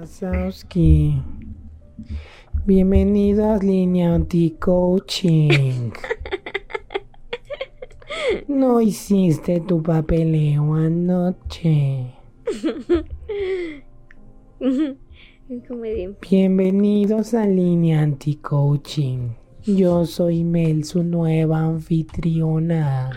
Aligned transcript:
Wazowski. 0.00 1.22
Bienvenidos 2.66 3.62
línea 3.62 4.14
anti-coaching. 4.14 5.90
No 8.46 8.80
hiciste 8.82 9.60
tu 9.60 9.82
papeleo 9.82 10.74
anoche. 10.74 12.12
Bienvenidos 16.20 17.32
a 17.32 17.46
línea 17.46 18.02
anti-coaching. 18.02 19.30
Yo 19.64 20.04
soy 20.04 20.44
Mel, 20.44 20.84
su 20.84 21.02
nueva 21.04 21.60
anfitriona. 21.60 23.12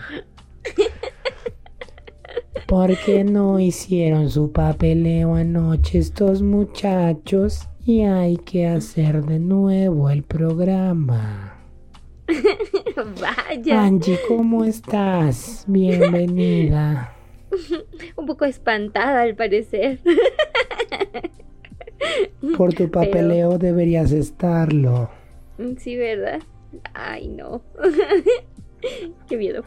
¿Por 2.70 2.96
qué 2.98 3.24
no 3.24 3.58
hicieron 3.58 4.30
su 4.30 4.52
papeleo 4.52 5.34
anoche 5.34 5.98
estos 5.98 6.40
muchachos? 6.40 7.68
Y 7.84 8.02
hay 8.02 8.36
que 8.36 8.68
hacer 8.68 9.24
de 9.24 9.40
nuevo 9.40 10.08
el 10.08 10.22
programa. 10.22 11.58
Vaya. 13.20 13.82
Angie, 13.82 14.20
¿cómo 14.28 14.64
estás? 14.64 15.64
Bienvenida. 15.66 17.12
Un 18.16 18.26
poco 18.26 18.44
espantada 18.44 19.22
al 19.22 19.34
parecer. 19.34 19.98
Por 22.56 22.72
tu 22.72 22.88
papeleo 22.88 23.58
deberías 23.58 24.12
estarlo. 24.12 25.10
Sí, 25.78 25.96
¿verdad? 25.96 26.40
Ay, 26.94 27.26
no. 27.26 27.62
Qué 29.28 29.36
miedo. 29.36 29.64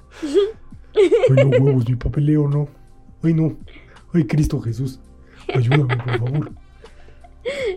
Ay, 0.96 1.44
no 1.44 1.50
huevos, 1.50 1.90
mi 1.90 1.98
papeleo, 1.98 2.48
no. 2.48 2.83
Ay, 3.24 3.34
no. 3.34 3.58
Ay, 4.14 4.26
Cristo 4.26 4.60
Jesús. 4.62 5.00
Ayúdame, 5.54 5.98
por 5.98 6.18
favor. 6.20 6.52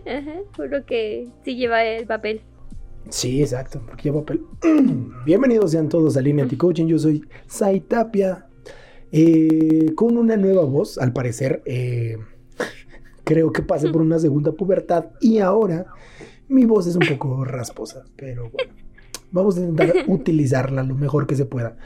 Ajá, 0.05 0.35
juro 0.55 0.85
que 0.85 1.27
sí 1.43 1.55
lleva 1.55 1.83
el 1.83 2.05
papel. 2.05 2.41
Sí, 3.09 3.41
exacto, 3.41 3.81
porque 3.85 4.03
lleva 4.03 4.19
papel. 4.21 4.41
Bienvenidos 5.25 5.71
sean 5.71 5.89
todos 5.89 6.17
a 6.17 6.21
Línea 6.21 6.43
Anti-Coaching. 6.43 6.87
Yo 6.87 6.99
soy 6.99 7.23
Sai 7.47 7.81
Tapia. 7.81 8.45
eh, 9.11 9.93
con 9.95 10.17
una 10.17 10.35
nueva 10.37 10.63
voz, 10.65 10.97
al 10.97 11.13
parecer. 11.13 11.61
eh, 11.65 12.17
creo 13.23 13.51
que 13.51 13.61
pasé 13.61 13.89
por 13.89 14.01
una 14.01 14.19
segunda 14.19 14.53
pubertad 14.53 15.07
y 15.19 15.39
ahora 15.39 15.85
mi 16.47 16.63
voz 16.65 16.87
es 16.87 16.95
un 16.95 17.05
poco 17.05 17.43
rasposa, 17.43 18.05
pero 18.15 18.49
bueno, 18.49 18.73
vamos 19.31 19.57
a 19.57 19.61
intentar 19.61 19.93
utilizarla 20.07 20.81
lo 20.83 20.95
mejor 20.95 21.27
que 21.27 21.35
se 21.35 21.43
pueda. 21.45 21.77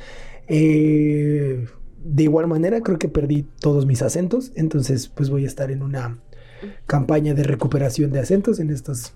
Eh, 0.48 1.66
de 2.04 2.24
igual 2.24 2.48
manera, 2.48 2.82
creo 2.82 2.98
que 3.00 3.08
perdí 3.10 3.48
todos 3.60 3.86
mis 3.86 4.02
acentos, 4.02 4.52
entonces 4.56 5.08
pues 5.08 5.30
voy 5.30 5.44
a 5.44 5.48
estar 5.48 5.72
en 5.72 5.82
una 5.82 6.20
campaña 6.88 7.34
de 7.34 7.44
recuperación 7.44 8.12
de 8.12 8.20
acentos 8.20 8.59
en 8.59 8.70
estas, 8.70 9.14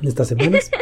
en 0.00 0.08
estas 0.08 0.28
semanas. 0.28 0.70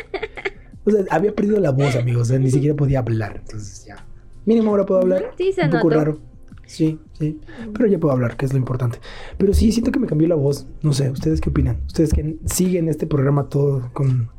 O 0.89 0.91
sea, 0.93 1.01
había 1.11 1.35
perdido 1.35 1.59
la 1.59 1.73
voz, 1.73 1.97
amigos, 1.97 2.23
o 2.23 2.25
sea, 2.27 2.39
ni 2.39 2.49
siquiera 2.49 2.77
podía 2.77 3.01
hablar, 3.01 3.39
entonces 3.45 3.85
ya. 3.87 4.07
Mínimo 4.45 4.71
ahora 4.71 4.87
puedo 4.87 5.01
hablar. 5.01 5.33
Sí, 5.37 5.53
se 5.53 5.65
un 5.65 5.71
poco 5.71 5.89
notó. 5.89 5.99
raro. 5.99 6.21
Sí, 6.65 7.01
sí. 7.19 7.41
Pero 7.75 7.89
ya 7.89 7.99
puedo 7.99 8.13
hablar, 8.15 8.37
que 8.37 8.47
es 8.47 8.53
lo 8.53 8.59
importante. 8.59 9.01
Pero 9.37 9.53
sí, 9.53 9.73
siento 9.73 9.91
que 9.91 9.99
me 9.99 10.07
cambió 10.07 10.29
la 10.29 10.37
voz. 10.37 10.69
No 10.83 10.93
sé, 10.93 11.11
¿ustedes 11.11 11.41
qué 11.41 11.51
opinan? 11.51 11.81
Ustedes 11.89 12.13
que 12.13 12.39
siguen 12.45 12.89
este 12.89 13.09
programa 13.09 13.49
todo 13.49 13.91
con, 13.93 14.31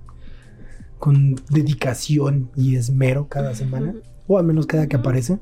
con 1.00 1.35
dedicación 1.50 2.50
y 2.56 2.78
esmero 2.78 3.28
cada 3.28 3.53
semana, 3.53 3.96
o 4.28 4.38
al 4.38 4.46
menos 4.46 4.68
cada 4.68 4.88
que 4.88 4.96
aparece. 4.96 5.40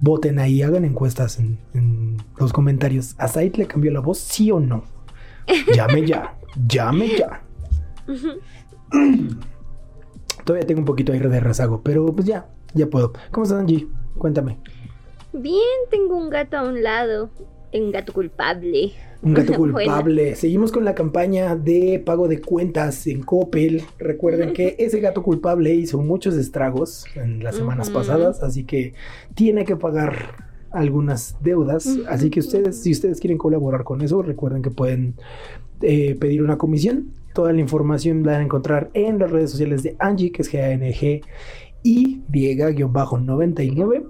Voten 0.00 0.38
ahí, 0.38 0.62
hagan 0.62 0.84
encuestas 0.84 1.38
en, 1.38 1.58
en 1.74 2.16
los 2.38 2.52
comentarios. 2.52 3.14
¿A 3.18 3.28
Said 3.28 3.56
le 3.56 3.66
cambió 3.66 3.90
la 3.90 4.00
voz? 4.00 4.18
¿Sí 4.18 4.50
o 4.50 4.60
no? 4.60 4.84
Llame 5.74 6.06
ya, 6.06 6.36
llame 6.68 7.08
ya. 7.18 7.42
Todavía 10.44 10.66
tengo 10.66 10.80
un 10.80 10.86
poquito 10.86 11.12
aire 11.12 11.28
de 11.28 11.40
rezago, 11.40 11.82
pero 11.82 12.06
pues 12.06 12.26
ya, 12.26 12.48
ya 12.74 12.86
puedo. 12.86 13.12
¿Cómo 13.30 13.44
estás, 13.44 13.60
Angie? 13.60 13.88
Cuéntame. 14.16 14.58
Bien, 15.32 15.78
tengo 15.90 16.16
un 16.16 16.30
gato 16.30 16.56
a 16.56 16.62
un 16.64 16.82
lado. 16.82 17.30
Un 17.72 17.90
gato 17.92 18.12
culpable. 18.12 18.92
Un 19.20 19.34
gato 19.34 19.52
Buena. 19.54 19.74
culpable. 19.74 20.36
Seguimos 20.36 20.70
con 20.70 20.84
la 20.84 20.94
campaña 20.94 21.56
de 21.56 22.00
pago 22.04 22.28
de 22.28 22.40
cuentas 22.40 23.06
en 23.08 23.22
Coppel. 23.22 23.82
Recuerden 23.98 24.52
que 24.52 24.76
ese 24.78 25.00
gato 25.00 25.22
culpable 25.22 25.74
hizo 25.74 25.98
muchos 25.98 26.36
estragos 26.36 27.04
en 27.16 27.42
las 27.42 27.56
semanas 27.56 27.90
pasadas, 27.90 28.42
así 28.42 28.64
que 28.64 28.94
tiene 29.34 29.64
que 29.64 29.76
pagar 29.76 30.46
algunas 30.70 31.36
deudas. 31.42 31.98
Así 32.08 32.30
que 32.30 32.40
ustedes, 32.40 32.80
si 32.80 32.92
ustedes 32.92 33.18
quieren 33.20 33.38
colaborar 33.38 33.84
con 33.84 34.02
eso, 34.02 34.22
recuerden 34.22 34.62
que 34.62 34.70
pueden 34.70 35.14
eh, 35.82 36.14
pedir 36.14 36.42
una 36.42 36.56
comisión. 36.56 37.12
Toda 37.34 37.52
la 37.52 37.60
información 37.60 38.22
la 38.22 38.32
van 38.32 38.40
a 38.42 38.44
encontrar 38.44 38.90
en 38.94 39.18
las 39.18 39.30
redes 39.30 39.50
sociales 39.50 39.82
de 39.82 39.96
Angie, 39.98 40.30
que 40.30 40.42
es 40.42 40.52
G-A-N-G 40.52 41.22
y 41.82 42.20
Diega-99. 42.28 44.06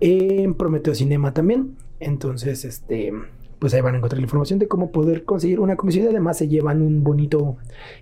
En 0.00 0.54
Prometeo 0.54 0.94
Cinema 0.94 1.32
también. 1.32 1.76
Entonces, 1.98 2.64
este, 2.64 3.12
pues 3.58 3.74
ahí 3.74 3.80
van 3.80 3.94
a 3.94 3.98
encontrar 3.98 4.18
la 4.18 4.24
información 4.24 4.58
de 4.58 4.68
cómo 4.68 4.90
poder 4.92 5.24
conseguir 5.24 5.60
una 5.60 5.76
comisión. 5.76 6.04
Y 6.04 6.08
además 6.08 6.38
se 6.38 6.48
llevan 6.48 6.82
un 6.82 7.02
bonito 7.02 7.56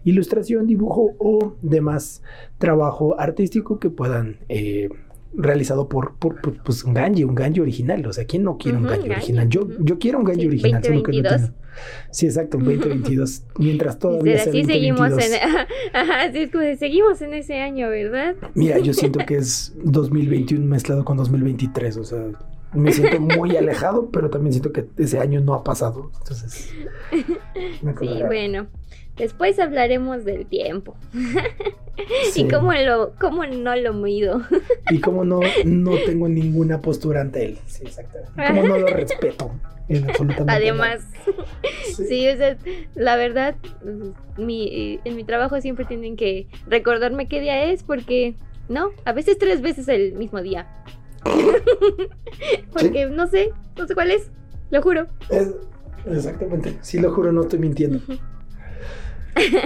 ilustración, 0.05 0.67
dibujo 0.67 1.13
o 1.19 1.55
demás 1.63 2.23
trabajo 2.59 3.19
artístico 3.19 3.79
que 3.79 3.91
puedan 3.91 4.39
eh, 4.49 4.89
realizado 5.37 5.89
por, 5.89 6.17
por, 6.17 6.41
por, 6.41 6.63
pues, 6.63 6.85
un 6.85 6.95
ganji, 6.95 7.25
un 7.25 7.35
ganji 7.35 7.61
original. 7.61 8.07
O 8.07 8.13
sea, 8.13 8.25
¿quién 8.25 8.43
no 8.43 8.57
quiere 8.59 8.79
un 8.79 8.85
ganji 8.85 9.09
ganji, 9.09 9.13
original? 9.13 9.49
Yo, 9.49 9.69
yo 9.81 9.99
quiero 9.99 10.19
un 10.19 10.25
ganji 10.25 10.47
original, 10.47 10.83
solo 10.83 11.03
que 11.03 11.13
no 11.13 11.23
2022. 11.23 11.41
tengo. 11.41 11.65
Sí, 12.11 12.27
exacto, 12.27 12.59
2022. 12.59 13.43
Mientras 13.59 13.99
todavía 13.99 14.39
sea 14.39 14.53
así 14.53 14.65
seguimos 14.65 15.11
2022. 15.11 15.43
en. 15.43 15.93
Ajá, 15.93 16.23
así 16.23 16.39
es 16.39 16.51
como 16.51 16.65
de, 16.65 16.77
seguimos 16.77 17.23
en 17.23 17.35
ese 17.35 17.61
año, 17.61 17.89
¿verdad? 17.89 18.37
Mira, 18.55 18.79
yo 18.79 18.93
siento 18.93 19.21
que 19.27 19.37
es 19.37 19.75
2021 19.83 20.65
mezclado 20.67 21.05
con 21.05 21.17
2023, 21.17 21.97
o 21.97 22.05
sea, 22.05 22.27
me 22.75 22.93
siento 22.93 23.21
muy 23.39 23.57
alejado, 23.57 24.11
pero 24.11 24.31
también 24.31 24.53
siento 24.53 24.73
que 24.73 24.87
ese 24.99 25.19
año 25.19 25.41
no 25.41 25.55
ha 25.55 25.65
pasado. 25.65 26.11
Entonces, 26.21 26.73
Sí, 28.01 28.23
bueno. 28.27 28.67
Después 29.17 29.61
hablaremos 29.61 30.25
del 30.25 30.47
tiempo. 30.47 30.97
Sí. 32.33 32.41
Y 32.41 32.49
cómo, 32.49 32.73
lo, 32.73 33.13
cómo 33.21 33.47
no 33.47 33.77
lo 33.77 33.93
mido. 33.95 34.43
Y 34.91 35.01
como 35.01 35.25
no, 35.25 35.39
no 35.65 35.93
tengo 36.05 36.29
ninguna 36.29 36.81
postura 36.81 37.21
ante 37.21 37.45
él. 37.45 37.59
Sí, 37.67 37.85
exactamente. 37.87 38.33
Como 38.35 38.63
no 38.65 38.79
lo 38.79 38.87
respeto 38.89 39.53
en 39.89 40.11
absolutamente 40.11 40.53
Además. 40.53 41.07
Sí. 41.85 42.05
sí, 42.09 42.29
o 42.29 42.37
sea, 42.37 42.57
la 42.97 43.15
verdad, 43.15 43.55
mi, 44.37 44.99
en 45.05 45.15
mi 45.15 45.23
trabajo 45.23 45.61
siempre 45.61 45.85
tienen 45.85 46.17
que 46.17 46.49
recordarme 46.67 47.29
qué 47.29 47.41
día 47.41 47.63
es 47.63 47.85
porque, 47.85 48.35
no, 48.69 48.91
a 49.05 49.13
veces 49.13 49.39
tres 49.39 49.61
veces 49.61 49.87
el 49.87 50.15
mismo 50.15 50.43
día. 50.43 50.67
porque 52.73 53.07
no 53.07 53.27
sé, 53.27 53.51
no 53.77 53.87
sé 53.87 53.95
cuál 53.95 54.11
es, 54.11 54.31
lo 54.71 54.83
juro. 54.83 55.07
Es- 55.31 55.55
exactamente. 56.07 56.79
Sí, 56.83 56.99
lo 56.99 57.13
juro, 57.13 57.33
no 57.33 57.43
estoy 57.43 57.59
mintiendo. 57.59 58.01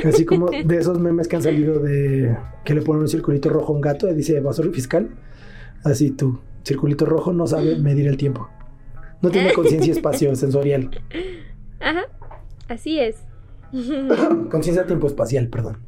Así 0.04 0.24
como 0.24 0.48
de 0.64 0.76
esos 0.76 0.98
memes 0.98 1.28
que 1.28 1.36
han 1.36 1.42
salido 1.42 1.78
de 1.80 2.36
que 2.64 2.74
le 2.74 2.82
ponen 2.82 3.02
un 3.02 3.08
circulito 3.08 3.48
rojo 3.50 3.72
a 3.72 3.76
un 3.76 3.82
gato 3.82 4.08
y 4.08 4.14
dice 4.14 4.36
evasor 4.36 4.72
fiscal. 4.72 5.08
Así 5.84 6.10
tú, 6.10 6.40
circulito 6.64 7.04
rojo 7.06 7.32
no 7.32 7.46
sabe 7.46 7.76
medir 7.76 8.06
el 8.08 8.16
tiempo. 8.16 8.48
No 9.20 9.30
tiene 9.30 9.52
conciencia 9.52 9.92
espacio-sensorial. 9.94 10.90
Ajá, 11.80 12.02
así 12.68 12.98
es. 12.98 13.16
Conciencia 14.50 14.86
tiempo-espacial, 14.86 15.48
perdón. 15.48 15.78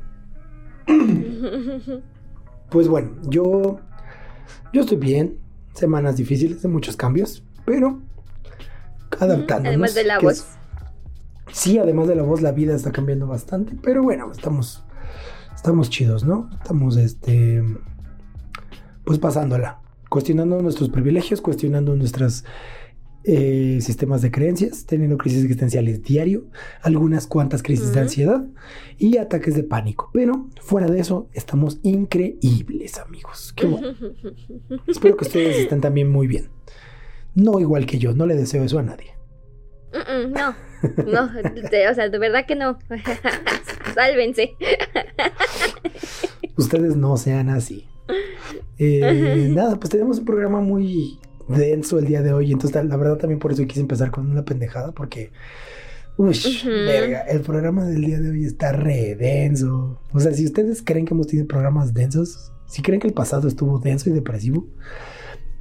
Pues 2.71 2.89
bueno, 2.89 3.13
yo, 3.29 3.81
yo 4.73 4.81
estoy 4.83 4.97
bien. 4.99 5.39
Semanas 5.75 6.17
difíciles 6.17 6.63
de 6.63 6.69
muchos 6.69 6.97
cambios, 6.97 7.43
pero 7.65 8.01
adaptándonos. 9.19 9.69
Además 9.69 9.95
de 9.95 10.05
la 10.05 10.19
voz. 10.19 10.33
es- 10.39 10.47
sí, 11.53 11.79
además 11.79 12.09
de 12.09 12.15
la 12.17 12.23
voz, 12.23 12.41
la 12.43 12.53
vida 12.53 12.75
está 12.75 12.93
cambiando 12.93 13.27
bastante, 13.27 13.77
pero 13.83 14.03
bueno, 14.03 14.31
estamos, 14.33 14.83
estamos 15.55 15.91
chidos, 15.91 16.25
¿no? 16.25 16.49
Estamos, 16.63 16.97
este, 16.97 17.63
pues 19.05 19.19
pasándola, 19.19 19.81
cuestionando 20.09 20.61
nuestros 20.63 20.89
privilegios, 20.91 21.41
cuestionando 21.41 21.95
nuestras 21.97 22.45
eh, 23.25 23.79
sistemas 23.83 24.23
de 24.23 24.31
creencias, 24.31 24.87
teniendo 24.87 25.19
crisis 25.19 25.43
existenciales 25.43 26.03
diario, 26.03 26.47
algunas 26.83 27.27
cuantas 27.27 27.63
crisis 27.63 27.93
de 27.93 28.01
ansiedad 28.01 28.45
y 28.97 29.19
ataques 29.19 29.55
de 29.55 29.63
pánico. 29.63 30.11
Pero 30.13 30.49
fuera 30.61 30.87
de 30.87 31.01
eso, 31.01 31.29
estamos 31.33 31.81
increíbles, 31.83 32.99
amigos. 32.99 33.53
Qué 33.55 33.67
bueno. 33.67 33.89
Espero 34.87 35.17
que 35.17 35.25
ustedes 35.25 35.59
estén 35.59 35.81
también 35.81 36.09
muy 36.09 36.27
bien. 36.27 36.49
No 37.35 37.61
igual 37.61 37.87
que 37.87 37.99
yo, 37.99 38.15
no 38.15 38.27
le 38.27 38.37
deseo 38.37 38.65
eso 38.65 38.79
a 38.79 38.83
nadie. 38.83 39.15
No, 39.93 40.55
no, 41.07 41.25
o 41.25 41.95
sea, 41.95 42.09
de 42.09 42.19
verdad 42.19 42.47
que 42.47 42.55
no. 42.55 42.79
Sálvense. 43.95 44.55
Ustedes 46.57 46.97
no 46.97 47.17
sean 47.17 47.49
así. 47.49 47.87
Eh, 48.79 49.49
nada, 49.51 49.77
pues 49.79 49.91
tenemos 49.91 50.19
un 50.19 50.25
programa 50.25 50.61
muy 50.61 51.19
denso 51.57 51.99
el 51.99 52.07
día 52.07 52.23
de 52.23 52.33
hoy. 52.33 52.53
Entonces, 52.53 52.85
la 52.85 52.97
verdad, 52.97 53.17
también 53.19 53.39
por 53.39 53.53
eso 53.53 53.67
quise 53.67 53.81
empezar 53.81 54.11
con 54.11 54.31
una 54.31 54.45
pendejada, 54.45 54.93
porque. 54.93 55.31
Uy, 56.17 56.31
Ujú. 56.31 56.69
verga, 56.69 57.21
el 57.23 57.41
programa 57.41 57.85
del 57.87 58.05
día 58.05 58.21
de 58.21 58.29
hoy 58.31 58.45
está 58.45 58.73
re 58.73 59.15
denso. 59.15 60.01
O 60.13 60.21
sea, 60.21 60.33
si 60.35 60.45
ustedes 60.45 60.83
creen 60.83 61.07
que 61.07 61.15
hemos 61.15 61.27
tenido 61.29 61.47
programas 61.49 61.95
densos, 61.95 62.53
si 62.67 62.83
creen 62.83 63.01
que 63.01 63.07
el 63.09 63.15
pasado 63.15 63.49
estuvo 63.49 63.79
denso 63.79 64.11
y 64.11 64.13
depresivo, 64.13 64.67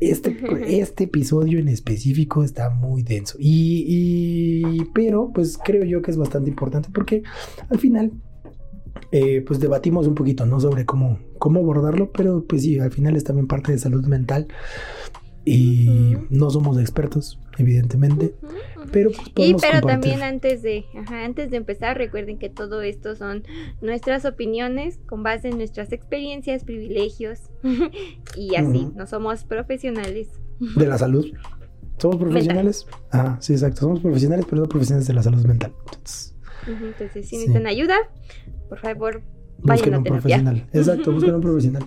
este, 0.02 0.38
este 0.80 1.06
episodio 1.06 1.60
en 1.60 1.70
específico 1.70 2.44
está 2.44 2.70
muy 2.70 3.04
denso. 3.04 3.38
Y, 3.40 3.86
y- 3.88 4.86
pero, 4.94 5.32
pues 5.34 5.58
creo 5.64 5.86
yo 5.86 6.02
que 6.02 6.12
es 6.12 6.18
bastante 6.18 6.50
importante 6.50 6.90
porque 6.94 7.24
al 7.70 7.80
final, 7.80 8.12
eh, 9.12 9.42
pues 9.48 9.60
debatimos 9.62 10.08
un 10.08 10.16
poquito, 10.16 10.46
¿no? 10.46 10.60
Sobre 10.60 10.86
cómo, 10.86 11.20
cómo 11.38 11.62
abordarlo, 11.62 12.12
pero 12.12 12.44
pues 12.46 12.64
sí, 12.64 12.80
al 12.80 12.92
final 12.92 13.16
es 13.16 13.24
también 13.24 13.48
parte 13.48 13.72
de 13.72 13.78
salud 13.80 14.06
mental. 14.08 14.48
Y 15.51 16.16
Ujú. 16.16 16.25
no 16.30 16.50
somos 16.50 16.78
expertos, 16.80 17.40
evidentemente, 17.57 18.36
Ujú, 18.42 18.51
ujú. 18.81 18.90
pero 18.92 19.10
pues 19.12 19.28
Y 19.28 19.31
podemos 19.31 19.62
pero 19.62 19.81
compartir. 19.81 19.90
también 20.12 20.24
antes 20.24 20.62
de, 20.62 20.86
ajá, 20.98 21.25
antes 21.25 21.50
de 21.51 21.57
empezar, 21.57 21.98
recuerden 21.98 22.38
que 22.38 22.50
todo 22.50 22.81
esto 22.81 23.16
son 23.16 23.44
nuestras 23.81 24.25
opiniones 24.25 25.00
con 25.07 25.24
base 25.24 25.50
en 25.50 25.57
nuestras 25.57 25.92
experiencias, 25.92 26.63
privilegios 26.63 27.40
y 28.38 28.56
así. 28.56 28.88
No 28.96 29.07
somos 29.07 29.44
profesionales. 29.44 30.30
de 30.75 30.86
la 30.88 30.98
salud. 30.98 31.25
¿Somos 31.98 32.18
profesionales? 32.18 32.86
Ah, 33.12 33.38
sí, 33.42 33.54
exacto. 33.54 33.81
Somos 33.81 34.00
profesionales, 34.02 34.45
pero 34.50 34.62
no 34.62 34.69
profesionales 34.69 35.07
de 35.07 35.13
la 35.13 35.24
salud 35.24 35.45
mental. 35.45 35.74
Entonces, 35.86 36.36
Entonces, 36.68 37.12
si 37.28 37.36
Sí. 37.36 37.36
necesitan 37.38 37.68
ayuda, 37.68 37.95
por 38.69 38.80
favor, 38.80 39.22
busquen 39.57 39.63
vayan 39.63 39.94
a 39.94 39.98
un 39.98 40.04
terapia. 40.04 40.22
profesional. 40.22 40.68
Exacto, 40.72 41.12
busquen 41.12 41.36
un 41.36 41.42
profesional. 41.50 41.84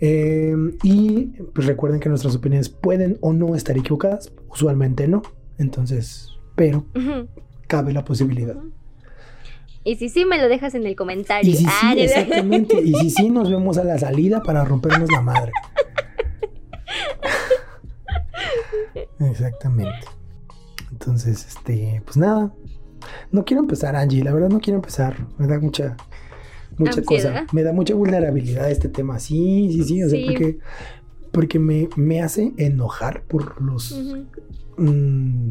Eh, 0.00 0.54
y 0.82 1.26
pues 1.54 1.66
recuerden 1.66 2.00
que 2.00 2.08
nuestras 2.08 2.34
opiniones 2.34 2.68
pueden 2.68 3.18
o 3.20 3.32
no 3.32 3.54
estar 3.54 3.76
equivocadas. 3.76 4.32
Usualmente 4.48 5.06
no. 5.08 5.22
Entonces, 5.58 6.30
pero 6.54 6.86
cabe 7.66 7.92
la 7.92 8.04
posibilidad. 8.04 8.56
Y 9.84 9.96
si 9.96 10.08
sí, 10.10 10.24
me 10.26 10.36
lo 10.38 10.48
dejas 10.48 10.74
en 10.74 10.86
el 10.86 10.94
comentario. 10.96 11.50
Y 11.50 11.56
si 11.56 11.66
Ah, 11.66 11.90
sí, 11.92 11.96
de- 11.96 12.04
exactamente. 12.04 12.80
Y 12.82 12.94
si 12.94 13.10
sí, 13.10 13.30
nos 13.30 13.50
vemos 13.50 13.78
a 13.78 13.84
la 13.84 13.98
salida 13.98 14.42
para 14.42 14.64
rompernos 14.64 15.10
la 15.10 15.20
madre. 15.22 15.52
Exactamente. 19.20 20.06
Entonces, 20.90 21.46
este, 21.48 22.02
pues 22.04 22.16
nada. 22.16 22.52
No 23.32 23.44
quiero 23.44 23.62
empezar, 23.62 23.96
Angie. 23.96 24.22
La 24.22 24.32
verdad 24.32 24.50
no 24.50 24.60
quiero 24.60 24.78
empezar. 24.78 25.16
Me 25.38 25.46
da 25.46 25.58
mucha, 25.58 25.96
mucha 26.80 27.02
cosa. 27.02 27.46
Me 27.52 27.62
da 27.62 27.72
mucha 27.72 27.94
vulnerabilidad 27.94 28.70
este 28.70 28.88
tema. 28.88 29.18
Sí, 29.20 29.70
sí, 29.72 29.84
sí. 29.84 30.02
O 30.02 30.08
sea, 30.08 30.18
Sí. 30.18 30.26
porque, 30.26 30.58
porque 31.32 31.58
me, 31.58 31.88
me 31.96 32.20
hace 32.22 32.52
enojar 32.56 33.22
por 33.22 33.60
los, 33.62 33.92
mm, 34.76 35.50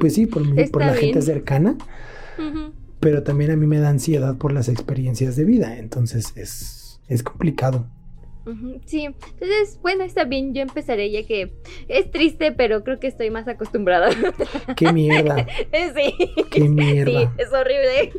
pues 0.00 0.14
sí, 0.14 0.26
por, 0.26 0.46
mi- 0.46 0.66
por 0.68 0.82
la 0.82 0.94
gente 0.94 1.22
cercana. 1.22 1.76
Pero 3.00 3.22
también 3.22 3.50
a 3.50 3.56
mí 3.56 3.66
me 3.66 3.78
da 3.78 3.90
ansiedad 3.90 4.36
por 4.36 4.52
las 4.52 4.68
experiencias 4.68 5.36
de 5.36 5.44
vida. 5.44 5.78
Entonces 5.78 6.32
es, 6.36 7.00
es 7.08 7.22
complicado. 7.22 7.88
Sí, 8.84 9.04
entonces, 9.04 9.78
bueno, 9.82 10.04
está 10.04 10.24
bien, 10.24 10.54
yo 10.54 10.62
empezaré 10.62 11.10
ya 11.10 11.24
que 11.26 11.52
es 11.88 12.10
triste, 12.12 12.52
pero 12.52 12.84
creo 12.84 13.00
que 13.00 13.08
estoy 13.08 13.28
más 13.30 13.48
acostumbrada. 13.48 14.08
¡Qué 14.76 14.92
mierda! 14.92 15.44
sí, 15.94 16.14
¡Qué 16.50 16.60
sí, 16.60 16.68
mierda! 16.68 17.34
es 17.38 17.52
horrible. 17.52 18.12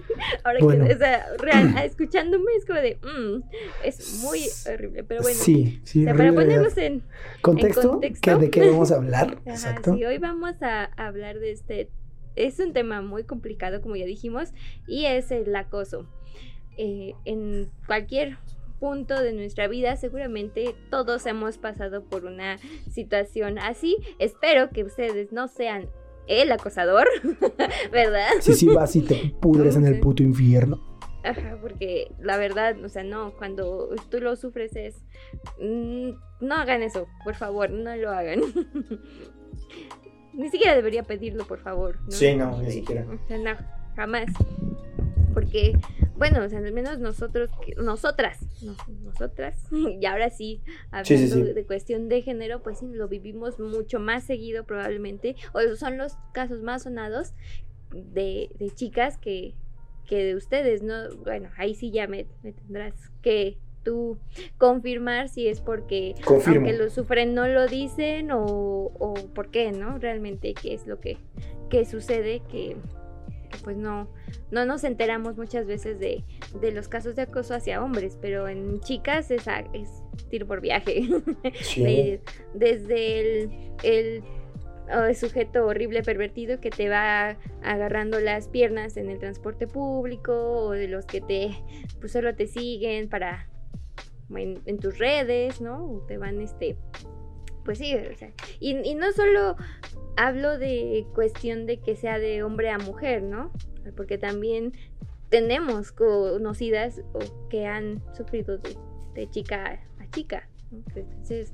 Ahora 0.44 0.59
Bueno. 0.62 0.85
que, 0.88 0.94
o 0.95 0.97
sea, 0.97 1.25
real, 1.39 1.77
escuchándome 1.85 2.45
es 2.57 2.65
como 2.65 2.79
de, 2.79 2.97
mm, 2.97 3.44
es 3.85 4.19
muy 4.21 4.41
horrible, 4.69 5.03
pero 5.06 5.21
bueno. 5.21 5.38
Sí, 5.39 5.79
sí. 5.85 6.01
o 6.01 6.03
sea, 6.06 6.15
para 6.15 6.33
ponernos 6.33 6.77
en, 6.77 7.03
¿Contexto? 7.41 7.89
contexto. 7.91 8.21
¿Qué- 8.38 8.45
¿De 8.45 8.50
qué 8.51 8.69
vamos 8.69 8.91
a 8.91 8.95
hablar? 8.97 9.27
Ajá, 9.45 9.51
Exacto. 9.51 9.95
sí, 9.95 10.03
hoy 10.03 10.18
vamos 10.18 10.62
a 10.62 10.85
hablar 10.97 11.39
de 11.39 11.51
este. 11.51 11.89
Es 12.35 12.59
un 12.59 12.73
tema 12.73 13.01
muy 13.01 13.23
complicado, 13.23 13.81
como 13.81 13.95
ya 13.95 14.06
dijimos, 14.06 14.50
y 14.88 15.06
es 15.06 15.31
el 15.31 15.56
acoso. 15.56 16.06
Eh, 16.77 17.13
en 17.25 17.69
cualquier 17.88 18.38
punto 18.79 19.21
de 19.21 19.33
nuestra 19.33 19.68
vida, 19.68 19.95
seguramente 19.95 20.75
todos 20.89 21.25
hemos 21.25 21.57
pasado 21.57 22.03
por 22.03 22.25
una 22.25 22.57
situación 22.91 23.57
así. 23.59 23.97
Espero 24.19 24.69
que 24.69 24.83
ustedes 24.83 25.31
no 25.31 25.47
sean 25.47 25.89
el 26.27 26.51
acosador, 26.51 27.07
¿verdad? 27.91 28.27
Si 28.41 28.53
sí 28.53 28.68
vas 28.68 28.95
y 28.95 29.01
te 29.01 29.33
pudres 29.41 29.75
en 29.75 29.85
el 29.85 29.95
Sí. 29.95 30.01
puto 30.01 30.24
infierno. 30.24 30.81
Ajá, 31.24 31.57
porque 31.62 32.12
la 32.19 32.38
verdad, 32.38 32.77
o 32.83 32.89
sea, 32.89 33.03
no, 33.03 33.33
cuando 33.38 33.89
tú 34.09 34.19
lo 34.21 34.35
sufres 34.35 34.75
es... 34.75 34.95
mm, 35.59 36.12
no 36.41 36.56
hagan 36.56 36.83
eso, 36.83 37.07
por 37.23 37.35
favor, 37.35 37.69
no 37.69 37.95
lo 37.95 38.12
hagan. 38.12 38.41
ni 40.33 40.50
siquiera 40.50 40.75
debería 40.75 41.03
pedirlo, 41.03 41.45
por 41.45 41.59
favor. 41.59 42.00
¿no? 42.06 42.12
Sí, 42.12 42.35
no, 42.35 42.62
ni 42.62 42.71
Sí, 42.71 42.80
siquiera. 42.80 43.06
O 43.09 43.27
sea, 43.27 43.38
no, 43.39 43.57
jamás. 43.95 44.25
Porque, 45.38 45.78
bueno, 46.16 46.44
o 46.44 46.50
sea, 46.50 46.57
al 46.57 46.74
menos 46.74 46.98
nosotros, 46.98 47.51
nosotras, 47.78 48.39
no, 48.63 48.75
nosotras, 49.04 49.56
y 49.72 50.04
ahora 50.07 50.31
sí, 50.31 50.62
hablando 50.88 51.06
Sí, 51.06 51.18
sí, 51.19 51.28
sí. 51.30 51.44
de 51.54 51.63
cuestión 51.63 52.10
de 52.10 52.24
género, 52.24 52.63
pues 52.63 52.80
sí, 52.80 52.88
lo 52.92 53.07
vivimos 53.07 53.60
mucho 53.60 54.00
más 54.00 54.24
seguido 54.24 54.63
probablemente, 54.63 55.36
o 55.54 55.60
son 55.75 56.00
los 56.00 56.13
casos 56.34 56.63
más 56.63 56.84
sonados 56.84 57.34
de, 57.92 58.50
de 58.57 58.72
chicas 58.72 59.19
que, 59.19 59.54
que 60.07 60.24
de 60.24 60.36
ustedes, 60.36 60.81
¿no? 60.81 60.95
Bueno, 61.24 61.50
ahí 61.57 61.75
sí 61.75 61.92
ya 61.92 62.07
me, 62.07 62.25
me 62.42 62.51
tendrás 62.54 62.95
que 63.22 63.60
tú 63.83 64.18
confirmar 64.57 65.30
si 65.30 65.48
es 65.48 65.62
porque 65.62 66.16
Confirmo. 66.25 66.66
aunque 66.68 66.74
lo 66.83 66.90
sufren 66.90 67.36
no 67.36 67.48
lo 67.48 67.68
dicen 67.68 68.31
o, 68.31 68.42
o 68.44 69.14
por 69.35 69.52
qué, 69.52 69.71
¿no? 69.71 70.00
Realmente 70.00 70.56
qué 70.56 70.73
es 70.73 70.88
lo 70.88 71.00
que, 71.00 71.18
que 71.69 71.85
sucede 71.85 72.42
que, 72.50 72.76
que, 73.57 73.64
pues 73.64 73.78
no, 73.78 74.07
no 74.52 74.66
nos 74.66 74.83
enteramos 74.83 75.37
muchas 75.37 75.66
veces 75.66 75.99
de, 75.99 76.23
de 76.61 76.71
los 76.71 76.87
casos 76.87 77.16
de 77.16 77.23
acoso 77.23 77.54
hacia 77.56 77.83
hombres, 77.83 78.18
pero 78.21 78.47
en 78.47 78.80
chicas 78.81 79.31
es, 79.31 79.47
a- 79.47 79.66
es 79.73 79.90
tiro 80.30 80.47
por 80.47 80.61
viaje. 80.61 81.07
Sí. 81.61 81.83
De- 81.83 82.21
desde 82.54 83.19
el, 83.19 83.52
el 83.83 84.23
sujeto 85.16 85.66
horrible 85.66 86.02
pervertido 86.04 86.59
que 86.59 86.69
te 86.69 86.87
va 86.90 87.37
agarrando 87.64 88.19
las 88.19 88.47
piernas 88.47 88.95
en 88.97 89.09
el 89.09 89.19
transporte 89.19 89.68
público 89.68 90.33
o 90.33 90.71
de 90.71 90.87
los 90.87 91.06
que 91.06 91.19
te 91.21 91.52
pues 91.99 92.11
solo 92.14 92.35
te 92.35 92.47
siguen 92.47 93.09
para 93.09 93.49
en, 94.35 94.61
en 94.66 94.78
tus 94.80 94.97
redes, 94.97 95.61
¿no? 95.61 95.85
O 95.85 95.99
te 96.07 96.18
van 96.18 96.42
este 96.42 96.78
pues 97.68 97.80
sí, 97.80 97.94
o 97.94 98.16
sea, 98.18 98.31
y, 98.62 98.95
no 98.95 99.12
solo 99.12 99.57
hablo 100.16 100.57
de 100.57 101.06
cuestión 101.14 101.66
de 101.66 101.81
que 101.81 101.97
sea 101.97 102.18
de 102.18 102.42
hombre 102.42 102.69
a 102.69 102.78
mujer, 102.78 103.24
¿no? 103.24 103.52
Porque 103.97 104.18
también 104.18 104.71
tenemos 105.28 105.92
conocidas 105.92 107.02
o 107.12 107.50
que 107.50 107.66
han 107.66 108.02
sufrido 108.16 108.57
de, 108.57 108.78
de 109.16 109.30
chica 109.30 109.81
a 110.00 110.09
chica. 110.12 110.47
Entonces, 110.71 111.54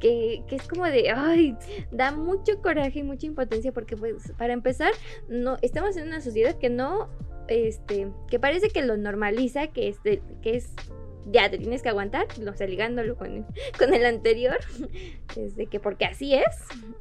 que, 0.00 0.42
que 0.48 0.56
es 0.56 0.66
como 0.66 0.86
de, 0.86 1.10
ay, 1.10 1.54
da 1.90 2.12
mucho 2.12 2.62
coraje 2.62 3.00
y 3.00 3.02
mucha 3.02 3.26
impotencia 3.26 3.72
porque, 3.72 3.98
pues, 3.98 4.32
para 4.38 4.54
empezar, 4.54 4.92
no 5.28 5.58
estamos 5.60 5.98
en 5.98 6.06
una 6.06 6.22
sociedad 6.22 6.56
que 6.56 6.70
no, 6.70 7.10
este, 7.48 8.10
que 8.30 8.40
parece 8.40 8.70
que 8.70 8.80
lo 8.80 8.96
normaliza, 8.96 9.66
que 9.66 9.88
es, 9.90 10.02
de- 10.02 10.22
que 10.40 10.56
es 10.56 10.72
ya 11.30 11.50
te 11.50 11.58
tienes 11.58 11.82
que 11.82 11.88
aguantar, 11.88 12.26
o 12.46 12.54
sea, 12.54 12.66
ligándolo 12.66 13.16
con 13.16 13.36
el, 13.36 13.44
con 13.78 13.94
el 13.94 14.04
anterior, 14.04 14.58
es 15.36 15.56
de 15.56 15.66
que 15.66 15.80
porque 15.80 16.04
así 16.04 16.34
es 16.34 16.56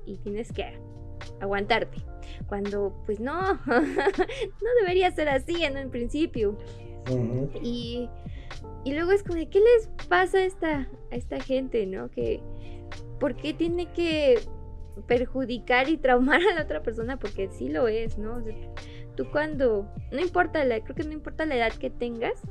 y 0.05 0.17
tienes 0.17 0.51
que 0.51 0.77
aguantarte. 1.39 1.97
Cuando, 2.47 3.01
pues 3.05 3.19
no, 3.19 3.53
no 3.65 4.69
debería 4.81 5.11
ser 5.11 5.29
así 5.29 5.63
en 5.63 5.77
un 5.77 5.89
principio. 5.89 6.57
Y, 7.61 8.07
y 8.83 8.93
luego 8.93 9.11
es 9.11 9.23
como 9.23 9.35
de, 9.35 9.49
¿qué 9.49 9.59
les 9.59 9.89
pasa 10.07 10.37
a 10.39 10.43
esta, 10.43 10.87
a 11.11 11.15
esta 11.15 11.39
gente, 11.39 11.85
no? 11.85 12.09
Que, 12.11 12.41
¿por 13.19 13.35
qué 13.35 13.53
tiene 13.53 13.91
que 13.91 14.39
perjudicar 15.07 15.89
y 15.89 15.97
traumar 15.97 16.41
a 16.41 16.55
la 16.55 16.63
otra 16.63 16.83
persona? 16.83 17.17
Porque 17.17 17.49
sí 17.49 17.69
lo 17.69 17.87
es, 17.87 18.17
¿no? 18.17 18.35
O 18.35 18.41
sea, 18.41 18.55
tú 19.15 19.29
cuando, 19.31 19.91
no 20.11 20.19
importa 20.19 20.63
la, 20.65 20.81
creo 20.81 20.95
que 20.95 21.03
no 21.03 21.13
importa 21.13 21.45
la 21.45 21.55
edad 21.55 21.73
que 21.73 21.89
tengas, 21.89 22.41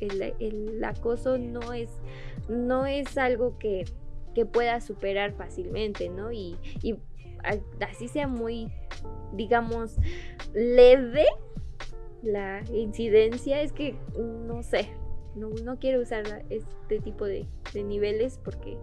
el, 0.00 0.34
el 0.38 0.84
acoso 0.84 1.38
no 1.38 1.72
es, 1.72 1.90
no 2.48 2.86
es 2.86 3.16
algo 3.18 3.58
que, 3.58 3.84
que 4.34 4.46
puedas 4.46 4.84
superar 4.84 5.32
fácilmente, 5.32 6.08
¿no? 6.08 6.32
Y, 6.32 6.56
y 6.82 6.96
así 7.88 8.08
sea 8.08 8.26
muy, 8.28 8.68
digamos, 9.34 9.96
leve 10.54 11.26
la 12.22 12.62
incidencia, 12.72 13.62
es 13.62 13.72
que 13.72 13.94
no 14.18 14.62
sé, 14.62 14.88
no, 15.36 15.50
no 15.64 15.78
quiero 15.78 16.00
usar 16.02 16.44
este 16.50 16.98
tipo 17.00 17.24
de, 17.26 17.46
de 17.72 17.84
niveles 17.84 18.38
porque, 18.42 18.76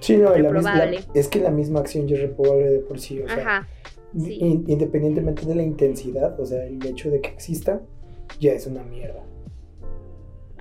Sí, 0.00 0.16
no, 0.16 0.30
la 0.36 0.50
misma- 0.50 0.74
Reprobable. 0.74 0.98
es 1.14 1.28
que 1.28 1.38
la 1.38 1.50
misma 1.52 1.78
acción 1.80 2.08
ya 2.08 2.16
es 2.16 2.22
reprobable 2.22 2.68
de 2.70 2.78
por 2.80 2.98
sí. 2.98 3.20
O 3.22 3.28
sea, 3.28 3.36
ajá, 3.36 3.68
sí. 4.18 4.34
in- 4.40 4.64
independientemente 4.66 5.46
de 5.46 5.54
la 5.54 5.62
intensidad, 5.62 6.38
o 6.40 6.44
sea, 6.44 6.66
el 6.66 6.84
hecho 6.84 7.08
de 7.08 7.20
que 7.20 7.30
exista, 7.30 7.80
ya 8.40 8.52
es 8.52 8.66
una 8.66 8.82
mierda. 8.82 9.22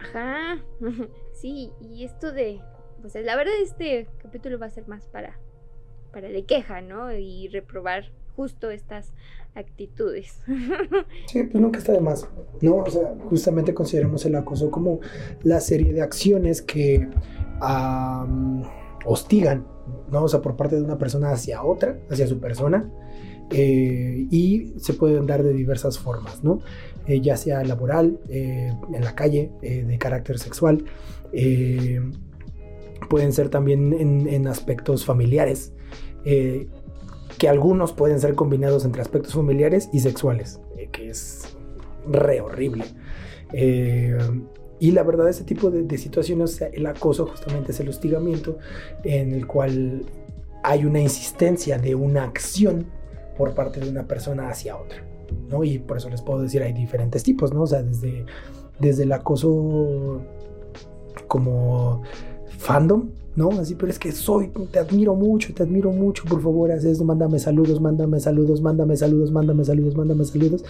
Ajá, 0.01 0.63
sí, 1.33 1.71
y 1.79 2.03
esto 2.03 2.31
de, 2.31 2.61
pues 3.01 3.15
la 3.15 3.35
verdad 3.35 3.53
este 3.61 4.07
capítulo 4.21 4.59
va 4.59 4.67
a 4.67 4.69
ser 4.69 4.87
más 4.87 5.07
para, 5.07 5.39
para 6.11 6.29
de 6.29 6.43
queja, 6.43 6.81
¿no? 6.81 7.13
Y 7.13 7.47
reprobar 7.49 8.11
justo 8.35 8.71
estas 8.71 9.13
actitudes. 9.55 10.39
Sí, 11.27 11.43
pues 11.43 11.61
nunca 11.61 11.79
está 11.79 11.93
de 11.93 12.01
más. 12.01 12.27
No, 12.61 12.77
o 12.77 12.89
sea, 12.89 13.15
justamente 13.29 13.73
consideramos 13.73 14.25
el 14.25 14.35
acoso 14.35 14.69
como 14.69 14.99
la 15.43 15.61
serie 15.61 15.93
de 15.93 16.01
acciones 16.01 16.61
que 16.61 17.07
hostigan, 19.05 19.65
¿no? 20.11 20.23
O 20.23 20.27
sea, 20.27 20.41
por 20.41 20.57
parte 20.57 20.75
de 20.75 20.81
una 20.81 20.97
persona 20.97 21.31
hacia 21.31 21.63
otra, 21.63 21.99
hacia 22.09 22.27
su 22.27 22.39
persona, 22.39 22.89
eh, 23.49 24.27
y 24.29 24.73
se 24.77 24.93
pueden 24.93 25.25
dar 25.25 25.43
de 25.43 25.53
diversas 25.53 25.99
formas, 25.99 26.43
¿no? 26.43 26.59
Eh, 27.07 27.19
ya 27.19 27.35
sea 27.35 27.63
laboral, 27.63 28.19
eh, 28.29 28.71
en 28.93 29.03
la 29.03 29.15
calle, 29.15 29.51
eh, 29.61 29.83
de 29.83 29.97
carácter 29.97 30.37
sexual, 30.37 30.85
pueden 33.09 33.33
ser 33.33 33.49
también 33.49 33.93
en, 33.93 34.47
aspectos 34.47 35.05
familiares, 35.05 35.73
que 36.23 37.49
algunos 37.49 37.93
pueden 37.93 38.19
ser 38.19 38.35
combinados 38.35 38.85
entre 38.85 39.01
aspectos 39.01 39.33
familiares 39.33 39.89
y 39.91 40.01
sexuales, 40.01 40.59
que 40.91 41.09
es 41.09 41.57
re 42.05 42.41
horrible. 42.41 42.85
Y 44.79 44.91
la 44.91 45.03
verdad, 45.03 45.29
ese 45.29 45.43
tipo 45.43 45.71
de, 45.71 45.97
situaciones, 45.97 46.61
el 46.61 46.85
acoso 46.85 47.25
justamente 47.27 47.71
es 47.71 47.79
el 47.79 47.89
hostigamiento 47.89 48.57
en 49.03 49.33
el 49.33 49.47
cual 49.47 50.05
hay 50.63 50.85
una 50.85 50.99
insistencia 50.99 51.77
de 51.77 51.95
una 51.95 52.23
acción 52.23 52.85
por 53.37 53.55
parte 53.55 53.79
de 53.79 53.89
una 53.89 54.07
persona 54.07 54.49
hacia 54.49 54.75
otra, 54.75 55.03
¿no? 55.49 55.63
Y 55.63 55.79
por 55.79 55.97
eso 55.97 56.09
les 56.09 56.21
puedo 56.21 56.41
decir, 56.41 56.61
hay 56.63 56.73
diferentes 56.73 57.23
tipos, 57.23 57.53
¿no? 57.53 57.63
O 57.63 57.67
sea, 57.67 57.83
desde, 57.83 58.25
desde 58.79 59.03
el 59.03 59.11
acoso 59.11 60.21
como 61.27 62.03
fandom, 62.57 63.09
¿no? 63.35 63.49
Así, 63.51 63.75
pero 63.75 63.91
es 63.91 63.99
que 63.99 64.11
soy, 64.11 64.51
te 64.71 64.79
admiro 64.79 65.15
mucho, 65.15 65.53
te 65.53 65.63
admiro 65.63 65.91
mucho, 65.91 66.23
por 66.25 66.41
favor, 66.41 66.71
haz 66.71 66.83
esto, 66.83 67.03
mándame 67.03 67.39
saludos, 67.39 67.79
mándame 67.81 68.19
saludos, 68.19 68.61
mándame 68.61 68.95
saludos, 68.97 69.31
mándame 69.31 69.65
saludos, 69.65 69.95
mándame 69.95 70.25
saludos. 70.25 70.63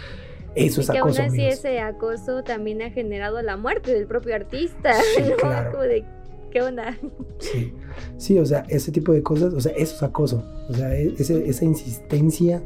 Eso 0.53 0.81
Y 0.81 0.83
es 0.83 0.89
que 0.89 0.97
aún 0.97 1.09
acoso, 1.09 1.21
así 1.23 1.39
amigos. 1.41 1.53
ese 1.59 1.79
acoso 1.79 2.43
también 2.43 2.81
ha 2.81 2.89
generado 2.91 3.41
la 3.41 3.55
muerte 3.57 3.93
del 3.93 4.05
propio 4.05 4.35
artista, 4.35 4.93
Sí, 5.15 5.23
¿no? 5.29 5.35
claro. 5.37 5.71
Como 5.71 5.83
de, 5.83 6.03
¿qué 6.51 6.61
onda? 6.61 6.97
Sí, 7.39 7.73
sí, 8.17 8.37
o 8.37 8.45
sea, 8.45 8.65
ese 8.67 8.91
tipo 8.91 9.13
de 9.13 9.23
cosas, 9.23 9.53
o 9.53 9.61
sea, 9.61 9.71
eso 9.73 9.95
es 9.95 10.03
acoso. 10.03 10.43
O 10.69 10.73
sea, 10.73 10.93
e- 10.93 11.13
ese- 11.17 11.47
esa 11.49 11.63
insistencia 11.65 12.61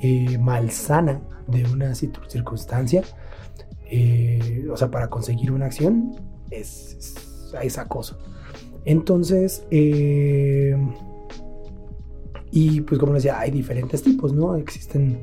eh, 0.00 0.38
malsana 0.38 1.20
de 1.46 1.64
una 1.64 1.94
circunstancia, 1.94 3.02
eh, 3.90 4.66
o 4.70 4.76
sea, 4.76 4.90
para 4.90 5.08
conseguir 5.08 5.50
una 5.52 5.66
acción, 5.66 6.14
es, 6.50 6.96
es, 6.98 7.54
es 7.62 7.78
acoso. 7.78 8.18
Entonces, 8.84 9.64
eh, 9.70 10.76
y 12.50 12.80
pues 12.82 12.98
como 12.98 13.12
decía, 13.14 13.38
hay 13.38 13.50
diferentes 13.50 14.02
tipos, 14.02 14.32
¿no? 14.32 14.56
Existen 14.56 15.22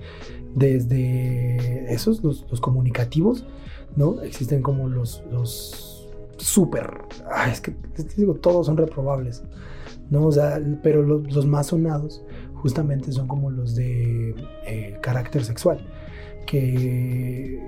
desde 0.56 1.92
esos, 1.94 2.24
los, 2.24 2.46
comunicativos, 2.62 3.46
¿no? 3.96 4.22
Existen 4.22 4.62
como 4.62 4.88
los, 4.88 5.24
los 5.32 6.08
súper, 6.38 6.90
ah, 7.32 7.50
es 7.52 7.62
que 7.62 7.76
digo, 8.18 8.36
todos 8.36 8.68
son 8.68 8.78
reprobables, 8.78 9.44
¿no? 10.10 10.28
O 10.28 10.32
sea, 10.32 10.62
pero 10.84 11.02
lo- 11.02 11.20
los 11.20 11.46
más 11.46 11.68
sonados 11.68 12.24
justamente 12.66 13.12
son 13.12 13.28
como 13.28 13.52
los 13.52 13.76
de 13.76 14.34
eh, 14.66 14.98
carácter 15.00 15.44
sexual, 15.46 15.78
que 16.48 17.62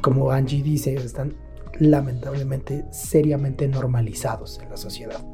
como 0.00 0.32
Angie 0.32 0.64
dice, 0.64 0.94
están 0.94 1.34
lamentablemente 1.78 2.86
seriamente 2.90 3.68
normalizados 3.68 4.58
en 4.60 4.68
la 4.68 4.76
sociedad. 4.76 5.24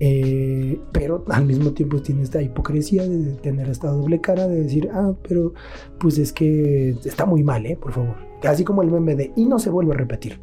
Eh, 0.00 0.80
pero 0.92 1.24
al 1.28 1.44
mismo 1.44 1.72
tiempo 1.72 2.00
tiene 2.00 2.22
esta 2.22 2.40
hipocresía 2.40 3.06
de 3.06 3.34
tener 3.34 3.68
esta 3.68 3.88
doble 3.90 4.18
cara 4.18 4.48
de 4.48 4.62
decir, 4.62 4.88
ah, 4.90 5.12
pero 5.28 5.52
pues 6.00 6.16
es 6.16 6.32
que 6.32 6.96
está 7.04 7.26
muy 7.26 7.42
mal, 7.42 7.66
¿eh? 7.66 7.76
Por 7.76 7.92
favor. 7.92 8.16
Así 8.44 8.64
como 8.64 8.80
el 8.80 8.90
meme 8.90 9.14
de, 9.14 9.30
y 9.36 9.44
no 9.44 9.58
se 9.58 9.68
vuelve 9.68 9.92
a 9.92 9.98
repetir. 9.98 10.40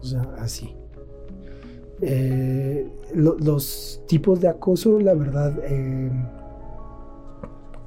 O 0.00 0.04
sea, 0.04 0.22
así. 0.40 0.74
Eh, 2.00 2.84
lo- 3.14 3.38
los 3.38 4.02
tipos 4.08 4.40
de 4.40 4.48
acoso, 4.48 4.98
la 4.98 5.14
verdad, 5.14 5.56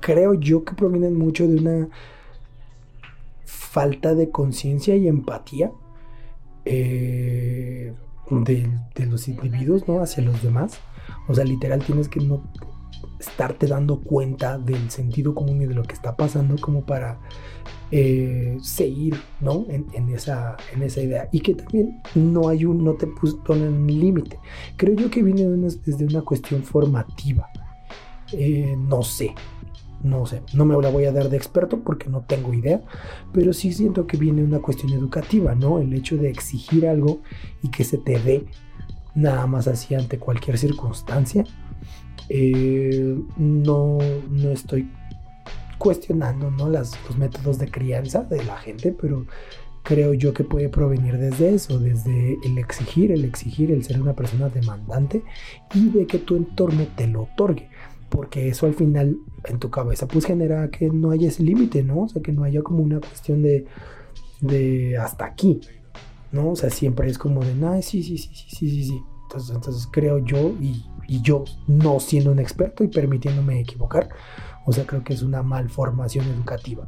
creo 0.07 0.35
yo 0.35 0.63
que 0.63 0.73
provienen 0.73 1.15
mucho 1.15 1.45
de 1.49 1.57
una 1.57 1.89
falta 3.43 4.15
de 4.15 4.31
conciencia 4.31 4.95
y 4.95 5.05
empatía 5.05 5.69
eh, 6.63 7.93
de, 8.29 8.71
de 8.95 9.05
los 9.05 9.27
individuos, 9.27 9.85
¿no? 9.85 9.99
Hacia 10.01 10.23
los 10.23 10.41
demás. 10.41 10.79
O 11.27 11.35
sea, 11.35 11.43
literal 11.43 11.83
tienes 11.83 12.07
que 12.07 12.21
no 12.21 12.41
estarte 13.19 13.67
dando 13.67 13.99
cuenta 13.99 14.57
del 14.57 14.89
sentido 14.89 15.35
común 15.35 15.61
y 15.61 15.65
de 15.65 15.73
lo 15.73 15.83
que 15.83 15.93
está 15.93 16.15
pasando 16.15 16.55
como 16.55 16.85
para 16.85 17.19
eh, 17.91 18.57
seguir, 18.61 19.19
¿no? 19.41 19.65
En, 19.67 20.07
esa, 20.07 20.55
en 20.73 20.83
esa 20.83 21.01
idea. 21.01 21.27
Y 21.33 21.41
que 21.41 21.55
también 21.55 22.01
no 22.15 22.47
hay 22.47 22.63
un, 22.63 22.81
no 22.81 22.93
te 22.93 23.07
ponen 23.45 23.73
un 23.73 23.87
límite. 23.87 24.39
Creo 24.77 24.95
yo 24.95 25.09
que 25.09 25.21
viene 25.21 25.43
desde 25.85 26.05
una 26.05 26.21
cuestión 26.21 26.63
formativa. 26.63 27.49
Eh, 28.31 28.73
no 28.77 29.03
sé, 29.03 29.33
no 30.07 30.25
sé, 30.25 30.41
no 30.53 30.65
me 30.65 30.81
la 30.81 30.89
voy 30.89 31.05
a 31.05 31.11
dar 31.11 31.29
de 31.29 31.37
experto 31.37 31.81
porque 31.81 32.09
no 32.09 32.21
tengo 32.21 32.53
idea, 32.53 32.81
pero 33.33 33.53
sí 33.53 33.73
siento 33.73 34.07
que 34.07 34.17
viene 34.17 34.43
una 34.43 34.59
cuestión 34.59 34.93
educativa, 34.93 35.55
¿no? 35.55 35.79
El 35.79 35.93
hecho 35.93 36.17
de 36.17 36.29
exigir 36.29 36.87
algo 36.87 37.21
y 37.61 37.69
que 37.69 37.83
se 37.83 37.97
te 37.97 38.19
dé 38.19 38.45
nada 39.15 39.47
más 39.47 39.67
así 39.67 39.95
ante 39.95 40.19
cualquier 40.19 40.57
circunstancia. 40.57 41.43
Eh, 42.29 43.17
no, 43.37 43.97
no 44.29 44.49
estoy 44.49 44.89
cuestionando 45.77 46.51
¿no? 46.51 46.69
Los 46.69 46.97
métodos 47.17 47.59
de 47.59 47.69
crianza 47.69 48.23
de 48.23 48.43
la 48.43 48.57
gente, 48.57 48.95
pero 48.99 49.25
creo 49.83 50.13
yo 50.13 50.33
que 50.33 50.43
puede 50.43 50.69
provenir 50.69 51.17
desde 51.17 51.53
eso, 51.55 51.79
desde 51.79 52.37
el 52.43 52.57
exigir, 52.57 53.11
el 53.11 53.23
exigir, 53.23 53.71
el 53.71 53.83
ser 53.83 54.01
una 54.01 54.13
persona 54.13 54.49
demandante 54.49 55.23
y 55.73 55.89
de 55.89 56.05
que 56.05 56.19
tu 56.19 56.35
entorno 56.35 56.85
te 56.95 57.07
lo 57.07 57.23
otorgue 57.23 57.69
porque 58.09 58.49
eso 58.49 58.65
al 58.65 58.73
final 58.73 59.17
en 59.45 59.59
tu 59.59 59.69
cabeza 59.69 60.07
pues 60.07 60.25
genera 60.25 60.69
que 60.69 60.89
no 60.89 61.11
haya 61.11 61.27
ese 61.27 61.43
límite, 61.43 61.83
¿no? 61.83 62.03
O 62.03 62.09
sea, 62.09 62.21
que 62.21 62.31
no 62.31 62.43
haya 62.43 62.61
como 62.61 62.83
una 62.83 62.99
cuestión 62.99 63.41
de, 63.41 63.65
de 64.41 64.97
hasta 64.97 65.25
aquí, 65.25 65.61
¿no? 66.31 66.51
O 66.51 66.55
sea, 66.55 66.69
siempre 66.69 67.09
es 67.09 67.17
como 67.17 67.43
de, 67.43 67.53
ay, 67.65 67.81
sí, 67.81 68.03
sí, 68.03 68.17
sí, 68.17 68.29
sí, 68.33 68.45
sí, 68.49 68.69
sí, 68.69 68.83
sí. 68.85 69.03
Entonces, 69.23 69.55
entonces 69.55 69.89
creo 69.91 70.19
yo, 70.19 70.53
y, 70.61 70.85
y 71.07 71.21
yo 71.21 71.43
no 71.67 71.99
siendo 71.99 72.31
un 72.31 72.39
experto 72.39 72.83
y 72.83 72.87
permitiéndome 72.87 73.59
equivocar, 73.59 74.09
o 74.65 74.71
sea, 74.71 74.85
creo 74.85 75.03
que 75.03 75.13
es 75.13 75.21
una 75.21 75.43
malformación 75.43 76.25
educativa, 76.27 76.87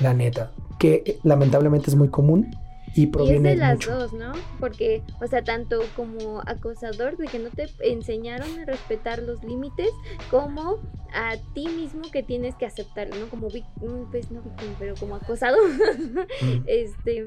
la 0.00 0.12
neta, 0.12 0.52
que 0.78 1.02
eh, 1.06 1.18
lamentablemente 1.22 1.90
es 1.90 1.96
muy 1.96 2.08
común 2.08 2.50
y 2.94 3.02
Y 3.02 3.30
es 3.30 3.42
de 3.42 3.56
las 3.56 3.80
dos, 3.80 4.12
¿no? 4.12 4.32
Porque, 4.58 5.02
o 5.20 5.26
sea, 5.26 5.42
tanto 5.42 5.80
como 5.94 6.40
acosador 6.46 7.16
de 7.16 7.26
que 7.26 7.38
no 7.38 7.50
te 7.50 7.66
enseñaron 7.80 8.48
a 8.60 8.64
respetar 8.64 9.22
los 9.22 9.42
límites, 9.44 9.90
como 10.30 10.78
a 11.12 11.36
ti 11.54 11.68
mismo 11.68 12.10
que 12.10 12.22
tienes 12.22 12.54
que 12.54 12.66
aceptarlo, 12.66 13.16
¿no? 13.16 13.26
Como, 13.28 13.48
mm, 13.48 14.10
pues 14.10 14.30
no 14.30 14.40
víctima, 14.42 14.74
pero 14.78 14.94
como 14.94 15.16
acosado, 15.16 15.56
Mm. 15.66 16.62
este, 16.66 17.26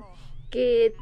que, 0.49 0.93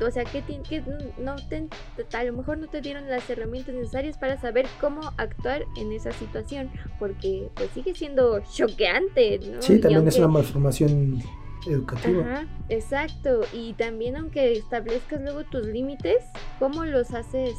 o 0.00 0.10
sea, 0.10 0.24
que, 0.24 0.42
que 0.42 0.82
no 1.18 1.36
te, 1.48 1.68
a 2.16 2.24
lo 2.24 2.32
mejor 2.32 2.58
no 2.58 2.68
te 2.68 2.80
dieron 2.80 3.08
las 3.08 3.28
herramientas 3.28 3.74
necesarias 3.74 4.16
para 4.16 4.40
saber 4.40 4.66
cómo 4.80 5.02
actuar 5.18 5.64
en 5.76 5.92
esa 5.92 6.12
situación, 6.12 6.70
porque 6.98 7.48
pues 7.54 7.70
sigue 7.74 7.94
siendo 7.94 8.40
choqueante, 8.40 9.40
¿no? 9.40 9.60
Sí, 9.60 9.74
Y 9.74 9.80
también 9.80 10.08
es 10.08 10.16
una 10.18 10.28
malformación 10.28 11.22
educativa. 11.66 12.22
Ajá, 12.22 12.46
exacto. 12.68 13.40
Y 13.52 13.72
también 13.74 14.16
aunque 14.16 14.52
establezcas 14.52 15.20
luego 15.22 15.44
tus 15.44 15.66
límites, 15.66 16.22
¿cómo 16.58 16.84
los 16.84 17.12
haces? 17.12 17.54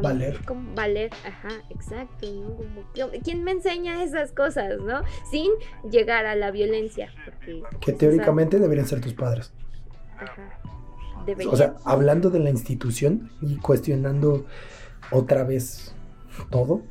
Valer. 0.00 0.38
¿cómo 0.46 0.74
valer, 0.74 1.10
ajá, 1.26 1.48
exacto, 1.70 2.26
¿no? 2.32 2.54
Como, 2.56 2.82
¿qui- 2.94 3.20
¿Quién 3.24 3.42
me 3.42 3.50
enseña 3.52 4.02
esas 4.04 4.30
cosas, 4.32 4.78
no? 4.80 5.02
Sin 5.30 5.50
llegar 5.90 6.24
a 6.26 6.36
la 6.36 6.50
violencia. 6.52 7.10
Porque, 7.24 7.62
Que 7.80 7.92
pues, 7.92 7.98
teóricamente 7.98 8.58
deberían 8.60 8.86
ser 8.86 9.00
tus 9.00 9.14
padres. 9.14 9.52
ajá. 10.18 10.60
O 11.50 11.56
sea, 11.56 11.74
hablando 11.84 12.30
de 12.30 12.38
la 12.38 12.48
institución 12.48 13.30
y 13.42 13.56
cuestionando 13.56 14.46
otra 15.10 15.44
vez 15.44 15.94
todo, 16.50 16.82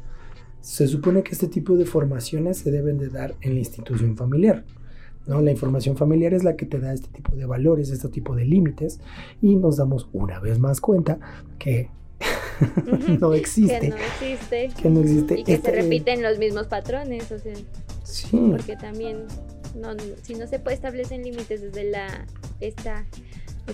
se 0.61 0.85
supone 0.87 1.23
que 1.23 1.31
este 1.31 1.47
tipo 1.47 1.75
de 1.75 1.85
formaciones 1.85 2.59
se 2.59 2.69
deben 2.69 2.99
de 2.99 3.09
dar 3.09 3.33
en 3.41 3.53
la 3.53 3.59
institución 3.59 4.15
familiar. 4.15 4.63
¿No? 5.27 5.41
La 5.41 5.51
información 5.51 5.97
familiar 5.97 6.33
es 6.33 6.43
la 6.43 6.55
que 6.55 6.65
te 6.65 6.79
da 6.79 6.93
este 6.93 7.09
tipo 7.09 7.35
de 7.35 7.45
valores, 7.45 7.89
este 7.89 8.09
tipo 8.09 8.35
de 8.35 8.45
límites 8.45 8.99
y 9.41 9.55
nos 9.55 9.77
damos 9.77 10.07
una 10.13 10.39
vez 10.39 10.59
más 10.59 10.81
cuenta 10.81 11.19
que 11.59 11.89
no 13.19 13.33
existe. 13.33 13.79
Que 13.79 13.89
no 13.89 13.95
existe. 13.97 14.69
Que 14.81 14.89
no 14.89 14.99
existe. 15.01 15.39
Y 15.39 15.43
que 15.43 15.53
Este- 15.55 15.71
se 15.71 15.81
repiten 15.81 16.23
los 16.23 16.39
mismos 16.39 16.67
patrones, 16.67 17.31
o 17.31 17.39
sea, 17.39 17.53
Sí, 18.03 18.37
porque 18.51 18.77
también 18.77 19.25
no, 19.75 19.89
si 20.23 20.33
no 20.35 20.47
se 20.47 20.59
puede 20.59 20.75
establecen 20.75 21.23
límites 21.23 21.61
desde 21.61 21.89
la 21.91 22.07
esta 22.61 23.05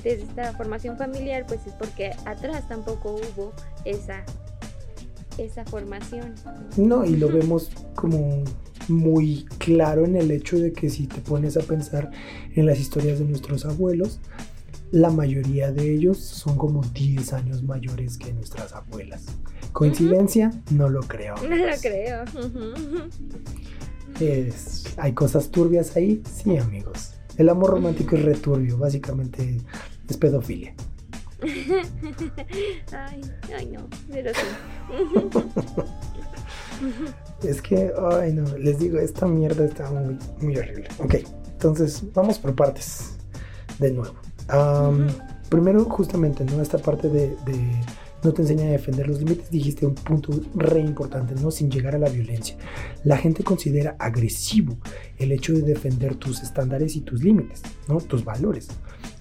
desde 0.03 0.23
esta 0.23 0.53
formación 0.53 0.97
familiar, 0.97 1.45
pues 1.47 1.59
es 1.67 1.73
porque 1.73 2.11
atrás 2.25 2.67
tampoco 2.67 3.15
hubo 3.15 3.53
esa 3.85 4.23
esa 5.37 5.63
formación. 5.65 6.33
no, 6.77 7.05
y 7.05 7.15
lo 7.15 7.27
vemos 7.29 7.69
como 7.95 8.43
muy 8.87 9.45
claro 9.57 10.05
en 10.05 10.15
el 10.15 10.31
hecho 10.31 10.57
de 10.57 10.73
que 10.73 10.89
si 10.89 11.07
te 11.07 11.21
pones 11.21 11.57
a 11.57 11.61
pensar 11.61 12.11
en 12.55 12.65
las 12.65 12.79
historias 12.79 13.19
de 13.19 13.25
nuestros 13.25 13.65
abuelos, 13.65 14.19
la 14.91 15.09
mayoría 15.09 15.71
de 15.71 15.93
ellos 15.93 16.17
son 16.19 16.57
como 16.57 16.81
10 16.83 17.33
años 17.33 17.63
mayores 17.63 18.17
que 18.17 18.31
nuestras 18.33 18.73
abuelas. 18.73 19.25
¿Coincidencia? 19.71 20.51
No 20.69 20.87
lo 20.89 21.01
creo. 21.01 21.35
No 21.49 21.55
lo 21.55 21.75
creo. 21.81 22.23
Es- 24.19 24.83
¿Hay 24.97 25.13
cosas 25.13 25.49
turbias 25.49 25.95
ahí? 25.95 26.21
Sí, 26.31 26.57
amigos. 26.57 27.13
El 27.37 27.49
amor 27.49 27.71
romántico 27.71 28.15
es 28.15 28.23
returbio, 28.23 28.77
básicamente 28.77 29.57
es 30.07 30.17
pedofilia. 30.17 30.75
Ay, 32.93 33.21
ay 33.57 33.65
no, 33.73 33.87
pero 34.11 34.31
sí. 34.33 35.39
Es 37.43 37.61
que, 37.61 37.91
ay 38.11 38.33
no, 38.33 38.57
les 38.57 38.79
digo, 38.79 38.97
esta 38.99 39.25
mierda 39.27 39.65
está 39.65 39.89
muy, 39.91 40.17
muy 40.41 40.55
horrible. 40.57 40.87
Ok, 40.99 41.15
entonces 41.51 42.01
vamos 42.13 42.39
por 42.39 42.55
partes 42.55 43.17
de 43.79 43.91
nuevo. 43.91 44.13
Primero, 45.49 45.83
justamente, 45.85 46.43
¿no? 46.45 46.61
Esta 46.61 46.77
parte 46.79 47.09
de, 47.09 47.27
de 47.45 47.81
no 48.23 48.33
te 48.33 48.41
enseña 48.41 48.63
a 48.65 48.71
defender 48.71 49.07
los 49.07 49.19
límites, 49.19 49.51
dijiste 49.51 49.85
un 49.85 49.93
punto 49.95 50.31
re 50.55 50.79
importante, 50.79 51.35
¿no? 51.35 51.51
Sin 51.51 51.69
llegar 51.69 51.95
a 51.95 51.99
la 51.99 52.09
violencia. 52.09 52.55
La 53.03 53.17
gente 53.17 53.43
considera 53.43 53.95
agresivo 53.99 54.77
el 55.17 55.31
hecho 55.33 55.53
de 55.53 55.61
defender 55.61 56.15
tus 56.15 56.41
estándares 56.41 56.95
y 56.95 57.01
tus 57.01 57.21
límites, 57.23 57.61
¿no? 57.87 57.97
Tus 57.97 58.23
valores. 58.23 58.69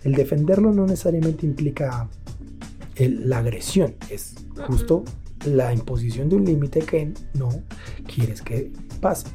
El 0.04 0.14
defenderlo 0.14 0.72
no 0.72 0.86
necesariamente 0.86 1.44
implica 1.44 2.08
el- 2.94 3.28
la 3.28 3.38
agresión, 3.38 3.94
es 4.08 4.34
justo 4.66 5.04
la 5.44 5.72
imposición 5.72 6.28
de 6.28 6.36
un 6.36 6.44
límite 6.44 6.80
que 6.80 7.12
no 7.34 7.48
quieres 8.06 8.42
que 8.42 8.70
pase. 9.00 9.26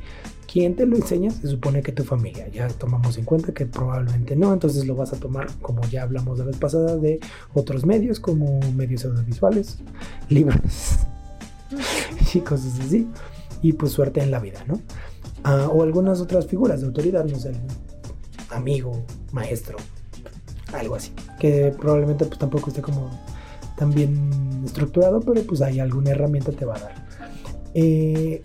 ¿Quién 0.51 0.75
te 0.75 0.85
lo 0.85 0.95
enseña? 0.95 1.29
Se 1.29 1.47
supone 1.47 1.81
que 1.81 1.91
tu 1.91 2.03
familia. 2.03 2.47
Ya 2.47 2.67
tomamos 2.69 3.17
en 3.17 3.25
cuenta 3.25 3.53
que 3.53 3.65
probablemente 3.65 4.35
no, 4.35 4.53
entonces 4.53 4.87
lo 4.87 4.95
vas 4.95 5.11
a 5.13 5.17
tomar, 5.17 5.47
como 5.61 5.81
ya 5.89 6.03
hablamos 6.03 6.39
la 6.39 6.45
vez 6.45 6.57
pasada, 6.57 6.95
de 6.95 7.19
otros 7.53 7.85
medios 7.85 8.19
como 8.19 8.59
medios 8.71 9.03
audiovisuales, 9.05 9.79
libros 10.29 10.99
y 12.33 12.39
cosas 12.39 12.79
así. 12.79 13.07
Y 13.61 13.73
pues 13.73 13.91
suerte 13.91 14.21
en 14.21 14.31
la 14.31 14.39
vida, 14.39 14.63
¿no? 14.67 14.79
Ah, 15.43 15.67
o 15.71 15.83
algunas 15.83 16.21
otras 16.21 16.47
figuras 16.47 16.81
de 16.81 16.87
autoridad, 16.87 17.25
no 17.25 17.37
sé, 17.37 17.51
amigo, 18.49 19.05
maestro, 19.31 19.77
algo 20.73 20.95
así. 20.95 21.11
Que 21.39 21.73
probablemente 21.77 22.25
pues 22.25 22.39
tampoco 22.39 22.69
esté 22.69 22.81
como 22.81 23.09
tan 23.77 23.91
bien 23.93 24.63
estructurado, 24.65 25.21
pero 25.21 25.41
pues 25.43 25.61
hay 25.61 25.79
alguna 25.79 26.11
herramienta 26.11 26.51
te 26.51 26.65
va 26.65 26.75
a 26.75 26.79
dar. 26.79 27.07
Eh, 27.73 28.41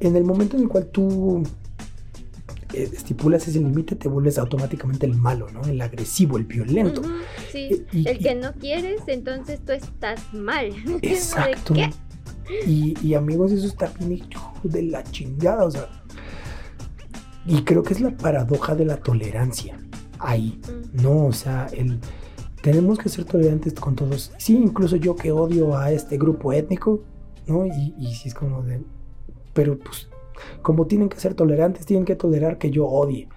en 0.00 0.16
el 0.16 0.24
momento 0.24 0.56
en 0.56 0.62
el 0.62 0.68
cual 0.68 0.86
tú 0.86 1.42
eh, 2.72 2.88
estipulas 2.92 3.46
ese 3.48 3.58
límite, 3.58 3.96
te 3.96 4.08
vuelves 4.08 4.38
automáticamente 4.38 5.04
el 5.04 5.14
malo, 5.14 5.48
¿no? 5.52 5.62
El 5.64 5.80
agresivo, 5.80 6.38
el 6.38 6.44
violento. 6.44 7.02
Sí, 7.50 7.84
Y- 7.92 7.98
y- 8.00 8.08
el 8.08 8.18
que 8.18 8.34
no 8.34 8.52
quieres, 8.54 9.02
entonces 9.08 9.60
tú 9.64 9.72
estás 9.72 10.32
mal. 10.32 10.68
Exacto. 11.02 11.74
¿De 11.74 11.90
qué? 11.90 12.70
Y, 12.70 12.94
y, 13.02 13.14
amigos, 13.14 13.52
eso 13.52 13.66
está 13.66 13.92
bien 14.00 14.22
de 14.64 14.82
la 14.82 15.02
chingada, 15.04 15.64
o 15.64 15.70
sea. 15.70 15.88
Y 17.46 17.62
creo 17.64 17.82
que 17.82 17.94
es 17.94 18.00
la 18.00 18.16
paradoja 18.16 18.74
de 18.74 18.84
la 18.84 18.96
tolerancia 18.98 19.78
ahí, 20.18 20.60
¿no? 20.92 21.26
O 21.26 21.32
sea, 21.32 21.66
el 21.72 21.98
tenemos 22.62 22.98
que 22.98 23.08
ser 23.08 23.24
tolerantes 23.24 23.74
con 23.74 23.94
todos. 23.94 24.32
Sí, 24.38 24.56
incluso 24.56 24.96
yo 24.96 25.14
que 25.16 25.32
odio 25.32 25.76
a 25.76 25.92
este 25.92 26.16
grupo 26.16 26.52
étnico, 26.52 27.02
¿no? 27.46 27.66
Y, 27.66 27.94
y 27.98 28.14
sí 28.14 28.28
es 28.28 28.34
como 28.34 28.62
de. 28.62 28.80
Pero 29.52 29.78
pues, 29.78 30.08
como 30.62 30.86
tienen 30.86 31.08
que 31.08 31.18
ser 31.18 31.34
tolerantes, 31.34 31.84
tienen 31.84 32.04
que 32.04 32.16
tolerar 32.16 32.58
que 32.58 32.70
yo 32.70 32.86
odie, 32.86 33.28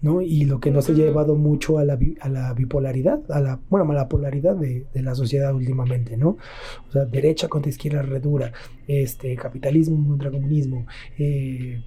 ¿no? 0.00 0.22
Y 0.22 0.44
lo 0.44 0.60
que 0.60 0.70
nos 0.70 0.88
ha 0.88 0.92
llevado 0.92 1.34
mucho 1.34 1.78
a 1.78 1.84
la, 1.84 1.98
a 2.20 2.28
la 2.28 2.54
bipolaridad, 2.54 3.20
a 3.30 3.40
la, 3.40 3.60
bueno, 3.68 3.90
a 3.90 3.94
la 3.94 4.08
polaridad 4.08 4.56
de, 4.56 4.86
de 4.92 5.02
la 5.02 5.14
sociedad 5.14 5.54
últimamente, 5.54 6.16
¿no? 6.16 6.38
O 6.88 6.92
sea, 6.92 7.04
derecha 7.04 7.48
contra 7.48 7.70
izquierda 7.70 8.02
redura, 8.02 8.52
este, 8.86 9.34
capitalismo 9.36 10.08
contra 10.08 10.30
comunismo, 10.30 10.86
eh, 11.18 11.82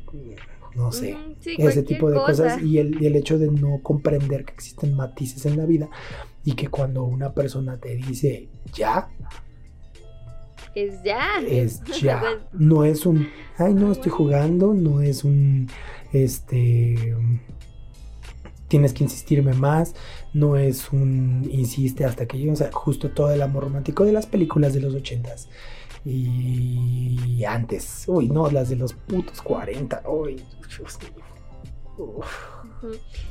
no 0.76 0.92
sé, 0.92 1.16
sí, 1.40 1.56
ese 1.58 1.84
tipo 1.84 2.10
de 2.10 2.16
cosa. 2.18 2.44
cosas 2.44 2.64
y 2.64 2.80
el, 2.80 3.02
y 3.02 3.06
el 3.06 3.16
hecho 3.16 3.38
de 3.38 3.52
no 3.52 3.80
comprender 3.84 4.46
que 4.46 4.54
existen 4.54 4.96
matices 4.96 5.46
en 5.46 5.58
la 5.58 5.66
vida 5.66 5.90
y 6.44 6.54
que 6.54 6.68
cuando 6.68 7.04
una 7.04 7.34
persona 7.34 7.78
te 7.80 7.96
dice 7.96 8.50
ya, 8.74 9.10
Es 10.76 11.04
ya. 11.04 11.40
es 11.48 11.82
ya. 12.02 12.20
Pues, 12.20 12.38
No 12.54 12.84
es 12.86 13.06
un, 13.06 13.28
ay, 13.58 13.74
no 13.74 13.92
estoy 13.92 14.12
jugando, 14.12 14.74
no 14.74 15.02
es 15.02 15.24
un, 15.24 15.68
este, 16.12 17.16
tienes 18.68 18.94
que 18.94 19.04
insistirme 19.04 19.54
más, 19.54 19.94
no 20.34 20.58
es 20.58 20.92
un, 20.92 21.48
insiste 21.52 22.06
hasta 22.06 22.26
que 22.26 22.40
llegue, 22.40 22.52
o 22.52 22.56
sea, 22.56 22.72
justo 22.72 23.12
todo 23.12 23.32
el 23.32 23.42
amor 23.44 23.66
romántico 23.66 24.04
de 24.04 24.14
las 24.14 24.26
películas 24.26 24.74
de 24.74 24.82
los 24.82 24.96
ochentas. 24.96 25.48
Y 26.06 27.44
antes, 27.46 28.06
uy, 28.08 28.30
no, 28.30 28.50
las 28.50 28.70
de 28.70 28.76
los 28.76 28.94
putos 28.94 29.42
40, 29.42 30.04
uy, 30.08 30.44
Dios 30.78 31.00
mío. 31.02 31.24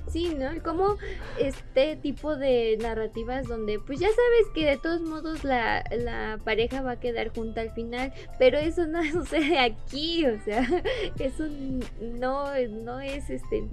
Sí, 0.09 0.35
¿no? 0.35 0.63
Como 0.63 0.97
este 1.39 1.97
tipo 1.97 2.37
de 2.37 2.79
narrativas 2.81 3.47
donde 3.49 3.79
pues 3.79 3.99
ya 4.01 4.09
sabes 4.09 4.53
que 4.55 4.67
de 4.67 4.79
todos 4.79 5.03
modos 5.03 5.45
la, 5.45 5.85
la 5.91 6.39
pareja 6.45 6.83
va 6.83 6.93
a 6.93 7.01
quedar 7.01 7.35
junta 7.35 7.61
al 7.61 7.73
final, 7.73 8.13
pero 8.39 8.59
eso 8.59 8.87
no 8.87 9.03
sucede 9.13 9.59
aquí, 9.59 10.27
o 10.27 10.43
sea, 10.45 10.67
eso 11.19 11.45
no, 12.01 12.47
no 12.69 13.01
es 13.01 13.29
este 13.31 13.69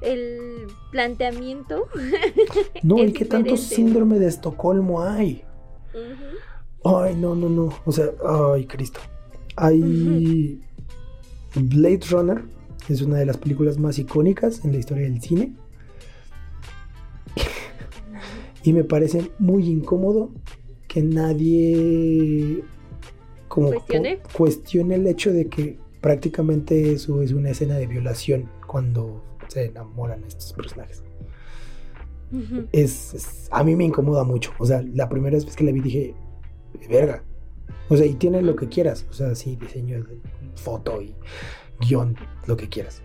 el 0.00 0.66
planteamiento. 0.90 1.88
No, 2.82 3.02
¿y 3.04 3.12
qué 3.12 3.26
tanto 3.26 3.56
síndrome 3.56 4.18
de 4.18 4.26
Estocolmo 4.26 5.02
hay? 5.02 5.44
Ujú. 5.92 6.49
Ay, 6.84 7.14
no, 7.16 7.34
no, 7.34 7.48
no. 7.48 7.68
O 7.84 7.92
sea, 7.92 8.06
ay, 8.54 8.64
Cristo. 8.66 9.00
Hay. 9.56 10.60
Blade 11.54 12.00
Runner 12.10 12.42
es 12.88 13.02
una 13.02 13.16
de 13.18 13.26
las 13.26 13.36
películas 13.36 13.78
más 13.78 13.98
icónicas 13.98 14.64
en 14.64 14.72
la 14.72 14.78
historia 14.78 15.04
del 15.04 15.20
cine. 15.20 15.52
y 18.62 18.72
me 18.72 18.84
parece 18.84 19.30
muy 19.38 19.66
incómodo 19.68 20.30
que 20.88 21.02
nadie. 21.02 22.62
Como 23.48 23.68
¿Cuestione? 23.70 24.18
cu- 24.18 24.28
cuestione 24.36 24.94
el 24.94 25.06
hecho 25.06 25.32
de 25.32 25.48
que 25.48 25.78
prácticamente 26.00 26.92
eso 26.92 27.20
es 27.22 27.32
una 27.32 27.50
escena 27.50 27.74
de 27.76 27.86
violación 27.86 28.48
cuando 28.66 29.22
se 29.48 29.66
enamoran 29.66 30.22
estos 30.24 30.52
personajes. 30.52 31.02
Es, 32.70 33.12
es- 33.14 33.48
a 33.50 33.64
mí 33.64 33.74
me 33.74 33.84
incomoda 33.84 34.22
mucho. 34.22 34.52
O 34.58 34.66
sea, 34.66 34.82
la 34.94 35.08
primera 35.08 35.34
vez 35.36 35.44
que 35.56 35.64
la 35.64 35.72
vi 35.72 35.80
dije, 35.80 36.14
verga. 36.88 37.22
O 37.88 37.96
sea, 37.96 38.06
y 38.06 38.14
tiene 38.14 38.42
lo 38.42 38.56
que 38.56 38.68
quieras. 38.68 39.06
O 39.10 39.12
sea, 39.12 39.34
sí, 39.34 39.56
diseño, 39.56 40.04
foto 40.54 41.00
y 41.02 41.14
guion, 41.80 42.16
lo 42.46 42.56
que 42.56 42.68
quieras. 42.68 43.02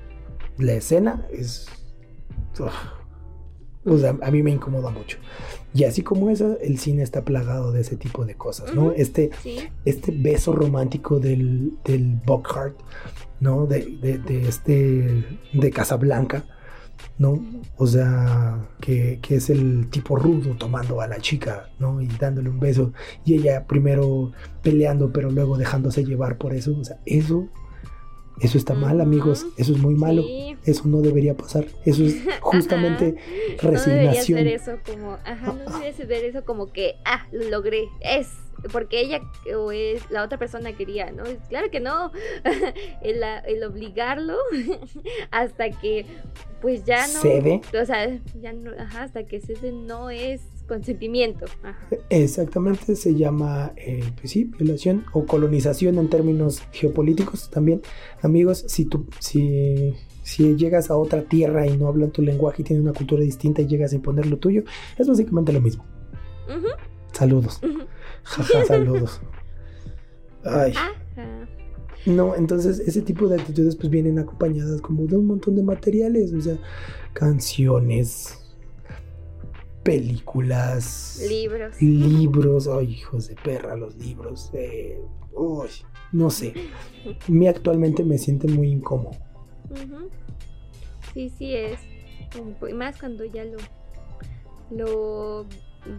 La 0.58 0.74
escena 0.74 1.26
es... 1.32 1.68
uf. 2.60 2.74
O 3.88 3.98
sea, 4.00 4.18
a 4.24 4.32
mí 4.32 4.42
me 4.42 4.50
incomoda 4.50 4.90
mucho. 4.90 5.20
Y 5.72 5.84
así 5.84 6.02
como 6.02 6.32
esa, 6.32 6.56
el 6.62 6.80
cine 6.80 7.04
está 7.04 7.24
plagado 7.24 7.72
de 7.72 7.82
ese 7.82 7.98
tipo 7.98 8.26
de 8.26 8.34
cosas, 8.36 8.74
¿no? 8.74 8.86
Ujú. 8.86 8.94
Este, 8.98 9.30
Sí. 9.44 9.60
este 9.86 10.12
beso 10.12 10.54
romántico 10.54 11.20
del, 11.20 11.74
del 11.84 12.20
Bockhart, 12.26 12.76
¿no? 13.40 13.68
De, 13.68 13.86
de, 14.02 14.18
de 14.18 14.48
este, 14.48 15.24
de 15.54 15.70
Casablanca, 15.72 16.46
¿no? 17.18 17.44
O 17.78 17.88
sea, 17.88 18.68
que, 18.82 19.20
que 19.22 19.36
es 19.36 19.50
el 19.50 19.90
tipo 19.90 20.16
rudo 20.16 20.56
tomando 20.58 21.02
a 21.02 21.08
la 21.08 21.20
chica, 21.20 21.70
¿no? 21.80 22.02
Y 22.02 22.08
dándole 22.08 22.50
un 22.50 22.60
beso. 22.60 22.94
Y 23.24 23.36
ella 23.36 23.66
primero 23.66 24.32
peleando, 24.62 25.12
pero 25.12 25.30
luego 25.32 25.58
dejándose 25.58 26.04
llevar 26.04 26.38
por 26.38 26.54
eso. 26.54 26.78
O 26.78 26.84
sea, 26.84 27.00
eso 27.06 27.48
Eso 28.42 28.58
está 28.58 28.74
mal, 28.74 29.00
amigos. 29.02 29.46
Eso 29.58 29.72
es 29.74 29.80
muy 29.80 29.96
malo. 29.96 30.22
Sí. 30.24 30.58
Eso 30.66 30.84
no 30.88 31.02
debería 31.02 31.36
pasar. 31.38 31.66
Eso 31.86 32.04
es 32.04 32.18
justamente 32.42 33.12
No 33.62 33.70
deberías 33.72 33.86
resignación. 33.86 34.38
ver 34.44 34.48
eso 34.48 34.78
como, 34.86 35.14
ajá, 35.24 35.54
no 35.54 35.72
deberías 35.80 36.08
ver 36.08 36.26
eso 36.26 36.44
como 36.46 36.72
que, 36.72 36.96
ah, 37.06 37.28
lo 37.32 37.48
logré, 37.50 37.88
es, 38.02 38.30
porque 38.72 39.00
ella 39.00 39.22
o 39.56 39.72
es 39.72 40.10
la 40.10 40.24
otra 40.24 40.38
persona 40.38 40.74
quería, 40.74 41.12
¿no? 41.12 41.24
Claro 41.50 41.70
que 41.72 41.80
no, 41.80 42.12
el, 43.04 43.22
el 43.46 43.64
obligarlo 43.64 44.38
hasta 45.32 45.70
que, 45.70 46.06
pues 46.62 46.84
ya 46.84 47.08
no, 47.08 47.22
Cede. 47.22 47.62
o 47.82 47.86
sea, 47.86 48.20
ya 48.42 48.54
no, 48.54 48.72
ajá, 48.78 49.04
hasta 49.04 49.24
que 49.26 49.40
cede 49.40 49.72
no 49.72 50.10
es 50.10 50.42
consentimiento, 50.68 51.46
ajá. 51.64 51.88
Exactamente, 52.10 52.96
se 52.96 53.16
llama, 53.16 53.74
eh, 53.76 54.04
pues 54.20 54.32
sí, 54.32 54.46
violación 54.46 55.06
o 55.14 55.26
colonización 55.26 55.98
en 55.98 56.10
términos 56.10 56.64
geopolíticos 56.72 57.50
también. 57.50 57.82
Amigos, 58.22 58.66
si 58.68 58.86
tú, 58.86 59.08
si, 59.20 59.94
si 60.24 60.56
llegas 60.56 60.90
a 60.90 60.98
otra 60.98 61.24
tierra 61.24 61.68
y 61.68 61.78
no 61.78 61.88
hablan 61.88 62.12
tu 62.12 62.22
lenguaje 62.22 62.62
y 62.62 62.66
tienen 62.66 62.84
una 62.84 62.94
cultura 62.94 63.22
distinta 63.24 63.62
y 63.62 63.68
llegas 63.68 63.94
a 63.94 63.96
imponer 63.96 64.28
lo 64.28 64.38
tuyo, 64.38 64.64
es 64.98 65.08
básicamente 65.08 65.54
lo 65.54 65.62
mismo. 65.62 65.86
Saludos. 67.12 67.62
Jaja, 68.24 68.66
saludos. 68.66 69.22
Ay. 70.44 70.74
ajá. 70.74 70.92
No, 72.06 72.36
entonces 72.36 72.80
ese 72.80 73.02
tipo 73.02 73.28
de 73.28 73.40
actitudes 73.40 73.76
pues 73.76 73.90
vienen 73.90 74.20
acompañadas 74.20 74.80
como 74.80 75.08
de 75.08 75.18
un 75.18 75.26
montón 75.26 75.56
de 75.56 75.64
materiales, 75.64 76.34
o 76.34 76.42
sea, 76.42 76.58
canciones, 77.14 78.45
películas, 79.86 81.24
libros. 81.30 81.80
libros, 81.80 82.68
ay, 82.68 82.92
hijos 82.94 83.28
de 83.28 83.36
perra, 83.36 83.76
los 83.76 83.96
libros, 83.98 84.50
eh, 84.54 85.00
uy, 85.32 85.70
no 86.12 86.32
sé. 86.32 86.54
A 87.06 87.32
mí 87.32 87.48
actualmente 87.48 88.04
me 88.04 88.18
siente 88.18 88.48
muy 88.48 88.70
incómodo. 88.72 89.16
Sí, 91.14 91.30
sí 91.38 91.56
es. 91.56 91.80
Más 92.74 93.00
cuando 93.00 93.26
ya 93.26 93.46
lo, 93.46 93.58
lo 94.72 95.46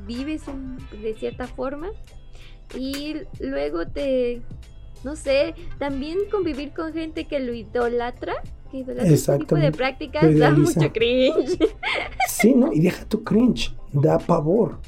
vives 0.05 0.43
de 1.01 1.15
cierta 1.15 1.47
forma 1.47 1.91
y 2.77 3.15
luego 3.39 3.87
te, 3.87 4.43
no 5.05 5.15
sé, 5.15 5.55
también 5.79 6.19
convivir 6.29 6.73
con 6.75 6.93
gente 6.93 7.27
que 7.27 7.39
lo 7.39 7.55
idolatra, 7.55 8.35
idolatra 8.77 9.13
ese 9.13 9.39
tipo 9.39 9.57
de 9.57 9.73
prácticas 9.73 10.39
da 10.39 10.51
mucho 10.51 10.93
cringe. 10.93 11.59
Sí, 12.29 12.55
¿no? 12.55 12.73
Y 12.73 12.81
deja 12.81 13.05
tu 13.07 13.25
cringe, 13.25 13.75
da 13.93 14.19
pavor. 14.19 14.79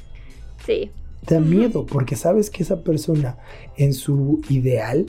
Sí. 0.65 0.91
da 1.27 1.39
miedo 1.39 1.85
porque 1.85 2.15
sabes 2.15 2.49
que 2.49 2.63
esa 2.63 2.83
persona 2.83 3.37
en 3.77 3.93
su 3.93 4.41
ideal, 4.49 5.07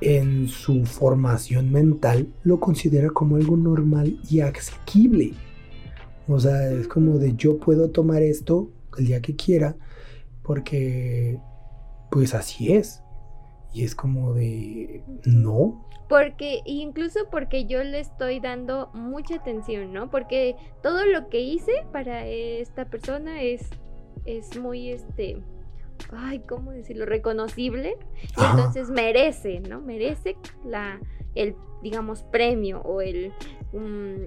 en 0.00 0.48
su 0.48 0.84
formación 0.86 1.70
mental, 1.70 2.28
lo 2.42 2.58
considera 2.58 3.10
como 3.10 3.36
algo 3.36 3.56
normal 3.56 4.18
y 4.30 4.40
asequible. 4.40 5.34
O 6.28 6.40
sea, 6.40 6.70
es 6.70 6.88
como 6.88 7.18
de 7.18 7.34
yo 7.36 7.58
puedo 7.58 7.90
tomar 7.90 8.22
esto 8.22 8.70
el 8.98 9.06
día 9.06 9.20
que 9.20 9.36
quiera 9.36 9.76
porque 10.42 11.38
pues 12.10 12.34
así 12.34 12.72
es. 12.72 13.02
Y 13.74 13.84
es 13.84 13.94
como 13.94 14.32
de 14.32 15.02
no. 15.24 15.85
Porque, 16.08 16.60
incluso 16.64 17.28
porque 17.30 17.66
yo 17.66 17.82
le 17.82 17.98
estoy 18.00 18.38
dando 18.38 18.90
mucha 18.94 19.36
atención, 19.36 19.92
¿no? 19.92 20.10
Porque 20.10 20.54
todo 20.82 21.04
lo 21.04 21.28
que 21.28 21.40
hice 21.40 21.84
para 21.92 22.26
esta 22.26 22.84
persona 22.84 23.42
es, 23.42 23.68
es 24.24 24.56
muy, 24.56 24.90
este, 24.90 25.42
ay, 26.12 26.40
¿cómo 26.48 26.70
decirlo? 26.70 27.06
Reconocible. 27.06 27.96
Entonces 28.36 28.88
merece, 28.90 29.60
¿no? 29.60 29.80
Merece 29.80 30.36
la, 30.64 31.00
el, 31.34 31.56
digamos, 31.82 32.22
premio 32.24 32.80
o 32.82 33.00
el, 33.00 33.32
mm, 33.72 34.26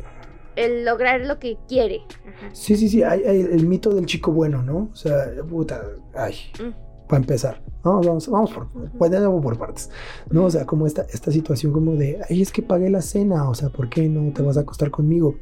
el 0.58 0.84
lograr 0.84 1.22
lo 1.22 1.40
que 1.40 1.58
quiere. 1.68 2.02
Ajá. 2.28 2.50
Sí, 2.52 2.76
sí, 2.76 2.90
sí, 2.90 3.04
hay, 3.04 3.24
hay 3.24 3.40
el 3.40 3.66
mito 3.66 3.92
del 3.92 4.06
chico 4.06 4.34
bueno, 4.34 4.62
¿no? 4.62 4.90
O 4.92 4.96
sea, 4.96 5.28
puta, 5.48 5.82
ay, 6.14 6.36
Mm. 6.62 6.89
Para 7.10 7.22
empezar. 7.22 7.62
Vamos, 7.84 8.06
vamos, 8.08 8.28
vamos 8.30 8.52
por, 8.52 8.68
bueno, 8.98 9.20
vamos 9.22 9.44
por 9.44 9.58
partes. 9.58 9.90
No, 10.30 10.46
o 10.46 10.50
sea, 10.52 10.66
como 10.66 10.86
esta, 10.88 11.02
esta 11.12 11.32
situación 11.32 11.74
como 11.74 11.96
de, 11.96 12.20
ay, 12.30 12.42
es 12.42 12.52
que 12.52 12.62
pagué 12.62 12.90
la 12.90 13.02
cena, 13.02 13.50
o 13.50 13.56
sea, 13.56 13.70
¿por 13.70 13.90
qué 13.90 14.08
no 14.08 14.32
te 14.32 14.42
vas 14.44 14.58
a 14.58 14.62
acostar 14.62 14.92
conmigo? 14.92 15.36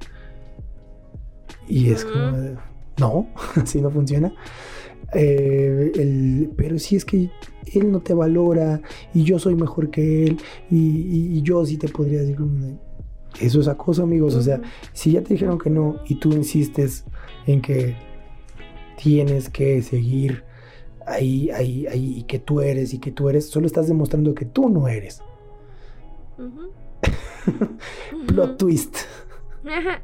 Y 1.67 1.91
es 1.91 2.05
como, 2.05 2.37
de, 2.37 2.55
no, 2.99 3.27
así 3.61 3.81
no 3.81 3.91
funciona. 3.91 4.33
Eh, 5.13 5.91
el- 5.95 6.51
pero 6.57 6.79
si 6.79 6.95
es 6.95 7.05
que 7.05 7.29
él 7.73 7.91
no 7.91 7.99
te 8.01 8.13
valora 8.13 8.81
y 9.13 9.23
yo 9.23 9.39
soy 9.39 9.55
mejor 9.55 9.89
que 9.89 10.25
él 10.27 10.37
y, 10.69 10.75
y- 10.77 11.37
y 11.37 11.41
yo 11.41 11.65
sí 11.65 11.77
te 11.77 11.87
podría 11.89 12.19
decir 12.21 12.37
eso 13.41 13.59
es 13.61 13.67
acoso, 13.67 14.03
amigos. 14.03 14.35
O 14.35 14.41
sea, 14.41 14.61
si 14.93 15.11
ya 15.11 15.21
te 15.21 15.33
dijeron 15.33 15.57
que 15.59 15.69
no 15.69 15.97
y 16.07 16.15
tú 16.15 16.31
insistes 16.31 17.05
en 17.45 17.61
que 17.61 17.95
tienes 19.01 19.49
que 19.49 19.81
seguir 19.81 20.43
ahí, 21.07 21.49
ahí, 21.51 21.87
ahí, 21.87 22.19
y 22.19 22.23
que 22.23 22.39
tú 22.39 22.61
eres 22.61 22.93
y 22.93 22.99
que 22.99 23.11
tú 23.11 23.29
eres, 23.29 23.49
solo 23.49 23.65
estás 23.65 23.87
demostrando 23.87 24.35
que 24.35 24.45
tú 24.45 24.69
no 24.69 24.87
eres. 24.87 25.21
Plot 28.27 28.57
twist. 28.57 28.97
ah. 29.65 29.99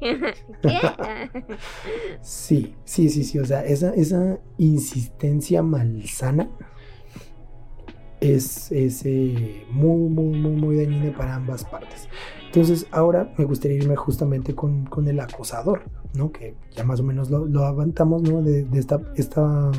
Sí, 2.20 2.74
sí, 2.84 3.08
sí, 3.08 3.24
sí. 3.24 3.38
O 3.38 3.44
sea, 3.44 3.64
esa, 3.64 3.94
esa 3.94 4.38
insistencia 4.58 5.62
malsana 5.62 6.50
es, 8.20 8.70
es, 8.70 9.04
eh, 9.04 9.64
muy, 9.70 10.08
muy, 10.08 10.38
muy, 10.38 10.52
muy 10.52 10.76
dañina 10.76 11.16
para 11.16 11.34
ambas 11.34 11.64
partes. 11.64 12.08
Entonces, 12.46 12.86
ahora 12.90 13.32
me 13.38 13.44
gustaría 13.44 13.78
irme 13.78 13.96
justamente 13.96 14.54
con, 14.54 14.84
con 14.84 15.08
el 15.08 15.18
acosador, 15.20 15.84
¿no? 16.14 16.30
Que 16.30 16.54
ya 16.76 16.84
más 16.84 17.00
o 17.00 17.02
menos 17.02 17.30
lo, 17.30 17.46
lo 17.46 17.64
avanzamos, 17.64 18.22
¿no? 18.22 18.42
De, 18.42 18.64
de 18.64 18.78
esta, 18.78 19.00
esta, 19.16 19.70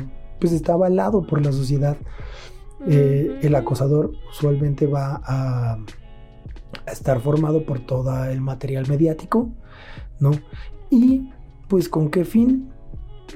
pues 0.44 0.52
está 0.52 0.74
avalado 0.74 1.26
por 1.26 1.42
la 1.42 1.52
sociedad. 1.52 1.96
Eh, 2.86 3.38
el 3.40 3.54
acosador 3.54 4.12
usualmente 4.28 4.86
va 4.86 5.22
a, 5.24 5.78
a 6.86 6.90
estar 6.92 7.18
formado 7.22 7.64
por 7.64 7.80
todo 7.80 8.26
el 8.26 8.42
material 8.42 8.86
mediático, 8.86 9.48
¿no? 10.20 10.32
Y 10.90 11.30
pues 11.66 11.88
con 11.88 12.10
qué 12.10 12.26
fin? 12.26 12.68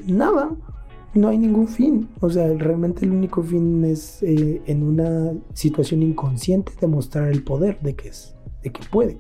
Nada, 0.06 0.50
no 1.14 1.28
hay 1.28 1.38
ningún 1.38 1.66
fin. 1.66 2.10
O 2.20 2.28
sea, 2.28 2.46
realmente 2.52 3.06
el 3.06 3.12
único 3.12 3.42
fin 3.42 3.82
es 3.86 4.22
eh, 4.22 4.60
en 4.66 4.82
una 4.82 5.32
situación 5.54 6.02
inconsciente 6.02 6.72
demostrar 6.78 7.30
el 7.30 7.42
poder 7.42 7.80
de 7.80 7.94
que 7.94 8.08
es, 8.08 8.36
de 8.62 8.70
que 8.70 8.82
puede. 8.90 9.16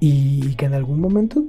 Y 0.00 0.54
que 0.54 0.64
en 0.64 0.72
algún 0.72 1.02
momento 1.02 1.44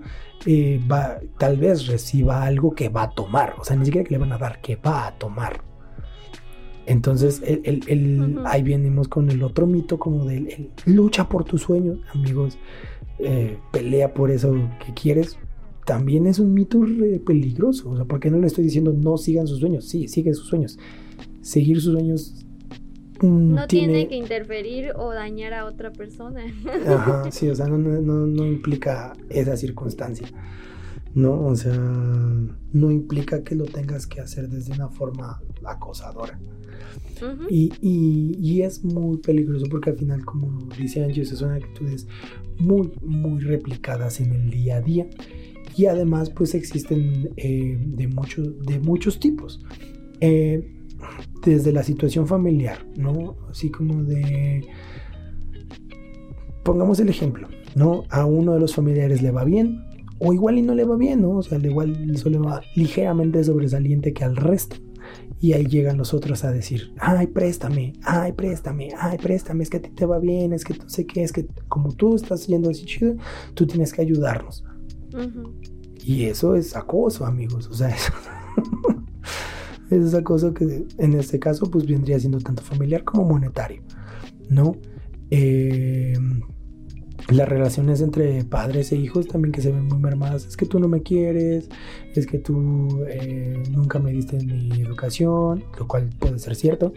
eh, 0.45 0.79
va, 0.91 1.19
tal 1.37 1.57
vez 1.57 1.87
reciba 1.87 2.43
algo 2.43 2.73
que 2.73 2.89
va 2.89 3.03
a 3.03 3.09
tomar. 3.11 3.55
O 3.59 3.63
sea, 3.63 3.75
ni 3.75 3.85
siquiera 3.85 4.05
que 4.07 4.13
le 4.15 4.17
van 4.19 4.31
a 4.33 4.37
dar, 4.37 4.61
que 4.61 4.75
va 4.75 5.07
a 5.07 5.17
tomar. 5.17 5.61
Entonces, 6.85 7.41
el, 7.45 7.81
el- 7.87 8.39
ahí 8.45 8.63
venimos 8.63 9.07
con 9.07 9.29
el 9.29 9.43
otro 9.43 9.67
mito 9.67 9.99
como 9.99 10.25
del 10.25 10.47
el 10.49 10.69
lucha 10.95 11.29
por 11.29 11.43
tus 11.43 11.61
sueños, 11.61 11.99
amigos. 12.13 12.57
eh, 13.19 13.57
pelea 13.71 14.13
por 14.13 14.31
eso 14.31 14.53
que 14.85 14.93
quieres. 14.93 15.37
También 15.85 16.25
es 16.27 16.39
un 16.39 16.53
mito 16.53 16.83
re 16.83 17.19
peligroso. 17.19 17.91
O 17.91 17.95
sea, 17.95 18.05
¿por 18.05 18.19
qué 18.19 18.31
no 18.31 18.39
le 18.39 18.47
estoy 18.47 18.63
diciendo 18.63 18.93
no 18.93 19.17
sigan 19.17 19.45
sus 19.47 19.59
sueños? 19.59 19.85
Sí, 19.87 20.07
sigue 20.07 20.33
sus 20.33 20.47
sueños. 20.47 20.79
Seguir 21.41 21.79
sus 21.81 21.93
sueños 21.93 22.45
No 23.21 23.67
tiene 23.67 24.07
que 24.07 24.15
interferir 24.15 24.93
o 24.95 25.11
dañar 25.13 25.53
a 25.53 25.65
otra 25.65 25.91
persona. 25.91 26.41
Ajá, 26.87 27.31
sí, 27.31 27.49
o 27.49 27.55
sea, 27.55 27.67
no, 27.67 27.77
no, 27.77 28.25
no- 28.27 28.45
implica 28.45 29.13
esa 29.29 29.55
circunstancia. 29.57 30.27
No, 31.13 31.45
o 31.45 31.55
sea, 31.55 31.73
no 31.75 32.89
implica 32.91 33.43
que 33.43 33.53
lo 33.55 33.65
tengas 33.65 34.07
que 34.07 34.21
hacer 34.21 34.47
desde 34.49 34.73
una 34.73 34.87
forma 34.89 35.41
acosadora. 35.65 36.39
Ujú. 37.17 37.43
Y, 37.49 37.71
y- 37.81 38.37
y 38.39 38.61
es 38.61 38.83
muy 38.83 39.17
peligroso 39.17 39.65
porque 39.69 39.89
al 39.91 39.97
final, 39.97 40.23
como 40.25 40.67
dice 40.77 41.03
Angie, 41.03 41.23
esas 41.23 41.39
son 41.39 41.51
actitudes 41.51 42.07
muy, 42.59 42.91
muy 43.01 43.41
replicadas 43.41 44.21
en 44.21 44.31
el 44.33 44.49
día 44.49 44.77
a 44.77 44.81
día. 44.81 45.07
Y 45.77 45.85
además, 45.85 46.29
pues 46.29 46.55
existen 46.55 47.29
eh, 47.37 47.77
de, 47.79 48.07
muchos 48.07 48.59
de 48.65 48.79
muchos 48.79 49.19
tipos. 49.19 49.61
Eh, 50.21 50.77
desde 51.45 51.71
la 51.71 51.83
situación 51.83 52.27
familiar, 52.27 52.85
¿no? 52.95 53.37
Así 53.49 53.69
como 53.69 54.03
de... 54.03 54.65
Pongamos 56.63 56.99
el 56.99 57.09
ejemplo, 57.09 57.47
¿no? 57.75 58.03
A 58.09 58.25
uno 58.25 58.53
de 58.53 58.59
los 58.59 58.75
familiares 58.75 59.21
le 59.21 59.31
va 59.31 59.43
bien, 59.43 59.83
o 60.19 60.33
igual 60.33 60.59
y 60.59 60.61
no 60.61 60.75
le 60.75 60.85
va 60.85 60.95
bien, 60.95 61.21
¿no? 61.21 61.31
O 61.31 61.43
sea, 61.43 61.57
igual 61.57 62.15
solo 62.17 62.39
le 62.39 62.47
va 62.47 62.61
ligeramente 62.75 63.43
sobresaliente 63.43 64.13
que 64.13 64.23
al 64.23 64.35
resto. 64.35 64.75
Y 65.39 65.53
ahí 65.53 65.65
llegan 65.65 65.97
los 65.97 66.13
otros 66.13 66.43
a 66.43 66.51
decir, 66.51 66.93
ay, 66.99 67.25
préstame, 67.25 67.93
ay, 68.03 68.33
préstame, 68.33 68.89
ay, 68.95 69.17
préstame, 69.17 69.63
es 69.63 69.71
que 69.71 69.77
a 69.77 69.81
ti 69.81 69.89
te 69.89 70.05
va 70.05 70.19
bien, 70.19 70.53
es 70.53 70.63
que 70.63 70.75
no 70.75 70.87
sé 70.87 71.07
qué, 71.07 71.23
es 71.23 71.31
que 71.31 71.47
como 71.67 71.91
tú 71.91 72.13
estás 72.15 72.45
yendo 72.45 72.69
así 72.69 72.85
chido, 72.85 73.15
tú 73.55 73.65
tienes 73.65 73.91
que 73.91 74.03
ayudarnos. 74.03 74.63
Ujú. 75.11 75.55
Y 76.03 76.25
eso 76.25 76.55
es 76.55 76.75
acoso, 76.75 77.25
amigos. 77.25 77.67
O 77.67 77.73
sea, 77.73 77.89
eso, 77.89 78.13
es 79.91 80.13
acoso 80.13 80.53
que 80.53 80.85
en 80.97 81.13
este 81.13 81.39
caso 81.39 81.69
pues 81.69 81.85
vendría 81.85 82.19
siendo 82.19 82.39
tanto 82.39 82.61
familiar 82.61 83.03
como 83.03 83.25
monetario, 83.25 83.83
¿no? 84.49 84.75
Eh, 85.29 86.13
las 87.29 87.47
relaciones 87.47 88.01
entre 88.01 88.43
padres 88.43 88.91
e 88.91 88.97
hijos 88.97 89.27
también 89.27 89.51
que 89.51 89.61
se 89.61 89.71
ven 89.71 89.85
muy 89.85 89.99
mermadas. 89.99 90.45
Es 90.45 90.57
que 90.57 90.65
tú 90.65 90.79
no 90.79 90.87
me 90.87 91.01
quieres, 91.01 91.69
es 92.15 92.27
que 92.27 92.39
tú 92.39 93.03
eh, 93.07 93.61
nunca 93.71 93.99
me 93.99 94.11
diste 94.11 94.37
mi 94.37 94.81
educación, 94.81 95.63
lo 95.77 95.87
cual 95.87 96.09
puede 96.19 96.39
ser 96.39 96.55
cierto. 96.55 96.93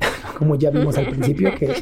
Como 0.38 0.54
ya 0.56 0.70
vimos 0.70 0.96
al 0.96 1.08
principio 1.08 1.52
que, 1.58 1.72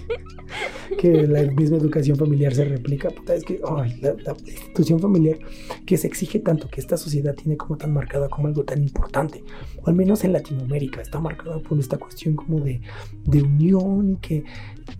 que 0.98 1.26
la 1.26 1.42
misma 1.52 1.76
educación 1.76 2.16
familiar 2.16 2.54
se 2.54 2.64
replica. 2.64 3.10
Puta, 3.10 3.34
es 3.34 3.44
que 3.44 3.60
ay, 3.68 3.98
la, 4.00 4.14
la 4.24 4.34
institución 4.46 4.98
familiar 4.98 5.38
que 5.84 5.96
se 5.98 6.06
exige 6.06 6.38
tanto, 6.38 6.68
que 6.68 6.80
esta 6.80 6.96
sociedad 6.96 7.34
tiene 7.34 7.56
como 7.56 7.76
tan 7.76 7.92
marcada 7.92 8.28
como 8.28 8.48
algo 8.48 8.64
tan 8.64 8.82
importante, 8.82 9.44
o 9.82 9.88
al 9.88 9.94
menos 9.94 10.24
en 10.24 10.32
Latinoamérica, 10.32 11.02
está 11.02 11.20
marcada 11.20 11.58
por 11.58 11.78
esta 11.78 11.98
cuestión 11.98 12.34
como 12.34 12.60
de, 12.60 12.80
de 13.24 13.42
unión 13.42 14.12
y 14.12 14.16
que 14.16 14.44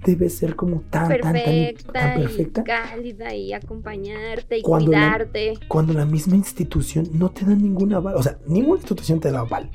debe 0.05 0.29
ser 0.29 0.55
como 0.57 0.81
tan, 0.91 1.09
tan, 1.09 1.21
tan, 1.21 1.33
perfecta, 1.33 1.93
tan 1.93 2.21
perfecta. 2.21 2.61
y 2.61 2.65
cálida 2.65 3.35
y 3.35 3.53
acompañarte 3.55 4.59
y 4.59 4.63
Cuando 4.63 4.93
la- 4.93 4.99
cuidarte. 4.99 5.55
Cuando 5.69 5.93
la 5.95 6.05
misma 6.05 6.37
institución 6.37 7.09
no 7.15 7.31
te 7.31 7.47
da 7.47 7.55
ninguna 7.55 7.97
aval, 7.99 8.17
o 8.17 8.23
sea, 8.23 8.39
ninguna 8.47 8.77
institución 8.81 9.19
te 9.21 9.31
da 9.31 9.41
aval. 9.41 9.71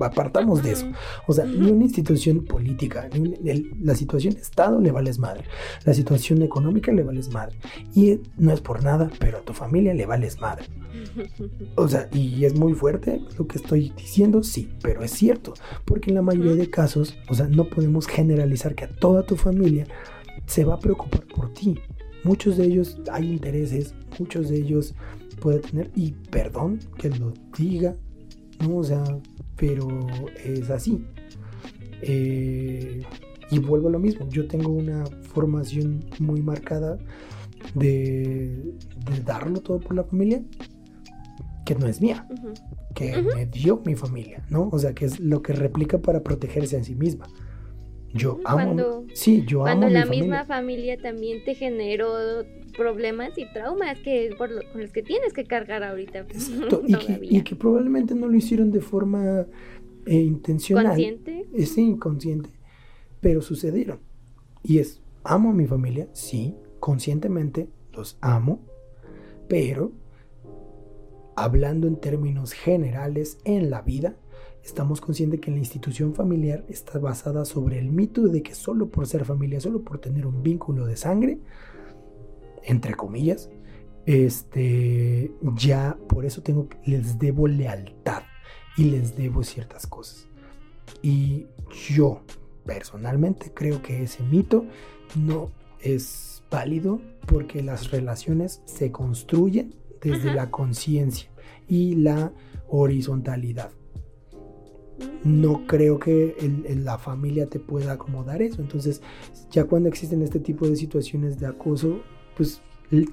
Apartamos 0.00 0.62
de 0.62 0.72
eso. 0.72 0.86
O 1.26 1.32
sea, 1.32 1.44
ni 1.44 1.70
una 1.70 1.84
institución 1.84 2.44
política, 2.44 3.08
ni 3.12 3.20
un- 3.20 3.48
el- 3.48 3.70
la 3.80 3.94
situación 3.94 4.34
de 4.34 4.40
Estado 4.40 4.80
le 4.80 4.90
vales 4.90 5.18
madre, 5.18 5.44
la 5.84 5.94
situación 5.94 6.42
económica 6.42 6.92
le 6.92 7.02
vales 7.02 7.30
madre. 7.32 7.56
Y 7.94 8.18
no 8.38 8.52
es 8.52 8.60
por 8.60 8.82
nada, 8.82 9.10
pero 9.18 9.38
a 9.38 9.42
tu 9.42 9.52
familia 9.52 9.94
le 9.94 10.06
vales 10.06 10.40
madre. 10.40 10.64
O 11.76 11.88
sea, 11.88 12.08
y 12.12 12.44
es 12.44 12.54
muy 12.58 12.74
fuerte 12.74 13.20
lo 13.38 13.46
que 13.46 13.58
estoy 13.58 13.92
diciendo, 13.96 14.42
sí, 14.42 14.70
pero 14.82 15.02
es 15.02 15.10
cierto, 15.12 15.54
porque 15.84 16.10
en 16.10 16.16
la 16.16 16.22
mayoría 16.22 16.54
de 16.54 16.70
casos, 16.70 17.16
o 17.28 17.34
sea, 17.34 17.48
no 17.48 17.64
podemos 17.68 18.06
generalizar 18.06 18.74
que 18.74 18.84
a 18.84 18.94
toda 18.96 19.24
tu 19.24 19.36
familia 19.36 19.86
se 20.46 20.64
va 20.64 20.74
a 20.74 20.78
preocupar 20.78 21.24
por 21.26 21.52
ti. 21.52 21.78
Muchos 22.24 22.56
de 22.56 22.64
ellos 22.66 22.98
hay 23.10 23.30
intereses, 23.32 23.94
muchos 24.18 24.48
de 24.48 24.56
ellos 24.58 24.94
puede 25.40 25.58
tener, 25.60 25.90
y 25.96 26.12
perdón 26.30 26.78
que 26.98 27.10
lo 27.10 27.32
diga, 27.58 27.94
no, 28.62 28.78
o 28.78 28.84
sea, 28.84 29.02
pero 29.56 29.88
es 30.44 30.70
así. 30.70 31.04
Eh, 32.02 33.02
y 33.50 33.58
vuelvo 33.58 33.88
a 33.88 33.92
lo 33.92 33.98
mismo, 33.98 34.28
yo 34.28 34.46
tengo 34.46 34.72
una 34.72 35.04
formación 35.34 36.04
muy 36.18 36.42
marcada 36.42 36.98
de, 37.74 38.74
de 39.10 39.20
darlo 39.24 39.60
todo 39.60 39.78
por 39.78 39.94
la 39.94 40.04
familia, 40.04 40.42
que 41.64 41.74
no 41.74 41.86
es 41.86 42.00
mía, 42.00 42.26
que 42.94 43.22
me 43.22 43.46
dio 43.46 43.82
mi 43.84 43.94
familia, 43.94 44.44
¿no? 44.48 44.68
O 44.72 44.78
sea, 44.78 44.94
que 44.94 45.04
es 45.04 45.20
lo 45.20 45.42
que 45.42 45.52
replica 45.52 45.98
para 45.98 46.22
protegerse 46.22 46.76
a 46.76 46.84
sí 46.84 46.94
misma. 46.94 47.26
Yo 48.14 48.40
amo, 48.44 48.56
cuando- 48.74 49.04
sí, 49.14 49.44
yo 49.46 49.60
Cuando 49.60 49.86
amo 49.86 49.94
la 49.94 50.00
mi 50.00 50.06
familia. 50.06 50.22
misma 50.24 50.44
familia 50.44 50.96
también 50.98 51.44
te 51.44 51.54
generó 51.54 52.12
problemas 52.76 53.36
y 53.38 53.44
traumas 53.52 53.98
que 54.00 54.30
por 54.36 54.50
lo- 54.50 54.62
con 54.72 54.82
los 54.82 54.92
que 54.92 55.02
tienes 55.02 55.32
que 55.32 55.44
cargar 55.44 55.82
ahorita. 55.82 56.26
Que, 57.06 57.18
y 57.22 57.42
que 57.42 57.56
probablemente 57.56 58.14
no 58.14 58.26
lo 58.28 58.34
hicieron 58.36 58.70
de 58.70 58.80
forma 58.80 59.46
eh, 60.06 60.14
intencional. 60.14 60.86
consciente. 60.86 61.46
es 61.54 61.78
inconsciente, 61.78 62.50
pero 63.20 63.40
sucedieron. 63.40 64.00
Y 64.62 64.78
es, 64.78 65.00
amo 65.24 65.50
a 65.50 65.54
mi 65.54 65.66
familia, 65.66 66.08
sí, 66.12 66.54
conscientemente 66.80 67.68
los 67.92 68.18
amo, 68.20 68.60
pero 69.48 69.92
hablando 71.36 71.86
en 71.86 71.96
términos 71.96 72.52
generales 72.52 73.38
en 73.44 73.70
la 73.70 73.82
vida, 73.82 74.16
estamos 74.62 75.00
conscientes 75.00 75.40
que 75.40 75.50
la 75.50 75.58
institución 75.58 76.14
familiar 76.14 76.64
está 76.68 76.98
basada 76.98 77.44
sobre 77.44 77.78
el 77.78 77.90
mito 77.90 78.28
de 78.28 78.42
que 78.42 78.54
solo 78.54 78.88
por 78.88 79.06
ser 79.06 79.24
familia, 79.24 79.60
solo 79.60 79.82
por 79.82 79.98
tener 79.98 80.26
un 80.26 80.42
vínculo 80.42 80.86
de 80.86 80.96
sangre, 80.96 81.38
entre 82.62 82.94
comillas, 82.94 83.50
este, 84.06 85.32
ya 85.56 85.96
por 86.08 86.24
eso 86.24 86.42
tengo, 86.42 86.68
les 86.84 87.18
debo 87.18 87.46
lealtad 87.46 88.22
y 88.76 88.84
les 88.84 89.16
debo 89.16 89.42
ciertas 89.42 89.86
cosas. 89.86 90.28
Y 91.02 91.46
yo 91.94 92.22
personalmente 92.64 93.52
creo 93.52 93.82
que 93.82 94.02
ese 94.02 94.22
mito 94.22 94.64
no 95.16 95.50
es 95.80 96.44
válido 96.50 97.00
porque 97.26 97.62
las 97.62 97.90
relaciones 97.90 98.62
se 98.64 98.92
construyen 98.92 99.74
desde 100.00 100.34
la 100.34 100.50
conciencia 100.50 101.30
y 101.68 101.96
la 101.96 102.32
horizontalidad. 102.68 103.70
No 105.24 105.66
creo 105.66 105.98
que 105.98 106.36
el- 106.40 106.64
el- 106.66 106.84
la 106.84 106.98
familia 106.98 107.46
te 107.46 107.58
pueda 107.58 107.92
acomodar 107.92 108.42
eso. 108.42 108.60
Entonces, 108.60 109.02
ya 109.50 109.64
cuando 109.64 109.88
existen 109.88 110.22
este 110.22 110.38
tipo 110.40 110.68
de 110.68 110.76
situaciones 110.76 111.38
de 111.40 111.46
acoso, 111.46 112.00
pues, 112.36 112.60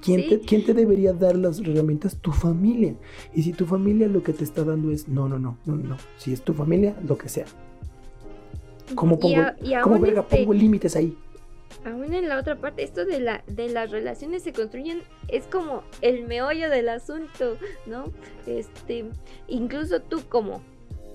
¿quién, 0.02 0.20
Sí. 0.22 0.28
te, 0.28 0.40
quién 0.40 0.64
te 0.64 0.74
debería 0.74 1.12
dar 1.12 1.36
las 1.36 1.58
herramientas? 1.60 2.16
Tu 2.20 2.32
familia. 2.32 2.94
Y 3.34 3.42
si 3.42 3.52
tu 3.52 3.64
familia 3.66 4.08
lo 4.08 4.22
que 4.22 4.32
te 4.32 4.44
está 4.44 4.62
dando 4.64 4.90
es, 4.90 5.08
no, 5.08 5.28
no, 5.28 5.38
no, 5.38 5.56
no, 5.66 5.76
no. 5.76 5.96
Si 6.16 6.32
es 6.32 6.42
tu 6.42 6.52
familia, 6.52 6.96
lo 7.06 7.16
que 7.16 7.28
sea. 7.28 7.46
¿Cómo 8.94 9.14
Y 9.14 9.18
pongo, 9.18 9.40
a- 9.40 9.56
y 9.62 9.74
¿cómo 9.82 9.94
aún 9.96 10.02
verga 10.02 10.20
este- 10.22 10.38
pongo 10.38 10.52
límites 10.54 10.96
ahí? 10.96 11.16
Aún 11.84 12.12
en 12.12 12.28
la 12.28 12.38
otra 12.38 12.56
parte, 12.56 12.82
esto 12.82 13.04
de, 13.06 13.20
la, 13.20 13.42
de 13.46 13.68
las 13.68 13.90
relaciones 13.90 14.42
se 14.42 14.52
construyen 14.52 14.98
es 15.28 15.44
como 15.44 15.82
el 16.02 16.26
meollo 16.26 16.68
del 16.68 16.88
asunto, 16.90 17.56
¿no? 17.86 18.06
Este, 18.46 19.06
incluso 19.48 20.00
tú 20.02 20.20
como 20.28 20.60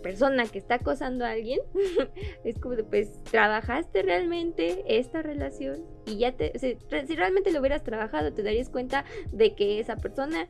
persona 0.05 0.45
que 0.45 0.59
está 0.59 0.75
acosando 0.75 1.25
a 1.25 1.31
alguien, 1.31 1.61
es 2.43 2.59
como 2.59 2.75
de, 2.75 2.83
pues, 2.83 3.23
trabajaste 3.23 4.03
realmente 4.03 4.83
esta 4.99 5.23
relación 5.23 5.83
y 6.05 6.19
ya 6.19 6.31
te, 6.31 6.53
si, 6.59 6.77
realmente 7.15 7.51
lo 7.51 7.59
hubieras 7.59 7.83
trabajado, 7.83 8.31
te 8.31 8.43
darías 8.43 8.69
cuenta 8.69 9.03
de 9.31 9.55
que 9.55 9.79
esa 9.79 9.95
persona 9.95 10.47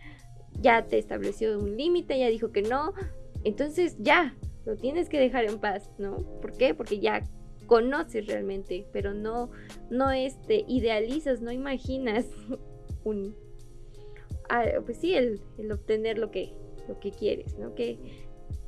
ya 0.59 0.83
te 0.87 0.97
estableció 0.97 1.57
un 1.57 1.77
límite, 1.77 2.19
ya 2.19 2.27
dijo 2.27 2.51
que 2.51 2.63
no, 2.63 2.91
entonces 3.45 3.95
ya, 3.97 4.35
lo 4.65 4.75
tienes 4.75 5.07
que 5.07 5.21
dejar 5.21 5.45
en 5.45 5.57
paz, 5.59 5.89
¿no? 5.97 6.17
¿Por 6.41 6.51
qué? 6.57 6.73
Porque 6.73 6.99
ya 6.99 7.21
conoces 7.65 8.27
realmente, 8.27 8.85
pero 8.91 9.13
no, 9.13 9.51
no 9.89 10.11
este, 10.11 10.65
idealizas, 10.67 11.39
no 11.39 11.53
imaginas 11.53 12.25
un, 13.05 13.37
ah, 14.49 14.65
pues 14.85 14.97
sí, 14.97 15.15
el, 15.15 15.39
el 15.57 15.71
obtener 15.71 16.17
lo 16.17 16.29
que, 16.29 16.51
lo 16.89 16.99
que 16.99 17.11
quieres, 17.11 17.57
¿no? 17.57 17.73
Qué, 17.73 17.97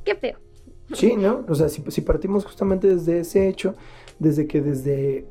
qué 0.06 0.16
feo. 0.16 0.47
Sí, 0.94 1.16
¿no? 1.18 1.44
O 1.48 1.56
sea, 1.56 1.70
si, 1.70 2.02
partimos 2.02 2.46
justamente 2.46 2.88
desde 2.88 3.20
ese 3.20 3.50
hecho, 3.50 3.76
desde 4.20 4.48
que 4.48 4.62
desde 4.62 5.26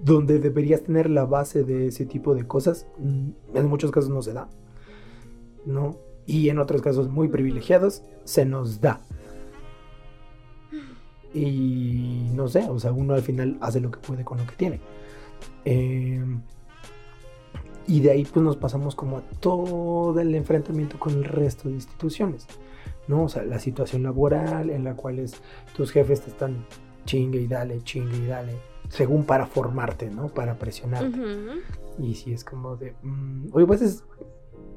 donde 0.00 0.38
deberías 0.38 0.82
tener 0.82 1.08
la 1.08 1.24
base 1.24 1.64
de 1.64 1.88
ese 1.88 2.06
tipo 2.06 2.34
de 2.34 2.46
cosas, 2.46 2.86
mm, 2.98 3.30
en 3.54 3.66
muchos 3.66 3.90
casos 3.90 4.10
no 4.10 4.22
se 4.22 4.32
da, 4.32 4.48
¿no? 5.64 5.96
Y 6.26 6.48
en 6.48 6.58
otros 6.58 6.82
casos 6.82 7.08
muy 7.08 7.28
privilegiados 7.28 8.02
se 8.24 8.44
nos 8.44 8.80
da. 8.80 9.00
Y 11.34 12.28
no 12.34 12.46
sé, 12.48 12.68
o 12.68 12.78
sea, 12.78 12.92
uno 12.92 13.14
al 13.14 13.22
final 13.22 13.58
hace 13.60 13.80
lo 13.80 13.90
que 13.90 13.98
puede 13.98 14.24
con 14.24 14.38
lo 14.38 14.46
que 14.46 14.54
tiene. 14.54 14.80
Eh, 15.64 16.22
y 17.92 18.00
de 18.00 18.10
ahí 18.10 18.24
pues 18.24 18.42
nos 18.42 18.56
pasamos 18.56 18.94
como 18.94 19.18
a 19.18 19.20
todo 19.38 20.18
el 20.18 20.34
enfrentamiento 20.34 20.98
con 20.98 21.12
el 21.12 21.24
resto 21.24 21.68
de 21.68 21.74
instituciones. 21.74 22.46
¿no? 23.06 23.24
O 23.24 23.28
sea, 23.28 23.42
la 23.42 23.58
situación 23.58 24.02
laboral 24.02 24.70
en 24.70 24.82
la 24.82 24.94
cual 24.94 25.18
es, 25.18 25.34
tus 25.76 25.90
jefes 25.90 26.22
te 26.22 26.30
están 26.30 26.64
chingue 27.04 27.38
y 27.38 27.46
dale, 27.46 27.82
chingue 27.82 28.16
y 28.16 28.26
dale, 28.26 28.54
según 28.88 29.24
para 29.24 29.44
formarte, 29.44 30.08
¿no? 30.08 30.28
Para 30.28 30.58
presionarte. 30.58 31.20
Ujú. 31.20 31.60
Y 31.98 32.14
si 32.14 32.32
es 32.32 32.44
como 32.44 32.76
de, 32.76 32.94
mm, 33.02 33.48
oye, 33.52 33.66
pues 33.66 33.82
es, 33.82 34.04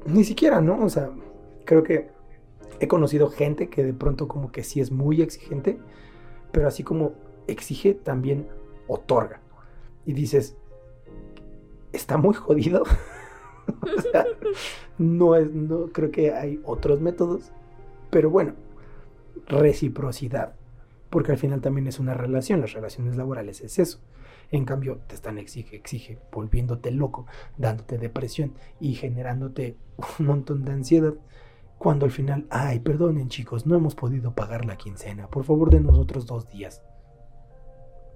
ni 0.04 0.22
siquiera, 0.22 0.60
¿no? 0.60 0.84
O 0.84 0.90
sea, 0.90 1.08
creo 1.64 1.82
que 1.82 2.10
he 2.80 2.86
conocido 2.86 3.30
gente 3.30 3.70
que 3.70 3.82
de 3.82 3.94
pronto 3.94 4.28
como 4.28 4.52
que 4.52 4.62
sí 4.62 4.78
es 4.78 4.90
muy 4.90 5.22
exigente, 5.22 5.78
pero 6.52 6.68
así 6.68 6.82
como 6.82 7.14
exige, 7.46 7.94
también 7.94 8.46
otorga. 8.88 9.40
Y 10.04 10.12
dices, 10.12 10.54
está 11.92 12.16
muy 12.16 12.34
jodido. 12.34 12.82
o 13.82 14.00
sea, 14.00 14.24
no 14.98 15.34
es, 15.36 15.50
no, 15.52 15.86
creo 15.92 16.10
que 16.10 16.32
hay 16.32 16.60
otros 16.64 17.00
métodos, 17.00 17.52
pero 18.10 18.30
bueno, 18.30 18.54
reciprocidad. 19.46 20.54
Porque 21.10 21.32
al 21.32 21.38
final 21.38 21.60
también 21.60 21.86
es 21.86 21.98
una 21.98 22.14
relación, 22.14 22.60
las 22.60 22.72
relaciones 22.72 23.16
laborales 23.16 23.60
es 23.60 23.78
eso. 23.78 24.00
En 24.50 24.64
cambio, 24.64 25.00
te 25.06 25.14
están 25.14 25.38
exige, 25.38 25.76
exige, 25.76 26.18
volviéndote 26.32 26.90
loco, 26.90 27.26
dándote 27.56 27.98
depresión 27.98 28.54
y 28.80 28.94
generándote 28.94 29.76
un 30.18 30.26
montón 30.26 30.64
de 30.64 30.72
ansiedad. 30.72 31.14
Cuando 31.78 32.06
al 32.06 32.12
final, 32.12 32.46
ay, 32.50 32.80
perdonen 32.80 33.28
chicos, 33.28 33.66
no 33.66 33.76
hemos 33.76 33.94
podido 33.94 34.34
pagar 34.34 34.64
la 34.64 34.76
quincena. 34.76 35.28
Por 35.28 35.44
favor, 35.44 35.70
de 35.70 35.80
nosotros 35.80 36.26
dos 36.26 36.48
días. 36.48 36.82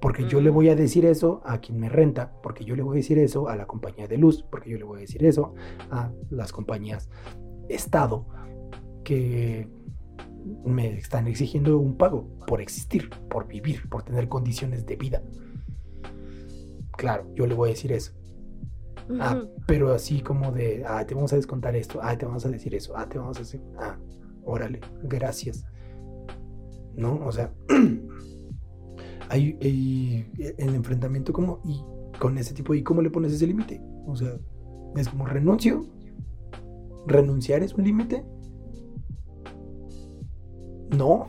Porque 0.00 0.26
yo 0.26 0.40
le 0.40 0.50
voy 0.50 0.70
a 0.70 0.76
decir 0.76 1.04
eso 1.04 1.42
a 1.44 1.58
quien 1.58 1.78
me 1.78 1.88
renta, 1.88 2.32
porque 2.42 2.64
yo 2.64 2.74
le 2.74 2.82
voy 2.82 2.96
a 2.96 3.00
decir 3.00 3.18
eso 3.18 3.48
a 3.48 3.56
la 3.56 3.66
compañía 3.66 4.08
de 4.08 4.16
luz, 4.16 4.42
porque 4.50 4.70
yo 4.70 4.78
le 4.78 4.84
voy 4.84 4.98
a 4.98 5.00
decir 5.00 5.24
eso 5.24 5.54
a 5.90 6.10
las 6.30 6.52
compañías 6.52 7.10
Estado 7.68 8.26
que 9.04 9.68
me 10.64 10.96
están 10.96 11.26
exigiendo 11.26 11.78
un 11.78 11.96
pago 11.96 12.26
por 12.46 12.60
existir, 12.60 13.10
por 13.28 13.46
vivir, 13.46 13.88
por 13.88 14.02
tener 14.02 14.28
condiciones 14.28 14.86
de 14.86 14.96
vida. 14.96 15.22
Claro, 16.96 17.26
yo 17.34 17.46
le 17.46 17.54
voy 17.54 17.70
a 17.70 17.72
decir 17.72 17.92
eso. 17.92 18.12
Ah, 19.18 19.42
pero 19.66 19.92
así 19.92 20.20
como 20.20 20.52
de, 20.52 20.84
ah, 20.86 21.04
te 21.04 21.14
vamos 21.14 21.32
a 21.32 21.36
descontar 21.36 21.74
esto, 21.74 21.98
ah, 22.02 22.16
te 22.16 22.26
vamos 22.26 22.46
a 22.46 22.48
decir 22.48 22.74
eso, 22.74 22.96
ah, 22.96 23.08
te 23.08 23.18
vamos 23.18 23.36
a 23.38 23.40
decir, 23.40 23.60
ah, 23.78 23.96
órale, 24.44 24.80
gracias. 25.02 25.64
¿No? 26.94 27.20
O 27.24 27.32
sea, 27.32 27.52
hay, 29.30 29.56
hay 29.62 30.54
el 30.58 30.74
enfrentamiento 30.74 31.32
como, 31.32 31.60
y 31.64 31.80
con 32.18 32.36
ese 32.36 32.52
tipo, 32.52 32.74
¿y 32.74 32.82
cómo 32.82 33.00
le 33.00 33.10
pones 33.10 33.32
ese 33.32 33.46
límite? 33.46 33.80
O 34.06 34.16
sea, 34.16 34.36
es 34.96 35.08
como 35.08 35.24
renuncio, 35.24 35.86
renunciar 37.06 37.62
es 37.62 37.74
un 37.74 37.84
límite. 37.84 38.24
No, 40.90 41.28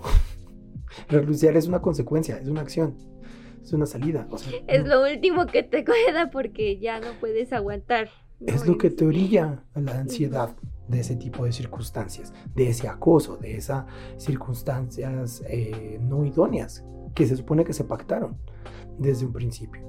renunciar 1.09 1.55
es 1.55 1.67
una 1.67 1.81
consecuencia, 1.81 2.39
es 2.39 2.47
una 2.47 2.61
acción, 2.61 2.95
es 3.61 3.71
una 3.71 3.85
salida. 3.85 4.27
O 4.31 4.37
sea, 4.39 4.51
Es 4.67 4.83
no. 4.83 4.95
lo 4.95 5.03
último 5.03 5.45
que 5.45 5.61
te 5.61 5.83
queda 6.07 6.31
porque 6.31 6.79
ya 6.79 6.99
no 6.99 7.13
puedes 7.19 7.53
aguantar. 7.53 8.09
¿no? 8.39 8.51
Es 8.51 8.67
lo 8.67 8.79
que 8.79 8.89
te 8.89 9.05
orilla 9.05 9.63
a 9.75 9.79
la 9.79 9.99
ansiedad 9.99 10.55
de 10.87 11.01
ese 11.01 11.15
tipo 11.15 11.45
de 11.45 11.51
circunstancias, 11.51 12.33
de 12.55 12.69
ese 12.69 12.87
acoso, 12.87 13.37
de 13.37 13.55
esas 13.57 13.85
circunstancias 14.17 15.43
eh, 15.47 15.99
no 16.01 16.25
idóneas 16.25 16.83
que 17.13 17.25
se 17.27 17.35
supone 17.37 17.63
que 17.63 17.73
se 17.73 17.83
pactaron 17.83 18.37
desde 18.97 19.25
un 19.25 19.33
principio, 19.33 19.81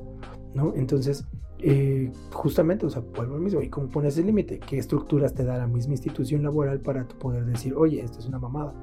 ¿no? 0.55 0.73
Entonces, 0.75 1.25
eh, 1.59 2.11
justamente, 2.33 2.87
o 2.87 2.91
sea, 2.91 3.03
vuelvo 3.03 3.37
al 3.37 3.41
mismo, 3.41 3.63
¿y 3.63 3.69
cómo 3.69 3.89
pones 3.89 4.19
el 4.19 4.27
límite? 4.27 4.59
¿Qué 4.59 4.79
estructuras 4.79 5.35
te 5.35 5.45
da 5.45 5.59
la 5.59 5.67
misma 5.67 5.93
institución 5.95 6.43
laboral 6.43 6.81
para 6.81 7.07
poder 7.07 7.45
decir, 7.45 7.75
oye, 7.75 8.01
esto 8.03 8.19
es 8.19 8.27
una 8.27 8.39
mamada? 8.39 8.75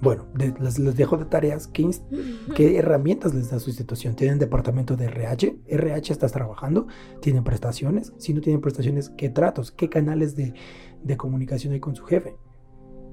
Bueno, 0.00 0.26
de- 0.34 0.54
les, 0.60 0.78
les 0.78 0.96
dejo 0.96 1.16
de 1.16 1.24
tareas. 1.24 1.66
¿Qué, 1.66 1.90
¿Qué 2.54 2.78
herramientas 2.78 3.34
les 3.34 3.50
da 3.50 3.58
su 3.58 3.70
institución? 3.70 4.14
¿Tienen 4.14 4.38
departamento 4.38 4.96
de 4.96 5.06
RH? 5.06 5.58
¿RH 5.66 6.12
estás 6.12 6.30
trabajando? 6.30 6.86
¿Tienen 7.20 7.42
prestaciones? 7.42 8.12
Si 8.18 8.32
no 8.32 8.40
tienen 8.40 8.60
prestaciones, 8.60 9.10
¿qué 9.10 9.28
tratos? 9.28 9.72
¿Qué 9.72 9.88
canales 9.88 10.36
de, 10.36 10.54
de 11.02 11.16
comunicación 11.16 11.72
hay 11.72 11.80
con 11.80 11.96
su 11.96 12.04
jefe? 12.04 12.36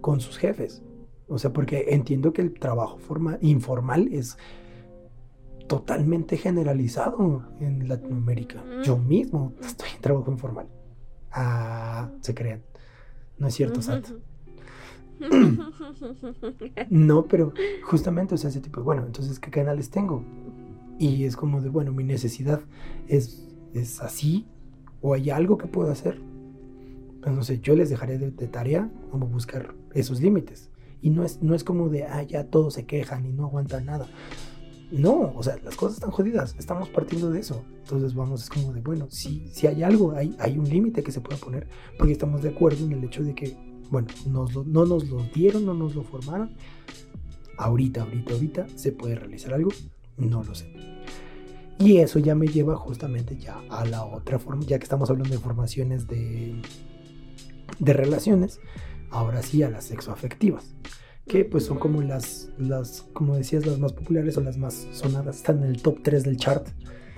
Con 0.02 0.20
sus 0.20 0.38
jefes. 0.38 0.84
O 1.28 1.38
sea, 1.38 1.52
porque 1.52 1.88
entiendo 1.90 2.34
que 2.34 2.42
el 2.42 2.54
trabajo 2.54 2.98
forma, 2.98 3.38
informal 3.42 4.10
es 4.12 4.38
totalmente 5.68 6.38
generalizado 6.38 7.44
en 7.60 7.88
Latinoamérica. 7.88 8.64
Mm. 8.64 8.84
Yo 8.84 8.98
mismo 8.98 9.54
estoy 9.62 9.90
en 9.96 10.02
trabajo 10.02 10.32
informal. 10.32 10.68
Ah, 11.32 12.10
se 12.22 12.34
crean. 12.36 12.62
No 13.38 13.48
es 13.48 13.56
cierto, 13.56 13.82
Sat. 13.82 14.08
No, 16.90 17.26
pero 17.26 17.54
justamente, 17.84 18.36
o 18.36 18.38
sea, 18.38 18.50
ese 18.50 18.60
tipo, 18.60 18.84
bueno, 18.84 19.06
entonces, 19.06 19.40
¿qué 19.40 19.50
canales 19.50 19.90
tengo? 19.90 20.24
Y 21.00 21.24
es 21.24 21.38
como 21.38 21.62
de, 21.62 21.70
bueno, 21.70 21.94
mi 21.94 22.04
necesidad 22.04 22.62
es, 23.08 23.48
es 23.74 24.02
así, 24.02 24.46
o 25.02 25.14
hay 25.14 25.30
algo 25.30 25.58
que 25.58 25.68
puedo 25.68 25.90
hacer. 25.90 26.22
Pues 27.22 27.34
no 27.34 27.44
sé, 27.44 27.60
yo 27.60 27.76
les 27.76 27.90
dejaré 27.90 28.18
de, 28.18 28.32
de 28.32 28.48
tarea 28.48 28.92
como 29.10 29.28
buscar 29.28 29.74
esos 29.94 30.22
límites. 30.22 30.70
Y 31.06 31.12
no 31.12 31.24
es, 31.24 31.40
no 31.44 31.54
es 31.54 31.64
como 31.64 31.88
de, 31.90 32.04
ah, 32.06 32.24
ya 32.24 32.46
todos 32.46 32.74
se 32.74 32.88
quejan 32.88 33.28
y 33.28 33.30
no 33.32 33.46
aguantan 33.46 33.86
nada. 33.86 34.08
No, 34.92 35.34
o 35.36 35.44
sea, 35.44 35.56
las 35.64 35.76
cosas 35.76 35.98
están 35.98 36.10
jodidas, 36.10 36.56
estamos 36.58 36.90
partiendo 36.90 37.30
de 37.30 37.40
eso. 37.42 37.64
Entonces 37.84 38.16
vamos, 38.16 38.42
es 38.42 38.50
como 38.50 38.74
de, 38.74 38.82
bueno, 38.82 39.06
si, 39.12 39.48
si 39.50 39.68
hay 39.68 39.84
algo, 39.84 40.14
hay, 40.14 40.36
hay 40.40 40.58
un 40.58 40.68
límite 40.68 41.04
que 41.04 41.12
se 41.12 41.22
puede 41.22 41.38
poner, 41.38 41.68
porque 42.00 42.12
estamos 42.14 42.42
de 42.42 42.50
acuerdo 42.50 42.84
en 42.86 42.92
el 42.94 43.04
hecho 43.04 43.24
de 43.24 43.36
que, 43.36 43.56
bueno, 43.92 44.08
nos 44.28 44.56
lo- 44.56 44.64
no 44.64 44.84
nos 44.86 45.08
lo 45.08 45.22
dieron, 45.32 45.64
no 45.64 45.76
nos 45.76 45.94
lo 45.94 46.02
formaron. 46.02 46.56
Ahorita, 47.60 48.02
ahorita, 48.02 48.34
ahorita, 48.34 48.66
¿se 48.76 48.92
puede 48.92 49.14
realizar 49.14 49.54
algo? 49.54 49.70
No 50.18 50.44
lo 50.44 50.56
sé. 50.56 50.74
Y 51.78 51.98
eso 51.98 52.18
ya 52.18 52.34
me 52.34 52.48
lleva 52.48 52.76
justamente 52.78 53.38
ya 53.38 53.62
a 53.70 53.86
la 53.86 54.04
otra 54.06 54.40
forma, 54.40 54.64
ya 54.66 54.80
que 54.80 54.84
estamos 54.86 55.10
hablando 55.12 55.34
de 55.36 55.40
formaciones 55.40 56.08
de, 56.08 56.56
de 57.80 57.94
relaciones, 57.94 58.60
ahora 59.16 59.42
sí 59.42 59.64
a 59.64 59.70
las 59.70 59.86
sexoafectivas, 59.86 60.76
que 61.28 61.44
pues 61.46 61.66
son 61.66 61.80
como 61.80 62.02
las, 62.02 62.50
las, 62.58 63.02
como 63.14 63.36
decías, 63.36 63.66
las 63.66 63.80
más 63.80 63.94
populares 63.94 64.38
o 64.38 64.42
las 64.42 64.58
más 64.58 64.88
sonadas, 64.92 65.38
están 65.38 65.64
en 65.64 65.70
el 65.70 65.82
top 65.82 66.00
3 66.04 66.24
del 66.24 66.38
chart 66.38 66.68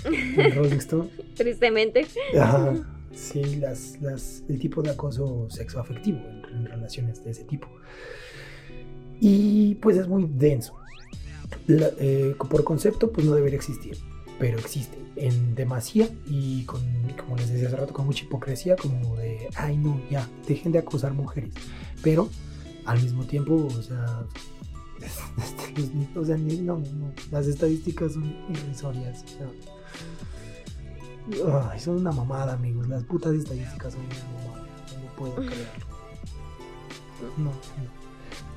en 0.06 0.52
Rolling 0.56 0.78
Stone. 0.78 1.10
Tristemente. 1.36 2.06
Ajá, 2.40 2.74
sí, 3.14 3.58
las, 3.58 4.00
las, 4.02 4.44
el 4.48 4.60
tipo 4.60 4.82
de 4.82 4.92
acoso 4.92 5.48
sexoafectivo 5.50 6.20
en, 6.20 6.46
en 6.56 6.66
relaciones 6.66 7.24
de 7.24 7.32
ese 7.32 7.44
tipo. 7.44 7.68
Y 9.20 9.76
pues 9.76 9.98
es 9.98 10.08
muy 10.08 10.26
denso. 10.30 10.76
La- 11.66 11.92
eh, 12.00 12.36
por 12.50 12.64
concepto, 12.64 13.12
pues 13.12 13.26
no 13.26 13.34
debería 13.36 13.58
existir, 13.58 13.98
pero 14.40 14.60
existe 14.60 14.98
en 15.16 15.56
demasía 15.56 16.10
y 16.26 16.64
con, 16.66 16.82
como 17.18 17.38
les 17.38 17.50
decía 17.50 17.68
hace 17.68 17.78
rato, 17.78 17.94
con 17.94 18.06
mucha 18.06 18.24
hipocresía, 18.26 18.76
como 18.76 19.16
de, 19.16 19.50
ay 19.56 19.78
no, 19.78 20.00
ya, 20.10 20.30
dejen 20.48 20.72
de 20.72 20.80
acosar 20.80 21.14
mujeres. 21.14 21.52
Pero 22.04 22.30
al 22.86 23.02
mismo 23.02 23.26
tiempo, 23.26 23.56
o 23.56 23.82
sea, 23.82 24.24
este, 25.38 26.20
o 26.20 26.26
sea, 26.26 26.38
no, 26.38 26.78
no, 26.78 27.12
las 27.32 27.48
estadísticas 27.48 28.14
son 28.14 28.36
irrisorias. 28.50 29.24
o 29.24 29.28
sea, 29.28 29.48
Ay, 31.72 31.80
son 31.80 31.98
una 31.98 32.12
mamada, 32.12 32.54
amigos. 32.54 32.88
Las 32.88 33.04
putas 33.04 33.34
estadísticas 33.34 33.94
son 33.94 34.02
una 34.06 34.44
mamada. 34.44 34.68
No 35.04 35.16
puedo 35.18 35.36
creerlo. 35.36 35.88
No, 37.38 37.52
no. 37.52 37.97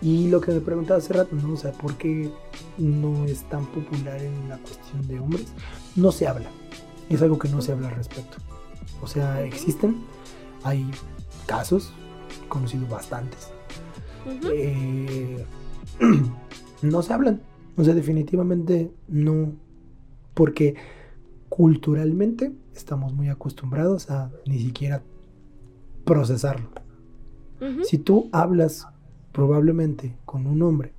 Y 0.02 0.28
lo 0.28 0.40
que 0.40 0.52
me 0.52 0.60
preguntaba 0.60 0.98
hace 0.98 1.12
rato, 1.12 1.36
¿no? 1.36 1.52
O 1.52 1.56
sea, 1.56 1.72
¿por 1.72 1.96
qué 1.96 2.30
no 2.78 3.26
es 3.26 3.42
tan 3.44 3.66
popular 3.66 4.20
en 4.20 4.48
la 4.48 4.56
cuestión 4.58 5.06
de 5.06 5.20
hombres? 5.20 5.52
No 5.94 6.10
se 6.10 6.26
habla. 6.26 6.48
Es 7.08 7.20
algo 7.20 7.38
que 7.38 7.48
no 7.48 7.60
se 7.60 7.72
habla 7.72 7.88
al 7.88 7.96
respecto. 7.96 8.38
O 9.02 9.06
sea, 9.06 9.42
existen, 9.42 10.02
hay 10.62 10.90
casos, 11.46 11.92
he 12.44 12.48
conocido 12.48 12.86
bastantes, 12.86 13.50
eh, 14.52 15.44
no 16.82 17.02
se 17.02 17.12
hablan. 17.12 17.42
O 17.76 17.84
sea, 17.84 17.94
definitivamente 17.94 18.92
no. 19.08 19.52
Porque 20.34 20.76
culturalmente 21.48 22.52
estamos 22.74 23.12
muy 23.12 23.28
acostumbrados 23.28 24.10
a 24.10 24.30
ni 24.46 24.58
siquiera 24.58 25.02
procesarlo. 26.04 26.70
Si 27.82 27.98
tú 27.98 28.30
hablas 28.32 28.88
probablemente 29.32 30.16
con 30.24 30.46
un 30.46 30.62
hombre 30.62 30.92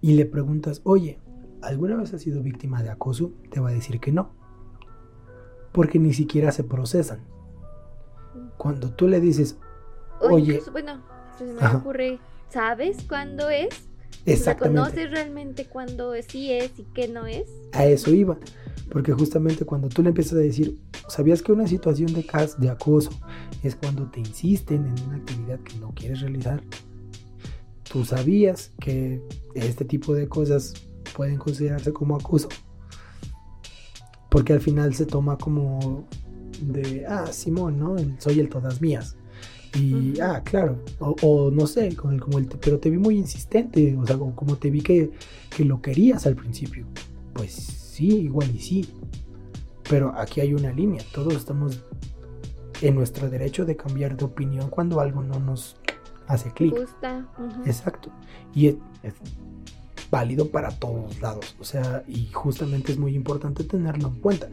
y 0.00 0.14
le 0.14 0.26
preguntas, 0.26 0.80
oye, 0.84 1.18
¿alguna 1.62 1.96
vez 1.96 2.12
has 2.12 2.22
sido 2.22 2.42
víctima 2.42 2.82
de 2.82 2.90
acoso? 2.90 3.32
Te 3.50 3.60
va 3.60 3.70
a 3.70 3.72
decir 3.72 4.00
que 4.00 4.12
no. 4.12 4.30
Porque 5.70 5.98
ni 5.98 6.12
siquiera 6.12 6.52
se 6.52 6.64
procesan. 6.64 7.20
Cuando 8.58 8.90
tú 8.90 9.08
le 9.08 9.20
dices, 9.20 9.58
Oye. 10.20 10.60
bueno, 10.70 11.00
se 11.38 11.44
me 11.44 11.60
Ajá. 11.60 11.78
ocurre, 11.78 12.18
¿sabes 12.48 13.04
cuándo 13.08 13.48
es? 13.48 13.88
Exactamente. 14.26 14.80
¿Reconoces 14.80 15.10
realmente 15.10 15.66
cuándo 15.66 16.12
sí 16.28 16.52
es 16.52 16.78
y 16.78 16.84
qué 16.94 17.08
no 17.08 17.26
es? 17.26 17.46
A 17.72 17.86
eso 17.86 18.12
iba. 18.12 18.38
Porque 18.90 19.12
justamente 19.12 19.64
cuando 19.64 19.88
tú 19.88 20.02
le 20.02 20.10
empiezas 20.10 20.34
a 20.34 20.36
decir, 20.36 20.78
¿sabías 21.08 21.40
que 21.42 21.52
una 21.52 21.66
situación 21.66 22.12
de, 22.12 22.26
cas- 22.26 22.60
de 22.60 22.68
acoso 22.68 23.10
es 23.62 23.74
cuando 23.74 24.10
te 24.10 24.20
insisten 24.20 24.86
en 24.86 25.04
una 25.08 25.16
actividad 25.16 25.58
que 25.60 25.76
no 25.78 25.92
quieres 25.94 26.20
realizar? 26.20 26.62
¿Tú 27.90 28.04
sabías 28.04 28.70
que 28.80 29.22
este 29.54 29.84
tipo 29.84 30.14
de 30.14 30.28
cosas 30.28 30.74
pueden 31.14 31.36
considerarse 31.38 31.92
como 31.92 32.16
acoso? 32.16 32.48
Porque 34.30 34.52
al 34.52 34.60
final 34.60 34.94
se 34.94 35.04
toma 35.06 35.36
como 35.38 36.06
de, 36.60 37.04
ah, 37.06 37.26
Simón, 37.32 37.78
¿no? 37.78 37.96
Soy 38.18 38.40
el 38.40 38.48
todas 38.48 38.80
mías. 38.80 39.16
Y, 39.74 40.20
ah, 40.20 40.42
claro, 40.44 40.78
o, 40.98 41.16
o 41.22 41.50
no 41.50 41.66
sé, 41.66 41.96
con 41.96 42.12
el, 42.12 42.20
como 42.20 42.38
el, 42.38 42.46
pero 42.46 42.78
te 42.78 42.90
vi 42.90 42.98
muy 42.98 43.16
insistente, 43.16 43.96
o 43.96 44.06
sea, 44.06 44.18
como, 44.18 44.36
como 44.36 44.56
te 44.56 44.70
vi 44.70 44.82
que, 44.82 45.10
que 45.54 45.64
lo 45.64 45.80
querías 45.80 46.26
al 46.26 46.36
principio. 46.36 46.86
Pues 47.32 47.52
sí, 47.52 48.08
igual 48.08 48.50
y 48.54 48.58
sí. 48.58 48.88
Pero 49.88 50.12
aquí 50.16 50.40
hay 50.40 50.54
una 50.54 50.72
línea. 50.72 51.02
Todos 51.12 51.34
estamos 51.34 51.82
en 52.82 52.94
nuestro 52.94 53.30
derecho 53.30 53.64
de 53.64 53.76
cambiar 53.76 54.16
de 54.16 54.24
opinión 54.24 54.68
cuando 54.68 55.00
algo 55.00 55.22
no 55.22 55.38
nos 55.40 55.76
hace 56.26 56.50
clic. 56.50 56.74
Exacto. 57.64 58.10
Y 58.54 58.68
es, 58.68 58.76
es 59.02 59.14
válido 60.12 60.50
para 60.50 60.70
todos 60.70 61.20
lados. 61.22 61.56
O 61.58 61.64
sea, 61.64 62.04
y 62.06 62.26
justamente 62.26 62.92
es 62.92 62.98
muy 62.98 63.16
importante 63.16 63.64
tenerlo 63.64 64.08
en 64.08 64.16
cuenta. 64.16 64.48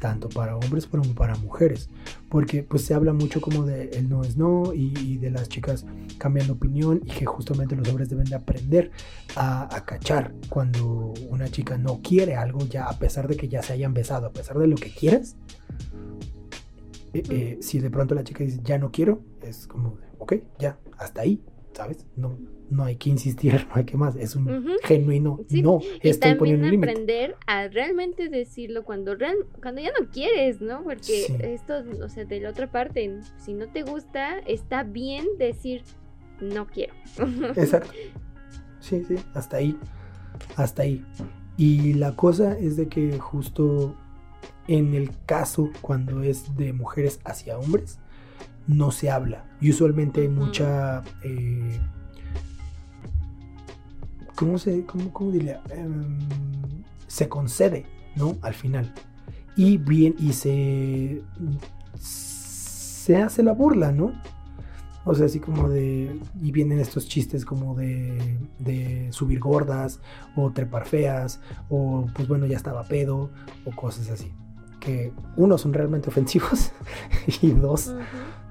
Tanto 0.00 0.28
para 0.28 0.56
hombres 0.56 0.86
como 0.86 1.14
para 1.14 1.36
mujeres. 1.36 1.88
Porque 2.28 2.64
pues 2.64 2.84
se 2.84 2.94
habla 2.94 3.12
mucho 3.12 3.40
como 3.40 3.64
de 3.64 3.90
el 3.90 4.10
no 4.10 4.24
es 4.24 4.36
no 4.36 4.74
y, 4.74 5.16
de 5.18 5.30
las 5.30 5.48
chicas 5.48 5.86
cambiando 6.18 6.54
opinión 6.54 7.00
y 7.04 7.10
que 7.10 7.26
justamente 7.26 7.76
los 7.76 7.88
hombres 7.88 8.10
deben 8.10 8.26
de 8.26 8.34
aprender 8.34 8.90
a, 9.36 9.68
cachar 9.86 10.34
cuando 10.48 11.14
una 11.30 11.48
chica 11.48 11.78
no 11.78 12.00
quiere 12.02 12.34
algo 12.34 12.58
ya 12.66 12.84
a 12.86 12.98
pesar 12.98 13.28
de 13.28 13.36
que 13.36 13.48
ya 13.48 13.62
se 13.62 13.72
hayan 13.72 13.94
besado, 13.94 14.26
a 14.26 14.32
pesar 14.32 14.58
de 14.58 14.66
lo 14.66 14.76
que 14.76 14.90
quieras. 14.90 15.36
eh, 17.14 17.22
eh, 17.30 17.58
si 17.62 17.78
de 17.78 17.88
pronto 17.88 18.14
la 18.16 18.24
chica 18.24 18.42
dice 18.42 18.60
ya 18.64 18.78
no 18.78 18.90
quiero, 18.90 19.20
es 19.42 19.66
como, 19.68 19.90
de, 19.92 20.06
ok, 20.18 20.34
ya, 20.58 20.76
hasta 20.98 21.22
ahí. 21.22 21.40
¿Sabes? 21.78 22.04
No, 22.16 22.36
no 22.70 22.82
hay 22.82 22.96
que 22.96 23.08
insistir, 23.08 23.54
no 23.68 23.76
hay 23.76 23.84
que 23.84 23.96
más. 23.96 24.16
Es 24.16 24.34
un 24.34 24.66
genuino. 24.82 25.38
Sí, 25.48 25.62
No, 25.62 25.78
Y 26.02 26.08
estoy 26.08 26.34
poniendo 26.34 26.64
un 26.64 26.72
límite. 26.72 26.90
aprender 26.90 27.36
a 27.46 27.68
realmente 27.68 28.28
decirlo 28.28 28.82
cuando 28.84 29.14
real, 29.14 29.36
cuando 29.62 29.80
ya 29.80 29.90
no 29.98 30.08
quieres, 30.10 30.60
¿no? 30.60 30.82
Porque 30.82 30.98
Sí. 31.28 31.36
esto, 31.38 31.74
o 32.04 32.08
sea, 32.08 32.24
de 32.24 32.40
la 32.40 32.50
otra 32.50 32.68
parte, 32.70 33.20
si 33.38 33.54
no 33.54 33.68
te 33.68 33.82
gusta, 33.84 34.40
está 34.40 34.82
bien 34.82 35.24
decir 35.38 35.84
no 36.40 36.66
quiero. 36.66 36.94
Exacto. 37.56 37.92
Sí, 38.80 39.04
sí, 39.06 39.14
hasta 39.34 39.58
ahí. 39.58 39.78
Hasta 40.56 40.82
ahí. 40.82 41.04
Y 41.56 41.94
la 41.94 42.16
cosa 42.16 42.58
es 42.58 42.76
de 42.76 42.88
que 42.88 43.18
justo 43.20 43.96
en 44.66 44.94
el 44.94 45.10
caso 45.26 45.70
cuando 45.80 46.22
es 46.24 46.56
de 46.56 46.72
mujeres 46.72 47.20
hacia 47.24 47.56
hombres, 47.56 47.98
no 48.68 48.92
se 48.92 49.10
habla. 49.10 49.44
Y 49.60 49.70
usualmente 49.70 50.20
hay 50.20 50.28
mucha... 50.28 51.02
eh, 51.24 51.80
¿Cómo 54.36 54.58
se... 54.58 54.84
Cómo, 54.84 55.12
cómo 55.12 55.32
diría? 55.32 55.60
Em, 55.70 56.18
se 57.08 57.28
concede, 57.28 57.86
¿no? 58.14 58.36
Al 58.42 58.54
final. 58.54 58.94
Y 59.56 59.78
bien, 59.78 60.14
y 60.18 60.32
se... 60.32 61.22
Se 61.98 63.16
hace 63.16 63.42
la 63.42 63.52
burla, 63.52 63.90
¿no? 63.90 64.12
O 65.06 65.14
sea, 65.14 65.24
así 65.24 65.40
como 65.40 65.70
de. 65.70 66.20
Y 66.42 66.52
vienen 66.52 66.78
estos 66.80 67.08
chistes 67.08 67.46
como 67.46 67.74
de, 67.74 68.38
de 68.58 69.08
subir 69.10 69.40
gordas, 69.40 70.00
o 70.36 70.50
trepar 70.50 70.84
feas, 70.84 71.40
o 71.70 72.04
pues 72.14 72.28
bueno, 72.28 72.44
ya 72.44 72.58
estaba 72.58 72.84
pedo, 72.84 73.30
o 73.64 73.70
cosas 73.74 74.10
así. 74.10 74.30
Que 74.80 75.14
uno 75.36 75.56
son 75.56 75.72
realmente 75.72 76.10
ofensivos, 76.10 76.72
y 77.40 77.52
dos. 77.52 77.94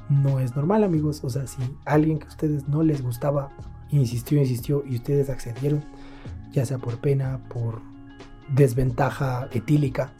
No 0.10 0.40
es 0.40 0.56
normal, 0.56 0.84
amigos. 0.84 1.24
O 1.24 1.30
sea, 1.30 1.48
si 1.48 1.62
alguien 1.86 2.20
que 2.20 2.26
a 2.26 2.30
ustedes 2.30 2.68
no 2.68 2.84
les 2.84 3.02
gustaba, 3.02 3.50
insistió, 3.90 4.40
insistió, 4.40 4.84
y 4.86 4.96
ustedes 4.96 5.30
accedieron, 5.30 5.84
ya 6.52 6.66
sea 6.66 6.78
por 6.78 6.98
pena, 7.00 7.40
por 7.50 7.82
desventaja 8.50 9.48
etílica, 9.52 10.12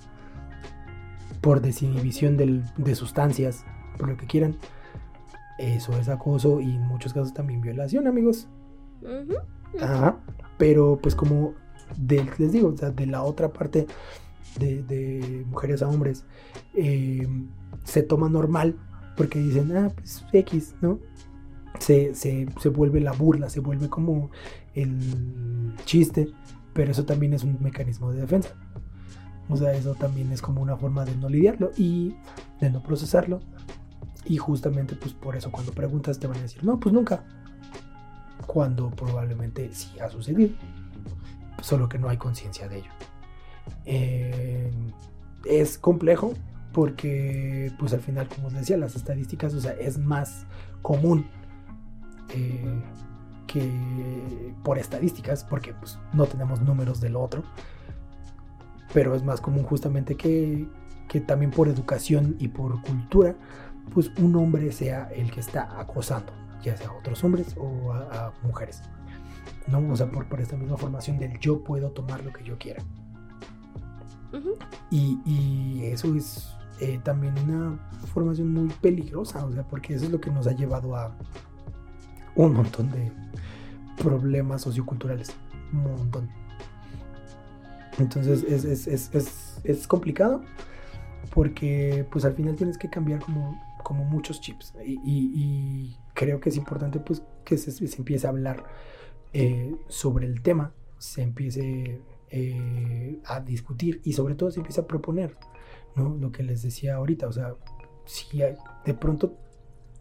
por 1.42 1.62
desinhibición 1.62 2.36
del- 2.38 2.64
de 2.78 2.96
sustancias, 2.96 3.64
por 3.98 4.10
lo 4.10 4.18
que 4.18 4.26
quieran. 4.28 4.56
Eso 5.58 5.98
es 5.98 6.10
acoso 6.10 6.60
y 6.62 6.76
en 6.76 6.82
muchos 6.88 7.14
casos 7.14 7.34
también 7.34 7.62
violación, 7.62 8.08
amigos. 8.08 8.48
Ajá. 9.82 10.18
Pero 10.58 11.00
pues 11.02 11.16
como 11.16 11.54
de- 11.98 12.30
les 12.38 12.52
digo, 12.52 12.70
o 12.70 12.78
sea, 12.78 12.92
de 12.92 13.06
la 13.08 13.24
otra 13.24 13.50
parte 13.54 13.88
de, 14.60 14.84
de 14.84 15.46
mujeres 15.50 15.82
a 15.82 15.88
hombres, 15.88 16.26
eh, 16.74 17.28
se 17.84 18.04
toma 18.04 18.28
normal 18.30 18.76
porque 19.18 19.40
dicen, 19.40 19.76
ah, 19.76 19.92
pues 19.94 20.24
X, 20.32 20.76
¿no? 20.82 21.00
Se, 21.80 22.14
se, 22.16 22.48
se 22.60 22.70
vuelve 22.70 23.02
la 23.02 23.12
burla, 23.12 23.50
se 23.50 23.60
vuelve 23.60 23.90
como 23.90 24.32
el 24.74 25.74
chiste, 25.86 26.30
pero 26.74 26.92
eso 26.92 27.06
también 27.06 27.34
es 27.34 27.44
un 27.44 27.58
mecanismo 27.62 28.12
de 28.12 28.22
defensa. 28.22 28.56
O 29.50 29.58
sea, 29.58 29.74
eso 29.74 29.96
también 29.96 30.32
es 30.32 30.42
como 30.42 30.62
una 30.62 30.78
forma 30.78 31.06
de 31.06 31.16
no 31.16 31.30
lidiarlo 31.30 31.72
y 31.78 32.16
de 32.62 32.70
no 32.70 32.84
procesarlo. 32.84 33.40
Y 34.26 34.38
justamente 34.38 34.96
pues 34.96 35.14
por 35.14 35.36
eso 35.36 35.52
cuando 35.52 35.72
preguntas 35.72 36.20
te 36.20 36.28
van 36.28 36.38
a 36.38 36.42
decir, 36.42 36.64
no, 36.64 36.80
pues 36.80 36.94
nunca. 36.94 37.24
Cuando 38.46 38.90
probablemente 38.92 39.70
sí 39.74 39.98
ha 40.00 40.10
sucedido. 40.10 40.54
Solo 41.62 41.90
que 41.90 41.98
no 41.98 42.10
hay 42.10 42.18
conciencia 42.18 42.68
de 42.68 42.80
ello. 42.80 42.92
Eh, 43.86 44.72
es 45.46 45.78
complejo 45.78 46.34
porque 46.78 47.72
pues 47.80 47.92
al 47.94 48.02
final, 48.02 48.28
como 48.28 48.50
os 48.50 48.54
decía, 48.54 48.78
las 48.78 48.96
estadísticas, 48.96 49.52
o 49.56 49.60
sea, 49.60 49.72
es 49.72 49.98
más 49.98 50.46
común 50.84 51.26
eh, 52.30 52.84
que 53.48 54.54
por 54.64 54.78
estadísticas, 54.78 55.44
porque 55.44 55.74
pues 55.74 55.98
no 56.14 56.28
tenemos 56.28 56.62
números 56.62 57.02
del 57.02 57.16
otro. 57.16 57.42
Pero 58.94 59.16
es 59.16 59.24
más 59.24 59.42
común 59.42 59.64
justamente 59.64 60.14
que, 60.14 60.68
que 61.08 61.20
también 61.20 61.50
por 61.50 61.68
educación 61.68 62.36
y 62.38 62.50
por 62.50 62.80
cultura, 62.84 63.36
pues 63.92 64.12
un 64.20 64.36
hombre 64.36 64.72
sea 64.72 65.10
el 65.16 65.32
que 65.32 65.40
está 65.40 65.80
acosando, 65.82 66.32
ya 66.62 66.78
sea 66.78 66.90
a 66.90 66.94
otros 66.94 67.24
hombres 67.24 67.56
o 67.58 67.92
a, 67.92 68.28
a 68.28 68.34
mujeres. 68.44 68.84
¿no? 69.66 69.80
O 69.92 69.96
sea, 69.96 70.12
por, 70.12 70.30
por 70.30 70.42
esta 70.42 70.56
misma 70.56 70.78
formación 70.78 71.18
del 71.18 71.40
yo 71.40 71.64
puedo 71.64 71.90
tomar 71.90 72.24
lo 72.24 72.32
que 72.32 72.44
yo 72.44 72.56
quiera. 72.60 72.84
Y, 74.92 75.18
y 75.26 75.86
eso 75.86 76.14
es 76.14 76.57
eh, 76.80 77.00
también 77.04 77.38
una 77.40 77.78
formación 78.14 78.54
muy 78.54 78.70
peligrosa, 78.82 79.46
o 79.46 79.52
sea, 79.52 79.64
porque 79.64 79.96
eso 79.96 80.06
es 80.06 80.12
lo 80.12 80.20
que 80.20 80.32
nos 80.32 80.48
ha 80.48 80.52
llevado 80.52 80.96
a 80.96 81.16
un 82.36 82.54
montón 82.54 82.92
de 82.92 83.12
problemas 84.02 84.62
socioculturales. 84.62 85.34
Un 85.74 85.84
montón. 85.84 86.30
Entonces 87.98 88.44
es, 88.44 88.64
es, 88.64 88.88
es, 88.88 89.60
es, 89.64 89.88
complicado 89.88 90.44
porque 91.34 92.06
pues 92.12 92.26
al 92.26 92.34
final 92.34 92.56
tienes 92.56 92.78
que 92.78 92.90
cambiar 92.90 93.20
como, 93.22 93.60
como 93.84 94.04
muchos 94.06 94.40
chips 94.40 94.74
y 94.86 95.96
creo 96.14 96.40
que 96.40 96.50
es 96.50 96.58
importante 96.58 97.00
pues 97.00 97.24
que 97.44 97.58
se, 97.58 97.72
se 97.72 97.98
empiece 97.98 98.28
a 98.28 98.32
hablar 98.32 98.66
eh, 99.34 99.76
sobre 99.88 100.26
el 100.26 100.42
tema, 100.42 100.74
se 100.98 101.22
empiece 101.22 102.02
eh, 102.32 103.20
a 103.26 103.40
discutir 103.40 104.02
y 104.04 104.14
sobre 104.14 104.36
todo 104.36 104.50
se 104.52 104.60
empiece 104.60 104.82
a 104.82 104.88
proponer, 104.88 105.38
¿no? 105.98 106.16
Lo 106.18 106.32
que 106.32 106.44
les 106.44 106.62
decía 106.62 106.96
ahorita, 106.96 107.28
o 107.28 107.32
sea, 107.32 107.56
si 108.06 108.42
hay- 108.42 108.56
de 108.86 108.94
pronto 108.94 109.36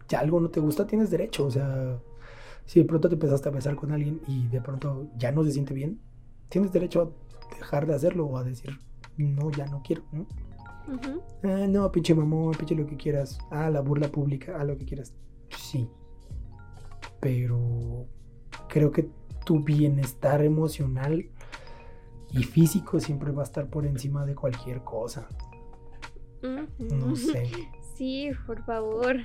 ya 0.07 0.19
algo 0.19 0.39
no 0.39 0.49
te 0.49 0.59
gusta, 0.59 0.87
tienes 0.87 1.09
derecho, 1.11 1.45
o 1.45 1.51
sea, 1.51 1.99
si 2.65 2.79
de 2.79 2.85
pronto 2.85 3.09
te 3.09 3.15
empezaste 3.15 3.49
a 3.49 3.51
besar 3.51 3.75
con 3.75 3.91
alguien 3.91 4.21
y 4.27 4.47
de 4.47 4.61
pronto 4.61 5.07
ya 5.17 5.31
no 5.31 5.43
se 5.43 5.51
siente 5.51 5.73
bien, 5.73 5.99
tienes 6.49 6.71
derecho 6.71 7.01
a 7.51 7.55
dejar 7.57 7.85
de 7.87 7.95
hacerlo 7.95 8.25
o 8.25 8.37
a 8.37 8.43
decir, 8.43 8.77
no, 9.17 9.51
ya 9.51 9.65
no 9.65 9.81
quiero, 9.83 10.03
¿no? 10.11 10.21
Ujú. 10.87 11.21
Ah, 11.43 11.67
no, 11.67 11.91
pinche 11.91 12.15
mamón, 12.15 12.53
pinche 12.53 12.75
lo 12.75 12.85
que 12.87 12.95
quieras. 12.95 13.39
Ah, 13.51 13.69
la 13.69 13.81
burla 13.81 14.07
pública, 14.09 14.55
ah, 14.57 14.63
lo 14.63 14.77
que 14.77 14.85
quieras. 14.85 15.13
Sí. 15.57 15.89
Pero 17.19 18.05
creo 18.69 18.91
que 18.91 19.09
tu 19.45 19.61
bienestar 19.63 20.43
emocional 20.43 21.25
y 22.31 22.43
físico 22.43 22.99
siempre 22.99 23.31
va 23.31 23.41
a 23.41 23.45
estar 23.45 23.69
por 23.69 23.85
encima 23.85 24.25
de 24.25 24.35
cualquier 24.35 24.83
cosa. 24.83 25.27
No 26.41 27.15
sé. 27.15 27.49
Sí, 27.95 28.29
por 28.45 28.63
favor. 28.63 29.17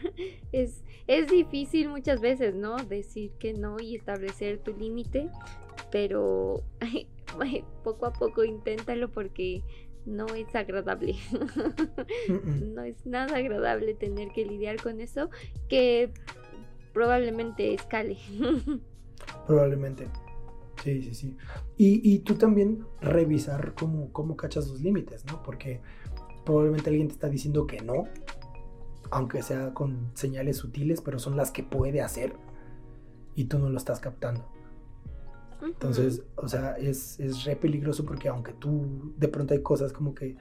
Es, 0.51 0.83
es 1.07 1.29
difícil 1.29 1.89
muchas 1.89 2.21
veces, 2.21 2.55
¿no? 2.55 2.77
Decir 2.77 3.33
que 3.39 3.53
no 3.53 3.77
y 3.79 3.97
establecer 3.97 4.59
tu 4.59 4.75
límite, 4.77 5.29
pero 5.91 6.63
poco 7.85 8.07
a 8.07 8.13
poco 8.13 8.45
inténtalo 8.45 9.11
porque 9.11 9.63
no 10.07 10.27
es 10.35 10.55
agradable. 10.55 11.17
No 12.75 12.83
es 12.83 13.05
nada 13.07 13.37
agradable 13.37 13.95
tener 13.95 14.31
que 14.31 14.47
lidiar 14.47 14.81
con 14.83 15.01
eso 15.01 15.29
que 15.69 16.11
probablemente 16.93 17.75
escale. 17.75 18.17
Probablemente. 19.47 20.09
Sí, 20.83 21.03
sí, 21.03 21.15
sí. 21.15 21.37
Y, 21.77 22.01
y 22.15 22.21
tú 22.21 22.35
también 22.35 22.85
revisar 23.01 23.75
cómo, 23.75 24.13
cómo 24.13 24.37
cachas 24.37 24.69
los 24.69 24.81
límites, 24.81 25.25
¿no? 25.27 25.43
Porque 25.43 25.81
probablemente 26.45 26.91
alguien 26.91 27.09
te 27.09 27.15
está 27.15 27.29
diciendo 27.29 27.67
que 27.67 27.81
no, 27.81 28.05
aunque 29.11 29.43
sea 29.43 29.75
con 29.75 30.11
señales 30.15 30.57
sutiles, 30.57 31.01
pero 31.01 31.19
son 31.19 31.37
las 31.37 31.51
que 31.51 31.63
puede 31.63 32.01
hacer 32.01 32.35
y 33.35 33.45
tú 33.45 33.59
no 33.59 33.69
lo 33.69 33.77
estás 33.77 34.01
captando. 34.01 34.47
Entonces, 35.63 36.23
o 36.37 36.49
sea, 36.49 36.73
es, 36.73 37.21
es 37.21 37.45
re 37.45 37.55
peligroso 37.55 38.05
porque 38.05 38.29
aunque 38.29 38.53
tú 38.53 39.15
de 39.17 39.29
pronto 39.29 39.55
hay 39.55 39.63
cosas 39.63 39.93
como 39.93 40.15
que 40.15 40.37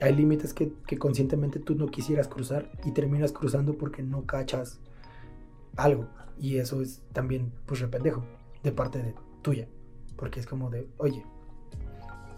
hay 0.00 0.14
límites 0.14 0.54
que, 0.54 0.72
que 0.86 0.98
conscientemente 0.98 1.58
tú 1.58 1.74
no 1.74 1.86
quisieras 1.86 2.28
cruzar 2.28 2.70
y 2.84 2.92
terminas 2.92 3.32
cruzando 3.32 3.76
porque 3.76 4.02
no 4.02 4.24
cachas 4.24 4.80
algo. 5.76 6.08
Y 6.38 6.56
eso 6.56 6.80
es 6.80 7.02
también, 7.12 7.52
pues, 7.66 7.80
re 7.80 7.88
pendejo 7.88 8.24
de 8.62 8.72
parte 8.72 9.02
de 9.02 9.14
tuya. 9.42 9.68
Porque 10.16 10.40
es 10.40 10.46
como 10.46 10.70
de, 10.70 10.88
oye, 10.96 11.24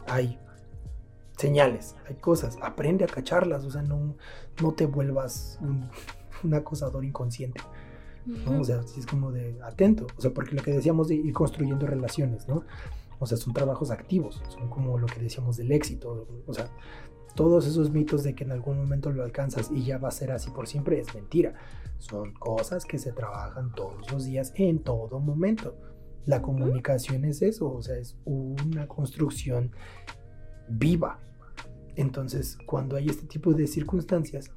hay 0.07 0.39
señales, 1.37 1.97
hay 2.09 2.17
cosas, 2.17 2.59
aprende 2.63 3.05
a 3.05 3.09
cacharlas, 3.09 3.65
o 3.65 3.71
sea, 3.71 3.83
no, 3.83 4.17
no 4.61 4.73
te 4.73 4.87
vuelvas 4.87 5.59
un, 5.61 5.89
un 6.45 6.55
acosador 6.55 7.05
inconsciente. 7.05 7.61
¿no? 8.27 8.61
O 8.61 8.65
sea, 8.65 8.81
es 8.97 9.07
como 9.07 9.33
de 9.33 9.59
atento, 9.63 10.07
o 10.17 10.21
sea, 10.21 10.33
porque 10.33 10.55
lo 10.55 10.63
que 10.63 10.73
decíamos 10.73 11.09
de 11.09 11.17
ir 11.17 11.33
construyendo 11.33 11.87
relaciones, 11.87 12.47
¿no? 12.47 12.65
O 13.19 13.27
sea, 13.27 13.37
son 13.37 13.53
trabajos 13.53 13.91
activos, 13.91 14.43
son 14.49 14.69
como 14.69 14.99
lo 14.99 15.07
que 15.07 15.21
decíamos 15.21 15.57
del 15.57 15.73
éxito, 15.73 16.27
o 16.47 16.55
sea, 16.55 16.71
todos 17.35 17.67
esos 17.67 17.91
mitos 17.91 18.23
de 18.23 18.35
que 18.35 18.45
en 18.45 18.53
algún 18.53 18.79
momento 18.79 19.11
lo 19.11 19.23
alcanzas 19.23 19.71
y 19.71 19.85
ya 19.85 19.99
va 19.99 20.09
a 20.09 20.13
ser 20.13 20.33
así 20.33 20.51
por 20.51 20.69
siempre 20.69 21.01
es 21.01 21.15
mentira. 21.15 21.55
Son 21.99 22.35
cosas 22.35 22.85
que 22.85 22.99
se 22.99 23.13
trabajan 23.13 23.73
todos 23.75 24.11
los 24.13 24.25
días 24.25 24.53
en 24.57 24.81
todo 24.81 25.19
momento. 25.19 25.77
La 26.27 26.43
comunicación 26.43 27.25
es 27.25 27.43
eso, 27.43 27.73
o 27.73 27.83
sea, 27.83 27.97
es 27.97 28.17
una 28.25 28.87
construcción 28.87 29.73
viva. 30.79 31.21
Entonces, 31.97 32.57
cuando 32.67 32.97
hay 32.97 33.09
este 33.09 33.27
tipo 33.27 33.53
de 33.53 33.67
circunstancias, 33.67 34.51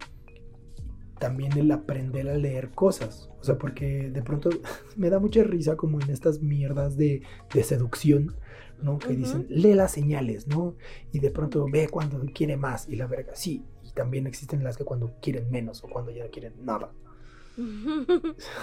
también 1.19 1.57
el 1.57 1.71
aprender 1.71 2.29
a 2.29 2.37
leer 2.37 2.71
cosas. 2.71 3.29
O 3.39 3.43
sea, 3.43 3.57
porque 3.57 4.09
de 4.09 4.21
pronto 4.21 4.49
me 4.95 5.09
da 5.09 5.19
mucha 5.19 5.43
risa 5.43 5.75
como 5.75 6.01
en 6.01 6.09
estas 6.09 6.41
mierdas 6.41 6.97
de, 6.97 7.23
de 7.53 7.63
seducción, 7.63 8.35
¿no? 8.81 8.99
Que 8.99 9.13
Ujú. 9.13 9.15
dicen, 9.15 9.45
lee 9.49 9.73
las 9.73 9.91
señales, 9.91 10.47
¿no? 10.47 10.75
Y 11.11 11.19
de 11.19 11.31
pronto 11.31 11.67
ve 11.69 11.87
cuando 11.89 12.23
quiere 12.33 12.57
más 12.57 12.87
y 12.89 12.95
la 12.95 13.07
verga, 13.07 13.35
sí. 13.35 13.65
Y 13.83 13.91
también 13.91 14.27
existen 14.27 14.63
las 14.63 14.77
que 14.77 14.85
cuando 14.85 15.13
quieren 15.21 15.49
menos 15.51 15.83
o 15.83 15.89
cuando 15.89 16.11
ya 16.11 16.25
no 16.25 16.31
quieren 16.31 16.53
nada. 16.65 16.91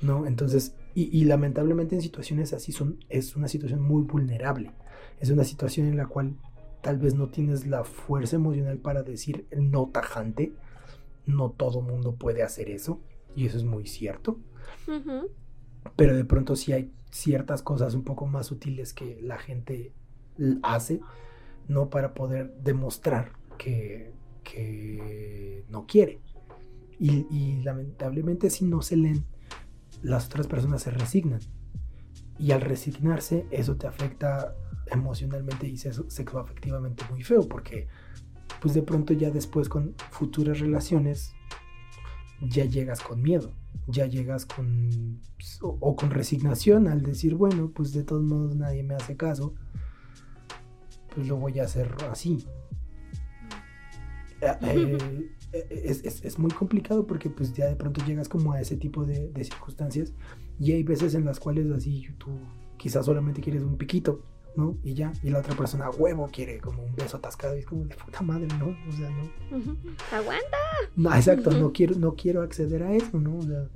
¿no? 0.00 0.26
Entonces, 0.26 0.76
y, 0.94 1.16
y 1.18 1.24
lamentablemente 1.24 1.94
en 1.94 2.02
situaciones 2.02 2.52
así 2.52 2.72
son, 2.72 2.98
es 3.08 3.36
una 3.36 3.48
situación 3.48 3.80
muy 3.80 4.02
vulnerable. 4.02 4.72
Es 5.20 5.30
una 5.30 5.44
situación 5.44 5.86
en 5.86 5.96
la 5.96 6.06
cual 6.06 6.36
tal 6.82 6.98
vez 6.98 7.14
no 7.14 7.28
tienes 7.28 7.66
la 7.66 7.84
fuerza 7.84 8.36
emocional 8.36 8.78
para 8.78 9.02
decir 9.02 9.46
el 9.50 9.70
no 9.70 9.88
tajante. 9.88 10.52
No 11.24 11.50
todo 11.50 11.80
mundo 11.80 12.14
puede 12.14 12.42
hacer 12.42 12.70
eso. 12.70 13.00
Y 13.34 13.46
eso 13.46 13.58
es 13.58 13.64
muy 13.64 13.86
cierto. 13.86 14.38
Pero 15.96 16.16
de 16.16 16.24
pronto 16.24 16.56
sí 16.56 16.72
hay 16.72 16.92
ciertas 17.10 17.62
cosas 17.62 17.94
un 17.94 18.04
poco 18.04 18.26
más 18.26 18.46
sutiles 18.46 18.92
que 18.92 19.20
la 19.22 19.38
gente 19.38 19.92
hace, 20.62 21.00
¿no? 21.68 21.90
Para 21.90 22.14
poder 22.14 22.54
demostrar 22.62 23.32
que, 23.58 24.12
que 24.44 25.64
no 25.68 25.86
quiere. 25.86 26.20
Y, 26.98 27.26
y 27.30 27.62
lamentablemente 27.62 28.48
si 28.48 28.64
no 28.64 28.80
se 28.82 28.96
leen, 28.96 29.24
las 30.02 30.26
otras 30.26 30.46
personas 30.46 30.82
se 30.82 30.90
resignan. 30.90 31.40
Y 32.38 32.52
al 32.52 32.60
resignarse, 32.60 33.46
eso 33.50 33.76
te 33.76 33.86
afecta 33.86 34.54
emocionalmente 34.90 35.66
y 35.68 35.74
sexo- 35.76 36.08
sexoafectivamente 36.08 37.04
muy 37.10 37.22
feo, 37.22 37.48
porque 37.48 37.88
pues 38.60 38.74
de 38.74 38.82
pronto 38.82 39.12
ya 39.12 39.30
después 39.30 39.68
con 39.68 39.94
futuras 40.10 40.60
relaciones 40.60 41.32
ya 42.40 42.64
llegas 42.64 43.00
con 43.00 43.22
miedo, 43.22 43.52
ya 43.86 44.06
llegas 44.06 44.46
con 44.46 45.20
pues, 45.36 45.58
o, 45.62 45.76
o 45.80 45.96
con 45.96 46.10
resignación 46.10 46.86
al 46.88 47.02
decir, 47.02 47.34
bueno, 47.34 47.70
pues 47.74 47.92
de 47.92 48.04
todos 48.04 48.22
modos 48.22 48.56
nadie 48.56 48.82
me 48.82 48.94
hace 48.94 49.16
caso, 49.16 49.54
pues 51.14 51.26
lo 51.28 51.36
voy 51.36 51.58
a 51.60 51.64
hacer 51.64 51.94
así. 52.10 52.44
Eh, 54.62 54.98
eh, 55.52 55.66
es, 55.70 56.04
es- 56.04 56.24
es 56.24 56.38
muy 56.38 56.50
complicado 56.50 57.06
porque 57.06 57.30
pues 57.30 57.54
ya 57.54 57.66
de 57.66 57.76
pronto 57.76 58.04
llegas 58.04 58.28
como 58.28 58.52
a 58.52 58.60
ese 58.60 58.76
tipo 58.76 59.04
de, 59.06 59.30
de 59.30 59.44
circunstancias 59.44 60.12
y 60.60 60.72
hay 60.72 60.82
veces 60.82 61.14
en 61.14 61.24
las 61.24 61.40
cuales 61.40 61.70
así 61.70 62.06
tú 62.18 62.28
quizás 62.76 63.06
solamente 63.06 63.40
quieres 63.40 63.62
un 63.62 63.76
piquito, 63.78 64.20
¿no? 64.56 64.76
Y 64.82 64.94
ya, 64.94 65.12
y 65.22 65.30
la 65.30 65.40
otra 65.40 65.54
persona 65.54 65.86
a 65.86 65.90
huevo 65.90 66.28
quiere 66.32 66.58
como 66.58 66.82
un 66.82 66.94
beso 66.94 67.18
atascado 67.18 67.56
y 67.56 67.60
es 67.60 67.66
como 67.66 67.84
de 67.84 67.94
puta 67.94 68.22
madre, 68.22 68.48
¿no? 68.58 68.76
O 68.88 68.92
sea, 68.92 69.10
no. 69.10 69.76
Aguanta. 70.12 70.56
No, 70.96 71.14
exacto, 71.14 71.50
no 71.50 71.72
quiero, 71.72 71.94
no 71.96 72.14
quiero 72.14 72.42
acceder 72.42 72.82
a 72.82 72.94
eso, 72.94 73.18
¿no? 73.18 73.38
O 73.38 73.42
sea, 73.42 73.68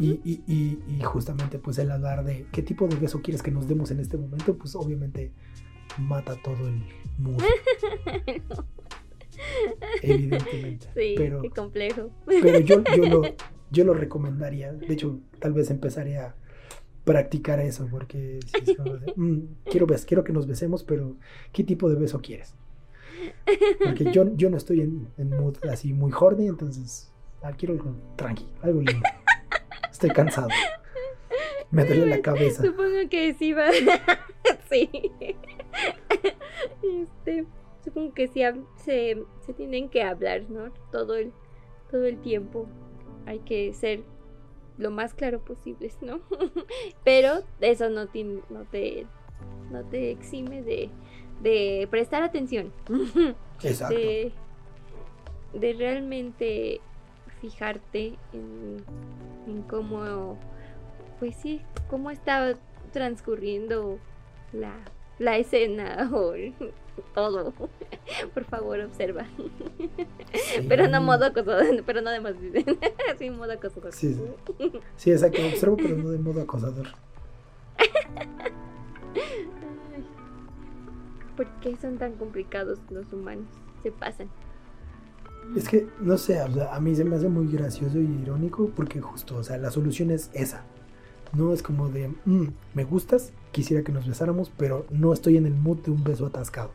y, 0.00 0.20
y, 0.24 0.42
y, 0.46 0.82
y 0.88 1.02
justamente 1.02 1.58
pues 1.58 1.78
el 1.78 1.90
hablar 1.90 2.24
de 2.24 2.46
qué 2.52 2.62
tipo 2.62 2.88
de 2.88 2.96
beso 2.96 3.22
quieres 3.22 3.42
que 3.42 3.50
nos 3.50 3.68
demos 3.68 3.90
en 3.90 4.00
este 4.00 4.16
momento, 4.16 4.56
pues 4.56 4.74
obviamente 4.74 5.32
mata 5.98 6.36
todo 6.42 6.68
el 6.68 6.82
mood. 7.18 7.42
Evidentemente. 10.02 10.88
Sí, 10.94 11.14
pero, 11.16 11.42
qué 11.42 11.50
complejo. 11.50 12.10
pero 12.26 12.58
yo, 12.60 12.82
yo, 12.96 13.04
lo, 13.04 13.22
yo 13.70 13.84
lo 13.84 13.94
recomendaría. 13.94 14.72
De 14.72 14.92
hecho, 14.92 15.20
tal 15.38 15.52
vez 15.52 15.70
empezaré 15.70 16.18
a 16.18 16.34
practicar 17.06 17.60
eso, 17.60 17.86
porque 17.88 18.40
sí 18.44 18.70
es 18.72 18.76
como 18.76 18.96
de, 18.96 19.12
"Mm, 19.14 19.42
quiero, 19.70 19.86
quiero 19.86 20.24
que 20.24 20.32
nos 20.32 20.46
besemos, 20.48 20.82
pero 20.82 21.14
¿qué 21.52 21.62
tipo 21.62 21.88
de 21.88 21.94
beso 21.94 22.20
quieres? 22.20 22.54
Porque 23.82 24.10
yo, 24.12 24.34
yo 24.34 24.50
no 24.50 24.56
estoy 24.56 24.80
en, 24.80 25.08
en 25.16 25.30
mood 25.30 25.56
así 25.70 25.92
muy 25.92 26.12
horny, 26.18 26.48
entonces 26.48 27.12
ah, 27.42 27.52
quiero 27.56 27.74
algo 27.74 27.94
tranqui, 28.16 28.44
algo 28.60 28.80
lindo. 28.82 29.06
Estoy 29.90 30.10
cansado. 30.10 30.48
Me 31.70 31.84
duele 31.84 32.06
la 32.06 32.20
cabeza. 32.20 32.62
Supongo 32.64 33.08
que 33.08 33.34
sí 33.34 33.52
va. 33.52 33.68
sí. 34.70 34.90
Este, 36.82 37.46
supongo 37.84 38.14
que 38.14 38.26
sí 38.28 38.42
se, 38.84 39.22
se 39.46 39.52
tienen 39.54 39.88
que 39.88 40.02
hablar, 40.02 40.50
¿no? 40.50 40.72
Todo 40.90 41.14
el, 41.14 41.32
todo 41.90 42.04
el 42.04 42.20
tiempo. 42.20 42.66
Hay 43.26 43.38
que 43.40 43.72
ser 43.74 44.02
lo 44.78 44.90
más 44.90 45.14
claro 45.14 45.40
posible, 45.40 45.90
¿no? 46.00 46.20
Pero 47.04 47.42
eso 47.60 47.88
no 47.90 48.06
te, 48.06 48.24
no 48.24 48.64
te, 48.70 49.06
no 49.70 49.84
te 49.84 50.10
exime 50.10 50.62
de, 50.62 50.90
de 51.42 51.88
prestar 51.90 52.22
atención. 52.22 52.72
Exacto. 53.62 53.96
de, 53.96 54.32
de 55.54 55.72
realmente 55.72 56.80
fijarte 57.40 58.14
en, 58.32 58.84
en 59.46 59.62
cómo, 59.62 60.38
pues 61.18 61.36
sí, 61.36 61.62
cómo 61.88 62.10
está 62.10 62.54
transcurriendo 62.92 63.98
la, 64.52 64.74
la 65.18 65.36
escena 65.36 66.10
o 66.12 66.34
todo. 67.14 67.52
Por 68.34 68.44
favor, 68.44 68.80
observa. 68.80 69.26
Pero 70.68 70.88
no 70.88 71.00
modo 71.00 71.24
acosador, 71.26 71.82
pero 71.86 72.00
no 72.00 72.10
demás. 72.10 72.34
sí, 73.18 73.30
modo 73.30 73.52
acosador. 73.52 73.92
Sí, 73.92 74.14
sí. 74.14 74.72
Sí, 74.96 75.10
exacto. 75.12 75.38
Observo, 75.46 75.76
pero 75.76 75.96
no 75.96 76.10
de 76.10 76.18
modo 76.18 76.42
acosador. 76.42 76.88
¿Por 81.36 81.46
qué 81.60 81.76
son 81.76 81.98
tan 81.98 82.12
complicados 82.12 82.78
los 82.90 83.12
humanos? 83.12 83.46
Se 83.82 83.92
pasan. 83.92 84.28
Es 85.54 85.68
que, 85.68 85.86
no 86.00 86.16
sé, 86.18 86.42
o 86.42 86.50
sea, 86.52 86.74
a 86.74 86.80
mí 86.80 86.94
se 86.96 87.04
me 87.04 87.16
hace 87.16 87.28
muy 87.28 87.46
gracioso 87.52 87.98
y 88.00 88.06
irónico 88.22 88.70
porque 88.74 89.00
justo, 89.00 89.36
o 89.36 89.44
sea, 89.44 89.58
la 89.58 89.70
solución 89.70 90.10
es 90.10 90.30
esa. 90.32 90.64
No 91.34 91.52
es 91.52 91.62
como 91.62 91.88
de, 91.88 92.08
"Mm, 92.24 92.46
me 92.74 92.84
gustas, 92.84 93.32
quisiera 93.52 93.84
que 93.84 93.92
nos 93.92 94.06
besáramos, 94.08 94.50
pero 94.56 94.86
no 94.90 95.12
estoy 95.12 95.36
en 95.36 95.46
el 95.46 95.54
mood 95.54 95.78
de 95.78 95.90
un 95.92 96.02
beso 96.02 96.26
atascado. 96.26 96.70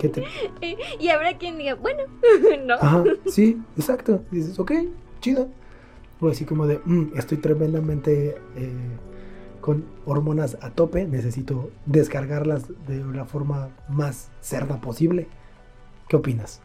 ¿Qué 0.00 0.08
te... 0.08 0.24
Y 1.00 1.08
habrá 1.08 1.36
quien 1.38 1.58
diga, 1.58 1.74
bueno, 1.74 2.02
no. 2.66 2.74
Ajá, 2.74 3.04
sí, 3.26 3.60
exacto. 3.76 4.22
Dices, 4.30 4.58
ok, 4.58 4.72
chido. 5.20 5.48
O 6.20 6.28
así 6.28 6.44
como 6.44 6.66
de, 6.66 6.80
"Mm, 6.84 7.12
estoy 7.16 7.38
tremendamente 7.38 8.36
eh, 8.56 8.72
con 9.60 9.84
hormonas 10.06 10.56
a 10.62 10.70
tope, 10.70 11.04
necesito 11.06 11.70
descargarlas 11.84 12.64
de 12.86 13.04
la 13.14 13.24
forma 13.26 13.68
más 13.88 14.30
cerda 14.40 14.80
posible. 14.80 15.26
¿Qué 16.08 16.16
opinas? 16.16 16.60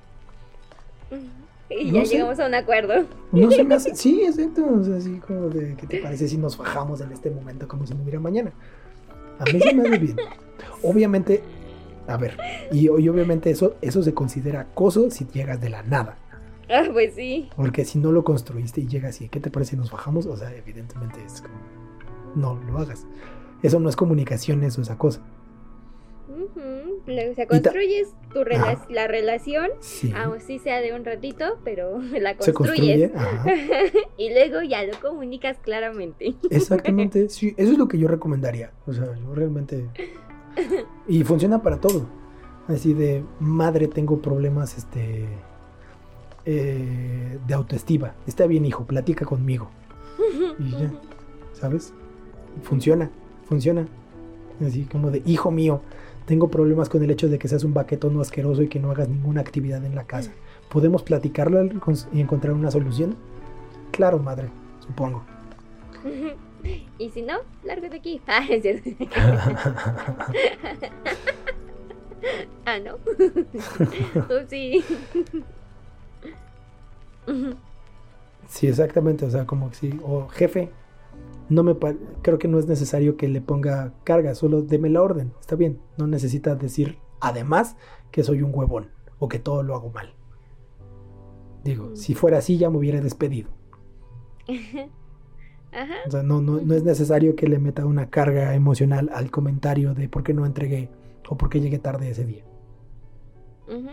Y 1.69 1.85
No 1.91 1.97
ya 1.99 2.05
sé. 2.05 2.13
llegamos 2.13 2.39
a 2.39 2.47
un 2.47 2.53
acuerdo. 2.53 3.05
No 3.31 3.49
se 3.51 3.63
me 3.63 3.75
hace. 3.75 3.95
Sí, 3.95 4.23
exacto. 4.25 4.65
O 4.79 4.83
sea, 4.83 4.95
así 4.97 5.17
como 5.25 5.49
de. 5.49 5.75
¿Qué 5.75 5.87
te 5.87 5.97
parece 6.01 6.27
si 6.27 6.37
nos 6.37 6.55
fajamos 6.55 7.01
en 7.01 7.11
este 7.11 7.29
momento 7.31 7.67
como 7.67 7.85
si 7.87 7.93
no 7.93 8.01
hubiera 8.03 8.19
mañana? 8.19 8.51
A 9.39 9.45
mí 9.45 9.59
se 9.59 9.73
me 9.73 9.81
hace 9.87 9.97
bien. 9.97 10.17
Obviamente. 10.83 11.41
A 12.13 12.17
ver. 12.17 12.37
Y, 12.71 12.85
y 12.85 12.89
obviamente 13.09 13.49
eso, 13.49 13.75
eso 13.81 14.03
se 14.03 14.13
considera 14.13 14.61
acoso 14.61 15.09
si 15.11 15.25
llegas 15.27 15.59
de 15.61 15.69
la 15.69 15.83
nada. 15.83 16.17
Ah, 16.69 16.83
pues 16.91 17.15
sí. 17.15 17.49
Porque 17.55 17.83
si 17.85 17.99
no 17.99 18.11
lo 18.11 18.23
construiste 18.23 18.81
y 18.81 18.87
llegas 18.87 19.21
y. 19.21 19.29
¿Qué 19.29 19.39
te 19.39 19.49
parece 19.49 19.71
si 19.71 19.77
nos 19.77 19.89
fajamos? 19.91 20.25
O 20.25 20.35
sea, 20.37 20.53
evidentemente 20.55 21.23
es 21.25 21.41
como. 21.41 21.55
No 22.35 22.55
lo 22.71 22.77
hagas. 22.79 23.05
Eso 23.63 23.79
no 23.79 23.89
es 23.89 23.95
comunicación, 23.95 24.63
eso 24.63 24.81
es 24.81 24.89
acoso. 24.89 25.21
Ujú. 26.29 27.01
Luego, 27.07 27.31
O 27.31 27.35
sea, 27.35 27.45
construyes 27.47 28.09
tu 28.33 28.39
rela- 28.39 28.85
la 28.89 29.07
relación, 29.07 29.69
Sí. 29.81 30.13
así 30.15 30.59
sea 30.59 30.79
de 30.81 30.93
un 30.93 31.03
ratito, 31.03 31.59
pero 31.65 31.99
la 32.19 32.35
Se 32.39 32.53
construyes. 32.53 33.11
construye. 33.11 33.91
Y 34.17 34.29
luego 34.33 34.61
ya 34.61 34.83
lo 34.83 34.97
comunicas 35.01 35.57
claramente. 35.59 36.35
Exactamente, 36.49 37.27
sí, 37.29 37.53
eso 37.57 37.73
es 37.73 37.77
lo 37.77 37.87
que 37.87 37.97
yo 37.97 38.07
recomendaría. 38.07 38.71
O 38.87 38.93
sea, 38.93 39.05
yo 39.17 39.33
realmente. 39.35 39.87
Y 41.07 41.23
funciona 41.23 41.61
para 41.61 41.79
todo. 41.79 42.05
Así 42.67 42.93
de 42.93 43.23
madre, 43.39 43.87
tengo 43.87 44.21
problemas 44.21 44.77
este 44.77 45.27
eh, 46.45 47.39
de 47.45 47.53
autoestima. 47.53 48.13
Está 48.27 48.47
bien, 48.47 48.65
hijo, 48.65 48.85
platica 48.85 49.25
conmigo. 49.25 49.69
Y 50.59 50.71
ya, 50.71 50.91
¿sabes? 51.53 51.93
Funciona, 52.63 53.09
funciona. 53.45 53.87
Así 54.65 54.85
como 54.85 55.09
de 55.09 55.23
hijo 55.25 55.51
mío, 55.51 55.81
tengo 56.25 56.49
problemas 56.49 56.89
con 56.89 57.03
el 57.03 57.09
hecho 57.09 57.27
de 57.27 57.39
que 57.39 57.47
seas 57.47 57.63
un 57.63 57.73
baquetón 57.73 58.19
asqueroso 58.19 58.61
y 58.61 58.67
que 58.67 58.79
no 58.79 58.91
hagas 58.91 59.09
ninguna 59.09 59.41
actividad 59.41 59.83
en 59.83 59.95
la 59.95 60.03
casa. 60.03 60.31
¿Podemos 60.69 61.03
platicarlo 61.03 61.65
y 62.13 62.21
encontrar 62.21 62.53
una 62.53 62.71
solución? 62.71 63.15
Claro, 63.91 64.19
madre, 64.19 64.49
supongo. 64.79 65.23
Y 66.97 67.09
si 67.09 67.21
no, 67.21 67.39
largo 67.63 67.89
de 67.89 67.97
aquí. 67.97 68.21
Ah, 68.27 68.45
es 68.49 68.61
cierto. 68.61 68.89
ah, 72.65 72.79
no. 72.79 72.95
Oh, 74.29 74.45
sí. 74.47 74.83
Sí, 78.47 78.67
exactamente, 78.67 79.25
o 79.25 79.29
sea, 79.29 79.45
como 79.45 79.69
que 79.69 79.75
sí, 79.75 79.99
o 80.03 80.27
jefe, 80.27 80.71
no 81.49 81.63
me 81.63 81.75
creo 82.21 82.37
que 82.37 82.47
no 82.47 82.59
es 82.59 82.67
necesario 82.67 83.15
que 83.15 83.27
le 83.27 83.41
ponga 83.41 83.93
carga, 84.03 84.35
solo 84.35 84.61
deme 84.61 84.89
la 84.89 85.01
orden, 85.01 85.31
está 85.39 85.55
bien, 85.55 85.79
no 85.97 86.07
necesita 86.07 86.55
decir 86.55 86.97
además 87.21 87.75
que 88.11 88.23
soy 88.23 88.41
un 88.41 88.51
huevón 88.53 88.89
o 89.19 89.29
que 89.29 89.39
todo 89.39 89.63
lo 89.63 89.75
hago 89.75 89.89
mal. 89.91 90.13
Digo, 91.63 91.89
Mm. 91.91 91.95
si 91.95 92.15
fuera 92.15 92.39
así 92.39 92.57
ya 92.57 92.69
me 92.69 92.77
hubiera 92.77 92.99
despedido. 93.01 93.49
Ajá. 95.71 95.95
O 96.05 96.11
sea, 96.11 96.23
no, 96.23 96.41
no, 96.41 96.59
no 96.59 96.73
es 96.73 96.83
necesario 96.83 97.35
que 97.35 97.47
le 97.47 97.59
meta 97.59 97.85
una 97.85 98.09
carga 98.09 98.53
emocional 98.55 99.09
al 99.13 99.31
comentario 99.31 99.93
de 99.93 100.09
por 100.09 100.23
qué 100.23 100.33
no 100.33 100.45
entregué 100.45 100.89
o 101.29 101.37
por 101.37 101.49
qué 101.49 101.61
llegué 101.61 101.79
tarde 101.79 102.09
ese 102.09 102.25
día. 102.25 102.43
Ujú. 103.67 103.89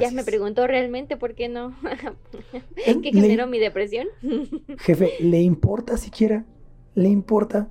Ya 0.00 0.10
me 0.10 0.24
preguntó 0.24 0.66
realmente 0.66 1.16
por 1.16 1.34
qué 1.34 1.48
no. 1.48 1.74
¿Qué 3.02 3.12
generó 3.12 3.46
mi 3.46 3.58
depresión? 3.60 4.08
Jefe, 4.78 5.12
¿le 5.20 5.40
importa 5.42 5.96
siquiera? 5.96 6.44
¿Le 6.94 7.08
importa? 7.08 7.68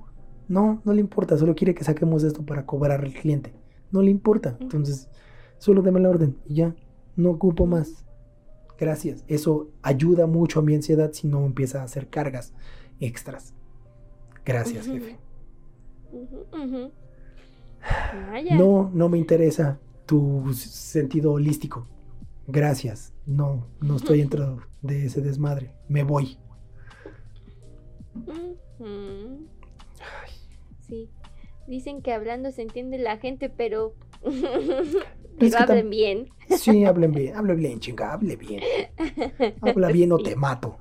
No, 0.48 0.80
no 0.84 0.92
le 0.94 1.00
importa, 1.00 1.36
solo 1.36 1.54
quiere 1.54 1.74
que 1.74 1.84
saquemos 1.84 2.22
esto 2.22 2.44
para 2.44 2.64
cobrar 2.64 3.04
al 3.04 3.12
cliente. 3.12 3.52
No 3.90 4.00
le 4.00 4.10
importa. 4.10 4.56
Entonces, 4.60 5.08
solo 5.58 5.82
deme 5.82 6.00
la 6.00 6.08
orden 6.08 6.36
y 6.46 6.54
ya. 6.54 6.74
No 7.16 7.30
ocupo 7.30 7.66
más. 7.66 8.06
Gracias. 8.78 9.24
Eso 9.26 9.68
ayuda 9.82 10.26
mucho 10.26 10.60
a 10.60 10.62
mi 10.62 10.74
ansiedad 10.74 11.12
si 11.12 11.26
no 11.26 11.44
empieza 11.44 11.80
a 11.80 11.84
hacer 11.84 12.08
cargas 12.08 12.54
extras. 13.00 13.54
Gracias, 14.44 14.86
jefe. 14.86 15.18
Vaya. 18.30 18.56
No, 18.56 18.90
no 18.92 19.08
me 19.08 19.18
interesa 19.18 19.78
tu 20.06 20.52
sentido 20.54 21.32
holístico. 21.32 21.86
Gracias. 22.46 23.12
No, 23.26 23.66
no 23.80 23.96
estoy 23.96 24.18
dentro 24.18 24.60
de 24.82 25.06
ese 25.06 25.20
desmadre. 25.20 25.74
Me 25.88 26.04
voy. 26.04 26.38
Sí. 30.80 31.10
Dicen 31.66 32.02
que 32.02 32.12
hablando 32.12 32.52
se 32.52 32.62
entiende 32.62 32.98
la 32.98 33.18
gente, 33.18 33.50
pero. 33.50 33.94
Pero 35.38 35.58
hablen 35.58 35.90
bien. 35.90 36.30
Sí, 36.48 36.86
hablen 36.86 37.12
bien, 37.12 37.36
hable 37.36 37.54
bien, 37.56 37.78
chinga, 37.78 38.14
hable 38.14 38.36
bien. 38.36 38.62
Habla 39.60 39.88
bien 39.88 40.10
o 40.12 40.18
te 40.18 40.34
mato. 40.34 40.78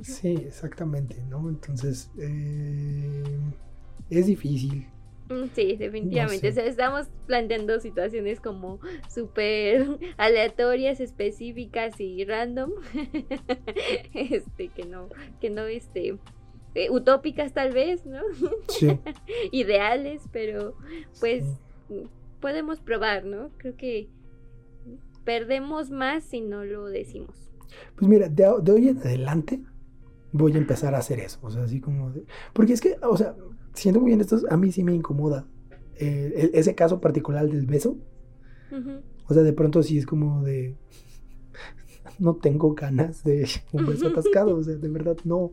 Sí, 0.00 0.32
exactamente, 0.46 1.22
¿no? 1.28 1.48
Entonces, 1.48 2.10
eh, 2.18 3.22
es 4.10 4.26
difícil. 4.26 4.86
Mm, 5.28 5.48
Sí, 5.54 5.76
definitivamente. 5.76 6.48
No 6.48 6.54
sé. 6.54 6.60
O 6.60 6.62
sea, 6.62 6.66
estamos 6.66 7.08
planteando 7.26 7.78
situaciones 7.80 8.40
como 8.40 8.80
súper 9.12 9.86
aleatorias, 10.16 11.00
específicas 11.00 12.00
y 12.00 12.24
random. 12.24 12.70
este, 14.14 14.68
que 14.68 14.84
no, 14.84 15.08
que 15.40 15.50
no, 15.50 15.66
este, 15.66 16.16
eh, 16.74 16.90
utópicas 16.90 17.52
tal 17.52 17.72
vez, 17.72 18.06
¿no? 18.06 18.20
Sí. 18.68 18.98
Ideales, 19.52 20.22
pero 20.32 20.74
pues 21.20 21.44
sí. 21.88 22.06
podemos 22.40 22.80
probar, 22.80 23.24
¿no? 23.24 23.50
Creo 23.58 23.76
que 23.76 24.08
perdemos 25.24 25.90
más 25.90 26.24
si 26.24 26.40
no 26.40 26.64
lo 26.64 26.86
decimos. 26.86 27.48
Pues 27.96 28.08
mira, 28.08 28.28
de, 28.28 28.50
de 28.62 28.72
hoy 28.72 28.88
en 28.88 28.98
adelante 28.98 29.62
voy 30.32 30.52
a 30.54 30.58
empezar 30.58 30.94
a 30.94 30.98
hacer 30.98 31.20
eso. 31.20 31.38
O 31.42 31.50
sea, 31.50 31.62
así 31.64 31.80
como 31.80 32.10
de- 32.10 32.24
Porque 32.52 32.72
es 32.74 32.80
que, 32.80 32.96
o 33.02 33.16
sea, 33.16 33.34
siendo 33.74 34.00
muy 34.00 34.12
honestos, 34.12 34.44
a 34.50 34.56
mí 34.56 34.72
sí 34.72 34.84
me 34.84 34.94
incomoda. 34.94 35.46
eh, 35.96 36.32
el- 36.36 36.50
ese 36.54 36.74
caso 36.74 37.00
particular 37.00 37.48
del 37.48 37.66
beso. 37.66 37.96
O 39.28 39.34
sea, 39.34 39.42
de 39.42 39.52
pronto 39.52 39.82
sí 39.82 39.98
es 39.98 40.06
como 40.06 40.42
de. 40.42 40.76
No 42.18 42.34
tengo 42.36 42.74
ganas 42.74 43.22
de 43.24 43.48
un 43.72 43.86
beso 43.86 44.08
atascado. 44.08 44.56
O 44.56 44.62
sea, 44.62 44.74
de 44.76 44.88
verdad 44.88 45.16
no. 45.24 45.52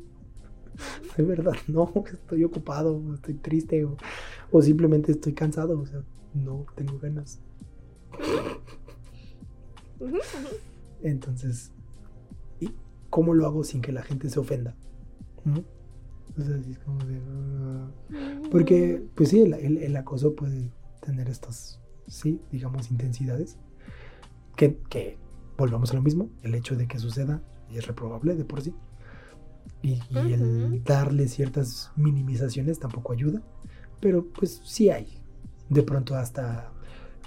De 1.18 1.24
verdad 1.24 1.54
no. 1.68 1.92
Estoy 2.12 2.44
ocupado, 2.46 3.02
estoy 3.14 3.36
triste 3.36 3.84
o, 3.86 3.98
o 4.52 4.62
simplemente 4.62 5.12
estoy 5.12 5.34
cansado. 5.34 5.80
O 5.80 5.86
sea, 5.86 6.02
no 6.34 6.66
tengo 6.76 6.98
ganas. 7.00 7.40
Entonces, 11.02 11.72
¿y 12.60 12.72
cómo 13.10 13.34
lo 13.34 13.46
hago 13.46 13.64
sin 13.64 13.82
que 13.82 13.92
la 13.92 14.04
gente 14.04 14.30
se 14.30 14.40
ofenda? 14.40 14.76
O 16.38 16.42
sea, 16.42 16.56
es 16.58 16.80
como 16.80 17.04
de. 17.06 17.20
ah, 17.30 17.92
Porque, 18.52 19.04
pues 19.16 19.30
sí, 19.30 19.42
el, 19.42 19.54
el- 19.54 19.78
el 19.78 19.96
acoso 19.98 20.36
puede 20.36 20.72
tener 21.02 21.28
estas, 21.30 21.80
sí, 22.08 22.42
digamos, 22.52 22.92
intensidades. 22.92 23.58
Que, 24.56 24.78
que 24.90 25.18
volvamos 25.58 25.92
a 25.92 25.96
lo 25.96 26.02
mismo, 26.02 26.30
el 26.44 26.54
hecho 26.56 26.76
de 26.76 26.88
que 26.88 27.00
suceda 27.00 27.42
es 27.72 27.88
reprobable 27.88 28.36
de 28.36 28.46
por 28.46 28.62
sí. 28.62 28.74
Y, 29.82 30.02
y 30.10 30.34
el 30.34 30.84
darle 30.84 31.28
ciertas 31.30 31.92
minimizaciones 31.96 32.80
tampoco 32.80 33.14
ayuda. 33.14 33.42
Pero 34.02 34.26
pues 34.28 34.62
sí 34.66 34.90
hay. 34.90 35.22
De 35.70 35.84
pronto 35.84 36.16
hasta 36.16 36.72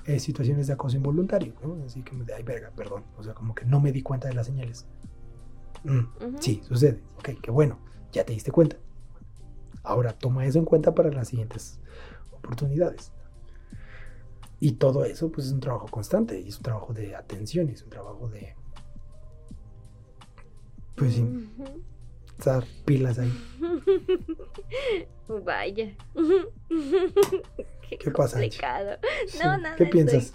eh, 0.07 0.19
situaciones 0.19 0.67
de 0.67 0.73
acoso 0.73 0.97
involuntario, 0.97 1.55
¿no? 1.63 1.85
Así 1.85 2.03
que 2.03 2.13
me 2.13 2.25
de, 2.25 2.35
ay, 2.35 2.43
verga, 2.43 2.71
perdón. 2.75 3.05
O 3.17 3.23
sea, 3.23 3.35
como 3.35 3.55
que 3.55 3.65
no 3.65 3.81
me 3.81 3.93
di 3.93 4.03
cuenta 4.03 4.29
de 4.29 4.35
las 4.35 4.47
señales. 4.47 4.87
Mm. 5.85 6.39
Sí, 6.41 6.63
sucede. 6.67 7.01
Ok, 7.19 7.31
qué 7.41 7.51
bueno. 7.51 7.79
Ya 8.13 8.25
te 8.25 8.33
diste 8.33 8.51
cuenta. 8.51 8.77
Ahora 9.83 10.13
toma 10.13 10.45
eso 10.47 10.59
en 10.59 10.65
cuenta 10.65 10.95
para 10.95 11.11
las 11.11 11.29
siguientes 11.29 11.81
oportunidades. 12.33 13.13
Y 14.61 14.73
todo 14.73 15.05
eso, 15.05 15.31
pues 15.31 15.47
es 15.49 15.53
un 15.53 15.61
trabajo 15.61 15.89
constante, 15.89 16.41
y 16.41 16.49
es 16.49 16.57
un 16.59 16.63
trabajo 16.63 16.93
de 16.93 17.17
atención, 17.17 17.69
y 17.69 17.73
es 17.73 17.83
un 17.83 17.91
trabajo 17.91 18.29
de. 18.29 18.55
Pues 20.95 21.15
sí, 21.15 21.49
estar 22.39 22.65
pilas 22.85 23.19
ahí. 23.19 23.33
Vaya. 25.45 25.97
Qué, 27.99 27.99
¿Qué 28.05 28.11
pasa. 28.11 28.40
Sí, 28.40 28.51
No, 29.43 29.57
nada, 29.59 29.76
¿Qué 29.76 29.84
estoy- 29.84 29.90
piensas? 30.05 30.34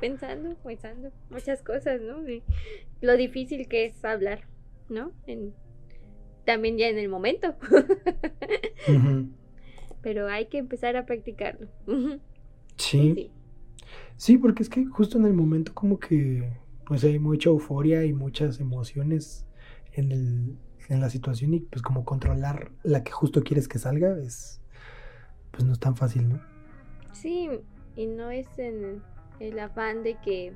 Pensando, 0.00 0.54
pensando 0.62 1.10
muchas 1.28 1.60
cosas, 1.62 2.00
¿no? 2.00 2.18
Lo 3.00 3.16
difícil 3.16 3.66
que 3.66 3.86
es 3.86 4.04
hablar, 4.04 4.42
¿no? 4.88 5.10
En- 5.26 5.52
también 6.44 6.78
ya 6.78 6.88
en 6.88 6.98
el 6.98 7.08
momento. 7.08 7.56
Pero 10.02 10.28
hay 10.28 10.46
que 10.46 10.58
empezar 10.58 10.96
a 10.96 11.06
practicarlo. 11.06 11.68
Sí. 12.76 13.12
Sí. 13.16 13.30
Sí, 14.16 14.38
porque 14.38 14.62
es 14.62 14.68
que 14.68 14.84
justo 14.86 15.18
en 15.18 15.26
el 15.26 15.32
momento 15.32 15.74
como 15.74 15.98
que 15.98 16.48
pues 16.86 17.02
hay 17.02 17.18
mucha 17.18 17.50
euforia 17.50 18.04
y 18.04 18.12
muchas 18.12 18.60
emociones 18.60 19.46
en, 19.92 20.12
el, 20.12 20.56
en 20.88 21.00
la 21.00 21.10
situación 21.10 21.54
y 21.54 21.60
pues 21.60 21.82
como 21.82 22.04
controlar 22.04 22.70
la 22.84 23.02
que 23.02 23.10
justo 23.10 23.42
quieres 23.42 23.66
que 23.66 23.80
salga 23.80 24.16
es 24.18 24.60
pues 25.50 25.64
no 25.64 25.72
es 25.72 25.80
tan 25.80 25.96
fácil, 25.96 26.28
¿no? 26.28 26.40
Sí, 27.20 27.48
y 27.96 28.06
no 28.06 28.30
es 28.30 28.46
en 28.58 29.02
el 29.40 29.58
afán 29.58 30.02
de 30.02 30.16
que 30.24 30.52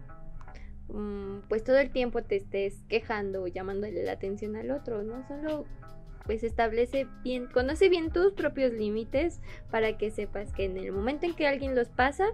mm, 0.88 1.40
pues 1.48 1.64
todo 1.64 1.78
el 1.78 1.90
tiempo 1.90 2.22
te 2.22 2.36
estés 2.36 2.74
quejando 2.88 3.42
o 3.42 3.46
llamándole 3.48 4.02
la 4.04 4.12
atención 4.12 4.56
al 4.56 4.70
otro, 4.70 5.02
¿no? 5.02 5.26
Solo 5.28 5.64
pues 6.24 6.44
establece 6.44 7.08
bien, 7.24 7.46
conoce 7.46 7.88
bien 7.88 8.10
tus 8.12 8.32
propios 8.32 8.72
límites 8.72 9.40
para 9.72 9.98
que 9.98 10.10
sepas 10.12 10.52
que 10.52 10.66
en 10.66 10.76
el 10.76 10.92
momento 10.92 11.26
en 11.26 11.34
que 11.34 11.48
alguien 11.48 11.74
los 11.74 11.88
pasa, 11.88 12.26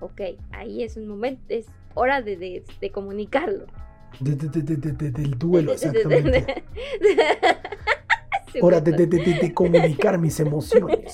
ok, 0.00 0.20
ahí 0.50 0.82
es 0.82 0.96
un 0.96 1.06
momento, 1.06 1.42
es 1.48 1.66
hora 1.94 2.22
de, 2.22 2.36
de, 2.36 2.64
de 2.80 2.90
comunicarlo. 2.90 3.66
De- 4.18 4.34
de- 4.34 4.48
de- 4.48 4.62
de- 4.62 4.76
de- 4.76 4.92
de- 4.92 5.10
del 5.12 5.38
duelo, 5.38 5.72
exactamente. 5.74 6.64
Hora 8.60 8.80
de, 8.80 8.90
de- 8.90 9.06
de- 9.06 9.18
de- 9.18 9.34
de 9.34 9.54
comunicar 9.54 10.18
mis 10.18 10.40
emociones. 10.40 11.12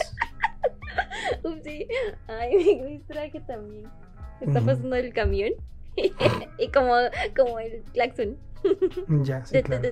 Upsi. 1.46 1.86
Ay, 2.26 2.80
me 2.80 2.86
distraje 2.86 3.40
también. 3.40 3.88
Está 4.40 4.60
pasando 4.60 4.96
el 4.96 5.12
camión. 5.12 5.52
y 5.96 6.68
como, 6.68 6.92
como 7.36 7.58
el 7.58 7.82
claxon. 7.92 8.36
Ya, 9.22 9.44
sí, 9.46 9.62
claro. 9.62 9.90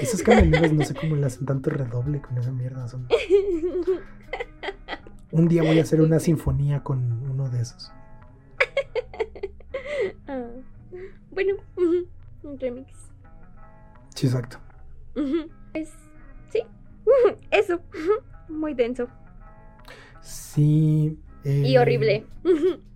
Esos 0.00 0.22
camioneros 0.22 0.72
no 0.72 0.84
sé 0.84 0.94
cómo 0.94 1.16
le 1.16 1.26
hacen 1.26 1.46
tanto 1.46 1.70
redoble 1.70 2.20
con 2.20 2.38
esa 2.38 2.52
mierda. 2.52 2.86
Son... 2.88 3.08
Un 5.32 5.48
día 5.48 5.62
voy 5.62 5.78
a 5.78 5.82
hacer 5.82 6.00
una 6.00 6.20
sinfonía 6.20 6.82
con 6.82 7.28
uno 7.28 7.48
de 7.48 7.62
esos. 7.62 7.90
Ah, 10.28 10.46
bueno, 11.30 11.54
un 11.76 12.58
remix. 12.58 12.92
Sí, 14.14 14.26
exacto. 14.26 14.58
Pues, 15.72 15.90
Eso. 17.50 17.80
Muy 18.48 18.74
denso. 18.74 19.08
Sí. 20.20 21.18
Y 21.44 21.74
eh, 21.74 21.78
horrible. 21.78 22.26
ujú. 22.44 22.80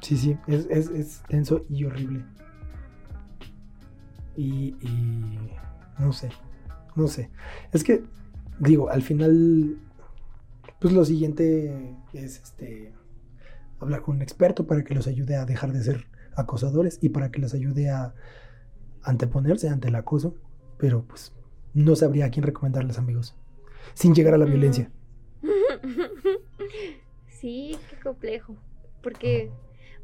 Sí, 0.00 0.16
sí, 0.16 0.36
es, 0.46 0.66
es, 0.70 0.88
es 0.88 1.22
denso 1.28 1.66
y 1.68 1.84
horrible. 1.84 2.24
Y, 4.34 4.74
y 4.80 5.38
no 5.98 6.12
sé, 6.12 6.30
no 6.96 7.06
sé. 7.06 7.30
Es 7.72 7.84
que, 7.84 8.02
digo, 8.58 8.88
al 8.88 9.02
final, 9.02 9.76
pues 10.80 10.94
lo 10.94 11.04
siguiente 11.04 11.94
es 12.14 12.40
este 12.42 12.94
hablar 13.78 14.00
con 14.00 14.16
un 14.16 14.22
experto 14.22 14.66
para 14.66 14.84
que 14.84 14.94
los 14.94 15.06
ayude 15.06 15.36
a 15.36 15.44
dejar 15.44 15.72
de 15.72 15.82
ser 15.82 16.06
acosadores 16.34 16.98
y 17.02 17.10
para 17.10 17.30
que 17.30 17.40
les 17.40 17.52
ayude 17.54 17.90
a 17.90 18.14
anteponerse 19.02 19.68
ante 19.68 19.88
el 19.88 19.94
acoso. 19.94 20.34
Pero 20.78 21.04
pues 21.04 21.32
no 21.74 21.96
sabría 21.96 22.26
a 22.26 22.30
quién 22.30 22.44
recomendarles, 22.44 22.98
amigos. 22.98 23.36
Sin 23.94 24.14
llegar 24.14 24.34
a 24.34 24.38
la 24.38 24.46
Mm. 24.46 24.50
violencia. 24.50 24.90
Sí, 27.28 27.76
qué 27.88 27.96
complejo. 28.02 28.56
Porque 29.02 29.50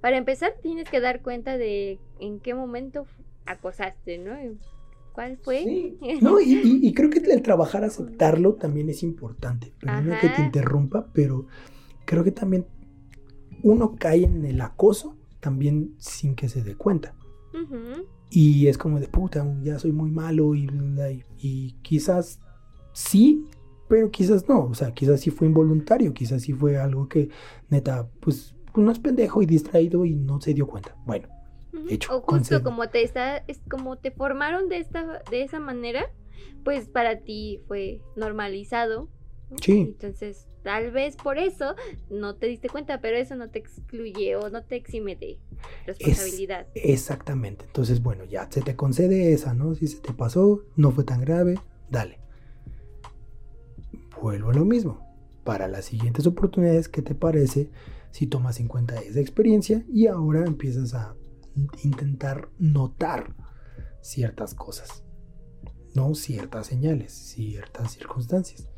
para 0.00 0.16
empezar 0.16 0.54
tienes 0.62 0.88
que 0.88 1.00
dar 1.00 1.22
cuenta 1.22 1.58
de 1.58 1.98
en 2.18 2.40
qué 2.40 2.54
momento 2.54 3.06
acosaste, 3.44 4.18
¿no? 4.18 4.32
¿Cuál 5.12 5.36
fue? 5.38 5.62
Sí. 5.64 5.98
No, 6.22 6.40
y, 6.40 6.54
y- 6.54 6.86
y 6.88 6.94
creo 6.94 7.10
que 7.10 7.18
el 7.18 7.42
trabajar 7.42 7.84
aceptarlo 7.84 8.54
también 8.54 8.88
es 8.88 9.02
importante. 9.02 9.72
Perdona 9.80 10.18
que 10.18 10.28
te 10.30 10.40
interrumpa, 10.42 11.08
pero 11.12 11.46
creo 12.06 12.24
que 12.24 12.32
también 12.32 12.66
uno 13.62 13.96
cae 13.98 14.24
en 14.24 14.44
el 14.44 14.60
acoso 14.60 15.16
también 15.40 15.94
sin 15.98 16.34
que 16.34 16.48
se 16.48 16.62
dé 16.62 16.74
cuenta. 16.74 17.14
Y 18.30 18.66
es 18.66 18.76
como 18.78 18.98
de 19.00 19.08
puta, 19.08 19.46
ya 19.62 19.78
soy 19.78 19.92
muy 19.92 20.10
malo 20.10 20.54
y, 20.54 20.64
y, 20.68 21.24
y 21.38 21.72
quizás 21.82 22.40
sí, 22.92 23.44
pero 23.88 24.10
quizás 24.10 24.48
no. 24.48 24.64
O 24.64 24.74
sea, 24.74 24.92
quizás 24.92 25.20
sí 25.20 25.30
fue 25.30 25.46
involuntario, 25.46 26.12
quizás 26.12 26.42
sí 26.42 26.52
fue 26.52 26.76
algo 26.76 27.08
que 27.08 27.28
neta, 27.68 28.08
pues 28.20 28.54
uno 28.74 28.90
es 28.90 28.98
pendejo 28.98 29.42
y 29.42 29.46
distraído 29.46 30.04
y 30.04 30.14
no 30.16 30.40
se 30.40 30.54
dio 30.54 30.66
cuenta. 30.66 30.96
Bueno. 31.06 31.28
Hecho, 31.88 32.14
O 32.14 32.20
justo 32.22 32.26
concedo. 32.26 32.62
como 32.62 32.88
te 32.88 33.02
está, 33.02 33.38
es 33.46 33.60
como 33.70 33.96
te 33.98 34.10
formaron 34.10 34.68
de 34.68 34.78
esta, 34.78 35.22
de 35.30 35.42
esa 35.42 35.60
manera, 35.60 36.06
pues 36.64 36.88
para 36.88 37.20
ti 37.20 37.60
fue 37.68 38.02
normalizado. 38.16 39.08
¿No? 39.50 39.56
Sí. 39.60 39.80
Entonces, 39.80 40.48
tal 40.62 40.90
vez 40.90 41.16
por 41.16 41.38
eso 41.38 41.76
no 42.10 42.34
te 42.36 42.46
diste 42.46 42.68
cuenta, 42.68 43.00
pero 43.00 43.16
eso 43.16 43.36
no 43.36 43.50
te 43.50 43.58
excluye 43.58 44.36
o 44.36 44.50
no 44.50 44.64
te 44.64 44.76
exime 44.76 45.14
de 45.16 45.38
responsabilidad. 45.86 46.66
exactamente. 46.74 47.64
Entonces, 47.66 48.02
bueno, 48.02 48.24
ya 48.24 48.50
se 48.50 48.62
te 48.62 48.74
concede 48.74 49.32
esa, 49.32 49.54
¿no? 49.54 49.74
Si 49.74 49.86
se 49.86 50.00
te 50.00 50.12
pasó, 50.12 50.64
no 50.74 50.90
fue 50.90 51.04
tan 51.04 51.20
grave, 51.20 51.60
dale. 51.90 52.18
Vuelvo 54.20 54.50
a 54.50 54.54
lo 54.54 54.64
mismo. 54.64 55.06
Para 55.44 55.68
las 55.68 55.84
siguientes 55.84 56.26
oportunidades, 56.26 56.88
¿qué 56.88 57.02
te 57.02 57.14
parece 57.14 57.70
si 58.10 58.26
tomas 58.26 58.58
en 58.58 58.66
cuenta 58.66 58.96
esa 58.96 59.20
experiencia 59.20 59.84
y 59.92 60.08
ahora 60.08 60.44
empiezas 60.44 60.94
a 60.94 61.14
intentar 61.84 62.48
notar 62.58 63.36
ciertas 64.00 64.54
cosas? 64.54 65.04
No 65.94 66.14
ciertas 66.16 66.66
señales, 66.66 67.12
ciertas 67.12 67.92
circunstancias. 67.92 68.68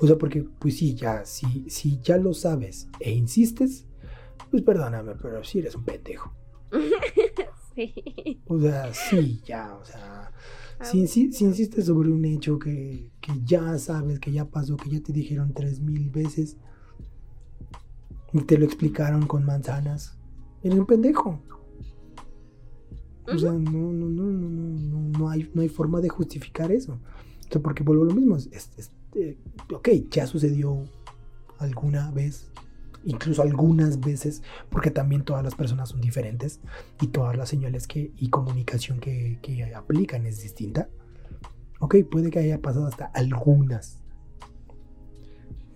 O 0.00 0.06
sea, 0.06 0.16
porque, 0.16 0.44
pues 0.58 0.76
sí, 0.76 0.94
ya, 0.94 1.24
si, 1.24 1.68
si 1.68 1.98
ya 2.00 2.16
lo 2.18 2.32
sabes 2.34 2.88
e 3.00 3.10
insistes, 3.12 3.86
pues 4.50 4.62
perdóname, 4.62 5.14
pero 5.20 5.42
si 5.44 5.58
eres 5.60 5.74
un 5.74 5.84
pendejo. 5.84 6.32
Sí. 7.74 8.40
O 8.48 8.58
sea, 8.60 8.92
sí, 8.92 9.40
ya, 9.46 9.76
o 9.80 9.84
sea, 9.84 10.32
si, 10.82 10.98
insi- 11.04 11.30
si 11.30 11.44
insistes 11.44 11.86
sobre 11.86 12.10
un 12.10 12.24
hecho 12.24 12.58
que, 12.58 13.12
que 13.20 13.32
ya 13.44 13.78
sabes, 13.78 14.18
que 14.18 14.32
ya 14.32 14.46
pasó, 14.46 14.76
que 14.76 14.90
ya 14.90 15.00
te 15.00 15.12
dijeron 15.12 15.52
tres 15.54 15.78
mil 15.78 16.10
veces 16.10 16.56
y 18.32 18.40
te 18.40 18.58
lo 18.58 18.64
explicaron 18.64 19.28
con 19.28 19.44
manzanas, 19.44 20.18
eres 20.64 20.76
un 20.76 20.86
pendejo. 20.86 21.40
O 23.32 23.38
sea, 23.38 23.52
no, 23.52 23.60
no, 23.92 24.06
no, 24.08 24.24
no, 24.24 24.48
no, 24.48 24.78
no, 24.80 25.18
no 25.18 25.28
hay, 25.30 25.48
no 25.54 25.62
hay 25.62 25.68
forma 25.68 26.00
de 26.00 26.08
justificar 26.08 26.72
eso. 26.72 26.94
O 27.48 27.52
sea, 27.52 27.62
porque 27.62 27.84
vuelvo 27.84 28.02
a 28.02 28.06
lo 28.06 28.14
mismo. 28.14 28.36
es- 28.36 28.48
es, 28.76 28.90
eh, 29.14 29.38
ok, 29.72 29.88
ya 30.10 30.26
sucedió 30.26 30.84
alguna 31.58 32.10
vez, 32.10 32.50
incluso 33.04 33.42
algunas 33.42 34.00
veces, 34.00 34.42
porque 34.70 34.90
también 34.90 35.24
todas 35.24 35.42
las 35.42 35.54
personas 35.54 35.90
son 35.90 36.00
diferentes 36.00 36.60
y 37.00 37.08
todas 37.08 37.36
las 37.36 37.48
señales 37.48 37.86
que, 37.86 38.12
y 38.16 38.28
comunicación 38.30 39.00
que, 39.00 39.38
que 39.42 39.74
aplican 39.74 40.26
es 40.26 40.42
distinta. 40.42 40.88
Ok, 41.80 41.96
puede 42.10 42.30
que 42.30 42.40
haya 42.40 42.60
pasado 42.60 42.86
hasta 42.86 43.06
algunas. 43.06 44.00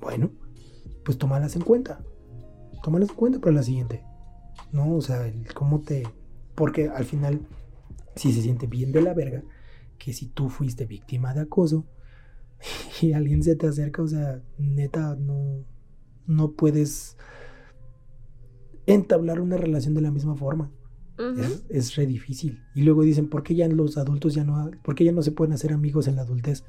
Bueno, 0.01 0.31
pues 1.05 1.17
tómalas 1.17 1.55
en 1.55 1.63
cuenta. 1.63 2.05
Tómalas 2.83 3.11
en 3.11 3.17
cuenta 3.17 3.39
para 3.39 3.53
la 3.53 3.63
siguiente. 3.63 4.03
No, 4.73 4.97
o 4.97 5.01
sea, 5.01 5.33
cómo 5.55 5.81
te... 5.81 6.03
Porque 6.57 6.89
al 6.89 7.05
final, 7.05 7.47
si 8.17 8.33
se 8.33 8.43
siente 8.43 8.67
bien 8.67 8.91
de 8.91 9.01
la 9.01 9.15
verga, 9.15 9.43
que 9.99 10.13
si 10.13 10.27
tú 10.27 10.49
fuiste 10.49 10.87
víctima 10.87 11.35
de 11.35 11.43
acoso 11.43 11.87
y 13.03 13.13
alguien 13.13 13.43
se 13.43 13.57
te 13.57 13.67
acerca, 13.67 14.03
o 14.03 14.09
sea, 14.09 14.43
neta, 14.59 15.17
no, 15.17 15.65
no 16.27 16.53
puedes 16.53 17.17
entablar 18.87 19.41
una 19.41 19.57
relación 19.57 19.95
de 19.95 20.01
la 20.01 20.11
misma 20.11 20.35
forma. 20.37 20.71
Es, 21.39 21.63
es 21.69 21.95
re 21.95 22.07
difícil. 22.07 22.65
Y 22.75 22.83
luego 22.83 23.03
dicen, 23.03 23.29
¿por 23.29 23.43
qué 23.45 23.55
ya 23.55 23.69
los 23.69 23.97
adultos 23.97 24.35
ya 24.35 24.43
no, 24.45 24.71
por 24.83 24.95
qué 24.97 25.05
ya 25.05 25.13
no 25.13 25.23
se 25.23 25.31
pueden 25.31 25.53
hacer 25.53 25.73
amigos 25.73 26.09
en 26.09 26.17
la 26.17 26.23
adultez? 26.23 26.65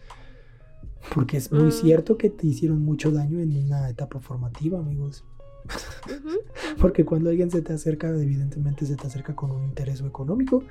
Porque 1.14 1.38
es 1.38 1.52
muy 1.52 1.68
Mm. 1.70 1.72
cierto 1.72 2.18
que 2.18 2.30
te 2.30 2.46
hicieron 2.46 2.82
mucho 2.84 3.12
daño 3.12 3.40
en 3.40 3.58
una 3.66 3.90
etapa 3.90 4.20
formativa, 4.20 4.78
amigos. 4.80 5.26
Porque 6.80 7.04
cuando 7.04 7.30
alguien 7.30 7.50
se 7.50 7.62
te 7.62 7.74
acerca, 7.74 8.10
evidentemente 8.10 8.86
se 8.86 8.96
te 8.96 9.08
acerca 9.08 9.36
con 9.36 9.50
un 9.52 9.64
interés 9.64 10.02
o 10.02 10.08
económico 10.08 10.64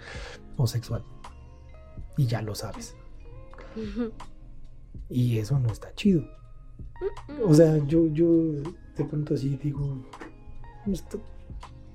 o 0.56 0.66
sexual. 0.66 1.02
Y 2.16 2.26
ya 2.26 2.40
lo 2.42 2.54
sabes. 2.54 2.94
Y 5.08 5.38
eso 5.38 5.58
no 5.58 5.70
está 5.70 5.92
chido. 5.94 6.24
O 7.44 7.52
sea, 7.54 7.78
yo, 7.86 8.06
yo 8.06 8.26
de 8.96 9.04
pronto 9.08 9.34
así 9.34 9.56
digo, 9.56 10.06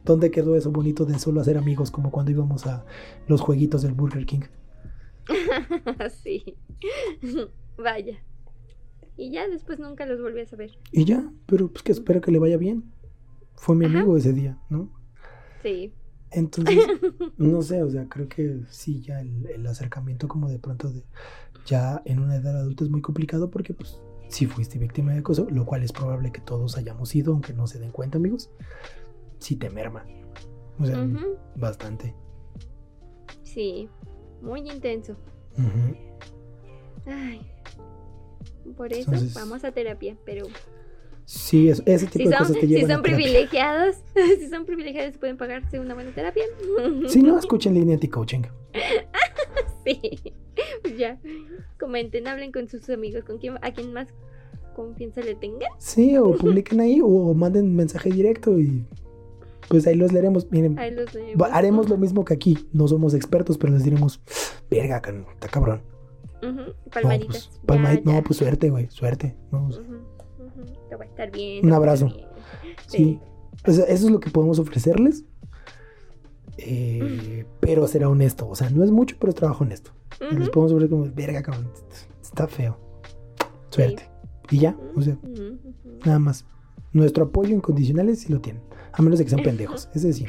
¿dónde 0.03 0.31
quedó 0.31 0.55
eso 0.55 0.71
bonito 0.71 1.05
de 1.05 1.17
solo 1.19 1.41
hacer 1.41 1.57
amigos 1.57 1.91
como 1.91 2.11
cuando 2.11 2.31
íbamos 2.31 2.65
a 2.65 2.85
los 3.27 3.41
jueguitos 3.41 3.81
del 3.81 3.93
Burger 3.93 4.25
King? 4.25 4.41
sí. 6.23 6.57
Vaya. 7.77 8.17
Y 9.15 9.31
ya 9.31 9.47
después 9.47 9.79
nunca 9.79 10.05
los 10.05 10.21
volví 10.21 10.41
a 10.41 10.45
saber. 10.45 10.77
Y 10.91 11.05
ya, 11.05 11.31
pero 11.47 11.69
pues 11.69 11.83
que 11.83 11.91
espero 11.91 12.21
que 12.21 12.31
le 12.31 12.39
vaya 12.39 12.57
bien. 12.57 12.91
Fue 13.55 13.75
mi 13.75 13.85
Ajá. 13.85 13.97
amigo 13.99 14.15
ese 14.15 14.33
día, 14.33 14.59
¿no? 14.69 14.91
Sí. 15.63 15.91
Entonces, 16.29 16.77
no 17.37 17.61
sé, 17.61 17.81
o 17.81 17.89
sea, 17.89 18.07
creo 18.07 18.27
que 18.27 18.61
sí, 18.69 19.01
ya 19.01 19.19
el, 19.21 19.47
el 19.47 19.65
acercamiento 19.65 20.27
como 20.27 20.49
de 20.49 20.59
pronto 20.59 20.91
de 20.91 21.03
ya 21.67 22.01
en 22.05 22.19
una 22.19 22.37
edad 22.37 22.57
adulta 22.57 22.83
es 22.85 22.89
muy 22.89 23.01
complicado 23.01 23.51
porque 23.51 23.73
pues 23.75 24.01
si 24.29 24.45
fuiste 24.47 24.79
víctima 24.79 25.13
de 25.13 25.19
acoso, 25.19 25.47
lo 25.51 25.65
cual 25.65 25.83
es 25.83 25.91
probable 25.91 26.31
que 26.31 26.41
todos 26.41 26.77
hayamos 26.77 27.09
sido, 27.09 27.33
aunque 27.33 27.53
no 27.53 27.67
se 27.67 27.77
den 27.79 27.91
cuenta, 27.91 28.17
amigos, 28.17 28.49
sí 29.39 29.55
te 29.55 29.69
merma. 29.69 30.05
O 30.79 30.85
sea, 30.85 31.07
bastante. 31.55 32.15
Sí. 33.43 33.89
Muy 34.41 34.61
intenso. 34.69 35.15
Ujú. 35.57 35.95
Ay. 37.05 37.41
Por 38.75 38.91
eso 38.93 39.11
Entonces- 39.11 39.33
vamos 39.33 39.63
a 39.63 39.71
terapia, 39.71 40.17
pero 40.25 40.45
Sí, 41.25 41.67
es- 41.69 41.83
ese 41.85 42.05
tipo 42.07 42.23
si 42.25 42.29
de 42.29 42.37
son, 42.37 42.47
cosas 42.47 42.61
te 42.61 42.67
si 42.67 42.81
son 42.81 42.91
a 42.91 43.01
privilegiados, 43.01 43.95
si 44.39 44.47
son 44.49 44.65
privilegiados 44.65 45.17
pueden 45.17 45.35
pagarse 45.37 45.79
una 45.79 45.93
buena 45.93 46.11
terapia. 46.11 46.43
Si 47.07 47.21
no, 47.21 47.37
escuchen 47.37 47.73
línea 47.73 47.95
anti-coaching. 47.95 48.43
Sí. 49.85 50.33
ya. 50.97 51.19
Comenten, 51.79 52.27
hablen 52.27 52.51
con 52.51 52.67
sus 52.67 52.89
amigos, 52.89 53.23
con 53.23 53.37
quien, 53.37 53.57
a 53.61 53.71
quien 53.71 53.93
más 53.93 54.07
confianza 54.75 55.21
le 55.21 55.35
tengan. 55.35 55.69
Sí, 55.77 56.17
o 56.17 56.31
publiquen 56.37 56.79
ahí 56.79 56.99
o 57.03 57.33
manden 57.33 57.75
mensaje 57.75 58.09
directo 58.11 58.59
y 58.59 58.85
pues 59.69 59.85
ahí 59.87 59.95
los 59.95 60.11
leeremos. 60.13 60.49
Miren, 60.51 60.77
Ahí 60.79 60.91
los 60.93 61.09
Haremos 61.51 61.89
lo 61.89 61.97
mismo 61.97 62.23
que 62.25 62.33
aquí. 62.33 62.57
No 62.73 62.87
somos 62.87 63.13
expertos, 63.13 63.57
pero 63.57 63.73
les 63.73 63.83
diremos, 63.83 64.21
verga, 64.69 65.01
está 65.33 65.47
cabrón. 65.49 65.81
No, 66.41 66.73
Palmaditas. 66.91 67.47
pues, 67.47 67.61
palmadita- 67.65 68.03
Ya, 68.11 68.17
no, 68.17 68.23
pues 68.23 68.37
suerte, 68.37 68.69
güey, 68.69 68.87
suerte. 68.91 69.35
No, 69.51 69.67
ujú, 69.67 69.81
Te 70.89 70.95
va 70.95 71.03
a 71.03 71.07
estar 71.07 71.31
bien. 71.31 71.65
Un 71.65 71.73
abrazo. 71.73 72.05
bien. 72.07 72.27
sí. 72.87 73.19
O 73.67 73.71
sea, 73.71 73.85
eso 73.85 74.05
es 74.05 74.11
lo 74.11 74.19
que 74.19 74.29
podemos 74.29 74.59
ofrecerles. 74.59 75.25
Eh, 76.57 77.45
pero 77.59 77.87
será 77.87 78.07
honesto. 78.09 78.47
O 78.47 78.55
sea, 78.55 78.69
no 78.69 78.83
es 78.83 78.91
mucho, 78.91 79.15
pero 79.19 79.29
es 79.29 79.35
trabajo 79.35 79.63
honesto. 79.63 79.91
Ujú. 80.21 80.39
Les 80.39 80.49
podemos 80.49 80.71
ofrecer 80.73 80.89
como, 80.89 81.05
verga, 81.13 81.41
cabrón, 81.41 81.69
está 82.21 82.47
feo. 82.47 82.77
Suerte. 83.69 84.03
Y 84.49 84.59
ya, 84.59 84.75
o 84.95 85.01
sea, 85.01 85.17
nada 86.05 86.19
más. 86.19 86.45
Nuestro 86.93 87.25
apoyo 87.25 87.53
incondicional 87.53 88.15
sí 88.15 88.31
lo 88.31 88.39
tienen. 88.39 88.63
A 88.93 89.01
menos 89.01 89.19
de 89.19 89.25
que 89.25 89.29
sean 89.31 89.43
pendejos. 89.43 89.89
Ese 89.93 90.13
sí. 90.13 90.25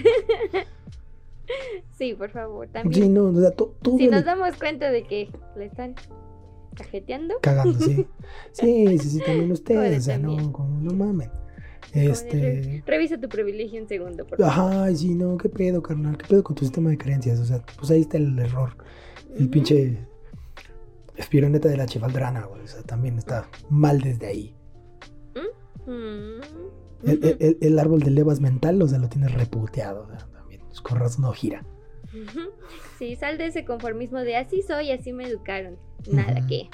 Sí, 1.96 2.14
por 2.14 2.30
favor, 2.30 2.66
Sí, 2.66 2.72
también. 2.72 3.14
no, 3.14 3.24
o 3.24 3.40
sea, 3.40 3.50
to- 3.50 3.74
todo 3.82 3.96
si 3.96 4.04
le- 4.04 4.10
nos 4.12 4.24
damos 4.24 4.54
cuenta 4.56 4.90
de 4.90 5.02
que 5.04 5.28
le 5.56 5.64
están 5.66 5.94
cajeteando, 6.76 7.34
cagando, 7.40 7.78
sí. 7.78 8.06
Sí, 8.52 8.98
sí, 8.98 9.10
sí, 9.10 9.20
también 9.24 9.50
ustedes, 9.50 9.98
o 9.98 10.02
sea, 10.02 10.18
también. 10.20 10.42
no, 10.46 10.52
como, 10.52 10.80
no 10.80 10.92
mamen. 10.92 11.30
Este, 11.92 12.82
revisa 12.86 13.18
tu 13.18 13.28
privilegio 13.28 13.80
un 13.82 13.88
segundo, 13.88 14.26
por 14.26 14.38
favor. 14.38 14.74
ay, 14.84 14.94
sí, 14.96 15.14
no, 15.14 15.36
qué 15.38 15.48
pedo, 15.48 15.82
carnal, 15.82 16.16
qué 16.18 16.26
pedo 16.28 16.44
con 16.44 16.54
tu 16.54 16.64
sistema 16.64 16.90
de 16.90 16.98
creencias, 16.98 17.40
o 17.40 17.44
sea, 17.46 17.64
pues 17.78 17.90
ahí 17.90 18.02
está 18.02 18.18
el 18.18 18.38
error. 18.38 18.76
El 19.38 19.48
pinche 19.50 19.98
espironeta 21.16 21.68
de 21.68 21.76
la 21.76 21.86
chefaldrana, 21.86 22.44
güey, 22.46 22.62
o 22.62 22.66
sea, 22.66 22.82
también 22.82 23.18
está 23.18 23.48
mal 23.70 24.00
desde 24.00 24.26
ahí. 24.26 24.54
El, 25.86 26.42
el- 27.24 27.36
el- 27.40 27.58
el 27.60 27.78
árbol 27.78 28.00
de 28.00 28.10
levas 28.10 28.40
mental, 28.40 28.82
o 28.82 28.88
sea, 28.88 28.98
lo 28.98 29.08
tienes 29.08 29.32
reputeado, 29.32 30.02
o 30.02 30.08
sea, 30.08 30.18
también, 30.32 30.60
pues, 30.66 30.80
con 30.80 30.98
razón 30.98 31.22
no 31.22 31.32
gira. 31.32 31.64
Sí, 32.98 33.14
sal 33.16 33.38
de 33.38 33.46
ese 33.46 33.64
conformismo 33.64 34.18
de 34.18 34.36
así 34.36 34.62
soy, 34.62 34.90
así 34.90 35.12
me 35.12 35.26
educaron. 35.26 35.76
Nada 36.10 36.44
que. 36.46 36.68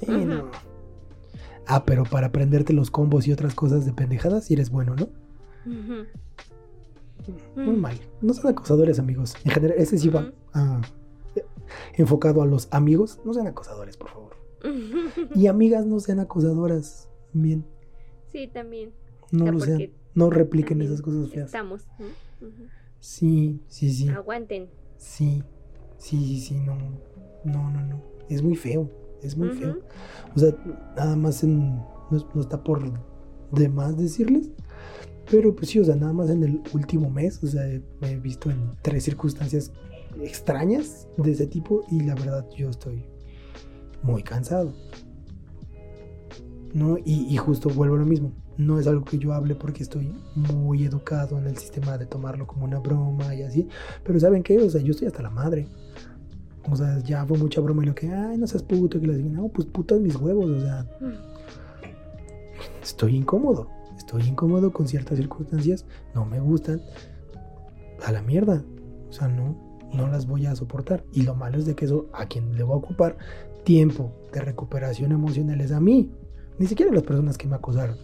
Sí, 0.00 0.10
no. 0.10 0.50
Ah, 1.66 1.84
pero 1.84 2.04
para 2.04 2.28
aprenderte 2.28 2.72
los 2.72 2.90
combos 2.90 3.26
y 3.28 3.32
otras 3.32 3.54
cosas 3.54 3.84
de 3.86 3.92
pendejadas, 3.92 4.44
sí 4.46 4.54
eres 4.54 4.70
bueno, 4.70 4.94
¿no? 4.96 5.08
Muy 7.56 7.76
Mm. 7.76 7.80
mal. 7.80 7.98
No 8.22 8.32
sean 8.32 8.48
acosadores, 8.48 8.98
amigos. 8.98 9.34
En 9.44 9.50
general, 9.52 9.76
ese 9.78 9.98
sí 9.98 10.08
va 10.08 10.20
Ujú. 10.54 10.80
Enfocado 11.94 12.42
a 12.42 12.46
los 12.46 12.68
amigos. 12.70 13.20
No 13.24 13.34
sean 13.34 13.46
acosadores, 13.46 13.96
por 13.96 14.10
favor. 14.10 14.36
Y 15.34 15.46
amigas, 15.46 15.86
no 15.86 16.00
sean 16.00 16.20
acosadoras. 16.20 17.08
Bien. 17.32 17.64
Sí, 18.32 18.48
también. 18.48 18.92
No 19.30 19.44
O 19.44 19.46
sea, 19.46 19.52
lo 19.52 19.60
sean. 19.60 19.90
No 20.14 20.30
repliquen 20.30 20.78
también 20.78 20.92
esas 20.92 21.02
cosas 21.02 21.30
feas. 21.30 21.46
Estamos. 21.46 21.86
Sí, 23.00 23.62
sí, 23.68 23.92
sí. 23.92 24.08
Aguanten. 24.08 24.68
Sí. 24.96 25.42
Sí, 25.98 26.16
sí, 26.26 26.40
sí. 26.40 26.54
No. 26.54 26.76
No, 27.44 27.70
no, 27.70 27.82
no. 27.82 28.02
Es 28.28 28.42
muy 28.42 28.56
feo. 28.56 28.90
Es 29.22 29.36
muy 29.36 29.50
feo. 29.50 29.78
O 30.34 30.38
sea, 30.38 30.54
nada 30.96 31.16
más 31.16 31.42
en. 31.42 31.76
No, 32.10 32.28
no 32.34 32.40
está 32.40 32.62
por 32.62 32.82
demás 33.52 33.96
decirles. 33.96 34.50
Pero 35.30 35.54
pues 35.54 35.70
sí, 35.70 35.78
o 35.78 35.84
sea, 35.84 35.94
nada 35.94 36.12
más 36.12 36.30
en 36.30 36.42
el 36.42 36.62
último 36.72 37.10
mes. 37.10 37.42
O 37.42 37.46
sea, 37.46 37.62
me 38.00 38.12
he 38.12 38.16
visto 38.16 38.50
en 38.50 38.72
tres 38.82 39.04
circunstancias 39.04 39.72
extrañas 40.22 41.08
de 41.16 41.32
ese 41.32 41.46
tipo. 41.46 41.84
Y 41.90 42.00
la 42.00 42.14
verdad, 42.14 42.46
yo 42.56 42.70
estoy 42.70 43.04
muy 44.02 44.22
cansado. 44.22 44.74
¿No? 46.74 46.98
Y, 46.98 47.26
y 47.28 47.36
justo 47.36 47.70
vuelvo 47.70 47.96
a 47.96 47.98
lo 47.98 48.06
mismo. 48.06 48.32
No 48.56 48.78
es 48.80 48.86
algo 48.86 49.04
que 49.04 49.18
yo 49.18 49.32
hable 49.32 49.54
porque 49.54 49.82
estoy 49.82 50.12
muy 50.34 50.84
educado 50.84 51.38
en 51.38 51.46
el 51.46 51.56
sistema 51.56 51.96
de 51.96 52.06
tomarlo 52.06 52.46
como 52.46 52.64
una 52.64 52.78
broma 52.80 53.34
y 53.34 53.42
así. 53.42 53.68
Pero 54.04 54.18
¿saben 54.18 54.42
qué? 54.42 54.58
O 54.58 54.68
sea, 54.68 54.80
yo 54.80 54.90
estoy 54.90 55.06
hasta 55.06 55.22
la 55.22 55.30
madre. 55.30 55.68
O 56.70 56.76
sea, 56.76 56.98
ya 57.00 57.24
fue 57.24 57.38
mucha 57.38 57.60
broma 57.60 57.82
y 57.82 57.86
lo 57.86 57.94
que, 57.94 58.12
ay, 58.12 58.36
no 58.36 58.46
seas 58.46 58.62
puto, 58.62 59.00
que 59.00 59.06
les 59.06 59.16
digan, 59.16 59.34
no, 59.34 59.48
pues 59.48 59.66
putas 59.66 60.00
mis 60.00 60.16
huevos, 60.16 60.50
o 60.50 60.60
sea, 60.60 60.86
estoy 62.82 63.16
incómodo, 63.16 63.68
estoy 63.96 64.22
incómodo 64.22 64.70
con 64.72 64.86
ciertas 64.86 65.16
circunstancias, 65.16 65.86
no 66.14 66.26
me 66.26 66.40
gustan, 66.40 66.82
a 68.04 68.12
la 68.12 68.20
mierda, 68.22 68.62
o 69.08 69.12
sea, 69.12 69.28
no, 69.28 69.56
no 69.92 70.08
las 70.08 70.26
voy 70.26 70.46
a 70.46 70.54
soportar. 70.54 71.04
Y 71.12 71.22
lo 71.22 71.34
malo 71.34 71.58
es 71.58 71.66
de 71.66 71.74
que 71.74 71.84
eso 71.84 72.08
a 72.12 72.26
quien 72.26 72.56
le 72.56 72.64
va 72.64 72.74
a 72.74 72.78
ocupar 72.78 73.16
tiempo 73.64 74.12
de 74.32 74.40
recuperación 74.40 75.12
emocional 75.12 75.60
es 75.60 75.72
a 75.72 75.80
mí, 75.80 76.10
ni 76.58 76.66
siquiera 76.66 76.90
a 76.90 76.94
las 76.94 77.02
personas 77.02 77.36
que 77.36 77.48
me 77.48 77.56
acosaron. 77.56 77.96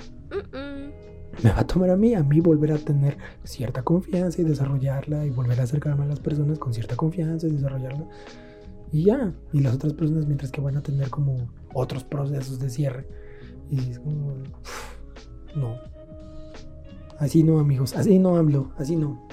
Me 1.43 1.51
va 1.51 1.61
a 1.61 1.67
tomar 1.67 1.91
a 1.91 1.97
mí, 1.97 2.15
a 2.15 2.23
mí 2.23 2.41
volver 2.41 2.73
a 2.73 2.79
tener 2.79 3.19
cierta 3.43 3.83
confianza 3.83 4.41
y 4.41 4.45
desarrollarla 4.45 5.27
y 5.27 5.31
volver 5.31 5.61
a 5.61 5.65
acercarme 5.65 6.05
a 6.05 6.09
las 6.09 6.21
personas 6.21 6.59
con 6.59 6.73
cierta 6.73 6.97
confianza 6.97 7.47
y 7.47 7.53
desarrollarla. 7.53 8.07
Y 8.93 9.05
ya, 9.05 9.35
y 9.53 9.61
las 9.61 9.75
otras 9.75 9.95
personas 9.95 10.27
mientras 10.27 10.53
que 10.53 10.61
van 10.61 10.77
a 10.77 10.83
tener 10.83 11.11
como 11.11 11.49
otros 11.73 12.05
procesos 12.05 12.61
de 12.61 12.71
cierre. 12.71 13.09
Y 13.69 13.91
es 13.91 13.99
como, 13.99 14.35
no. 15.57 15.77
Así 17.19 17.43
no, 17.43 17.59
amigos, 17.59 17.97
así 17.97 18.19
no 18.19 18.37
hablo, 18.37 18.73
así 18.77 18.97
no. 18.97 19.27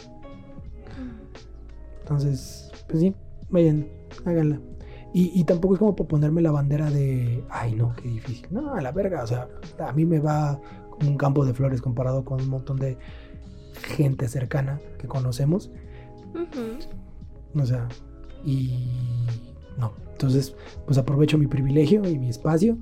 Entonces, 2.11 2.69
pues 2.89 2.99
sí, 2.99 3.15
vayan, 3.49 3.87
háganla. 4.25 4.59
Y, 5.13 5.31
y 5.33 5.45
tampoco 5.45 5.75
es 5.75 5.79
como 5.79 5.95
para 5.95 6.09
ponerme 6.09 6.41
la 6.41 6.51
bandera 6.51 6.91
de, 6.91 7.41
ay 7.49 7.73
no, 7.73 7.95
qué 7.95 8.09
difícil. 8.09 8.47
No, 8.51 8.73
a 8.73 8.81
la 8.81 8.91
verga, 8.91 9.23
o 9.23 9.27
sea, 9.27 9.47
a 9.79 9.93
mí 9.93 10.05
me 10.05 10.19
va 10.19 10.59
como 10.89 11.09
un 11.09 11.17
campo 11.17 11.45
de 11.45 11.53
flores 11.53 11.81
comparado 11.81 12.25
con 12.25 12.41
un 12.41 12.49
montón 12.49 12.77
de 12.77 12.97
gente 13.95 14.27
cercana 14.27 14.81
que 14.99 15.07
conocemos. 15.07 15.71
Ujú. 16.33 17.61
O 17.61 17.65
sea, 17.65 17.87
y 18.45 18.89
no. 19.77 19.93
Entonces, 20.11 20.53
pues 20.85 20.97
aprovecho 20.97 21.37
mi 21.37 21.47
privilegio 21.47 22.07
y 22.09 22.19
mi 22.19 22.27
espacio, 22.27 22.77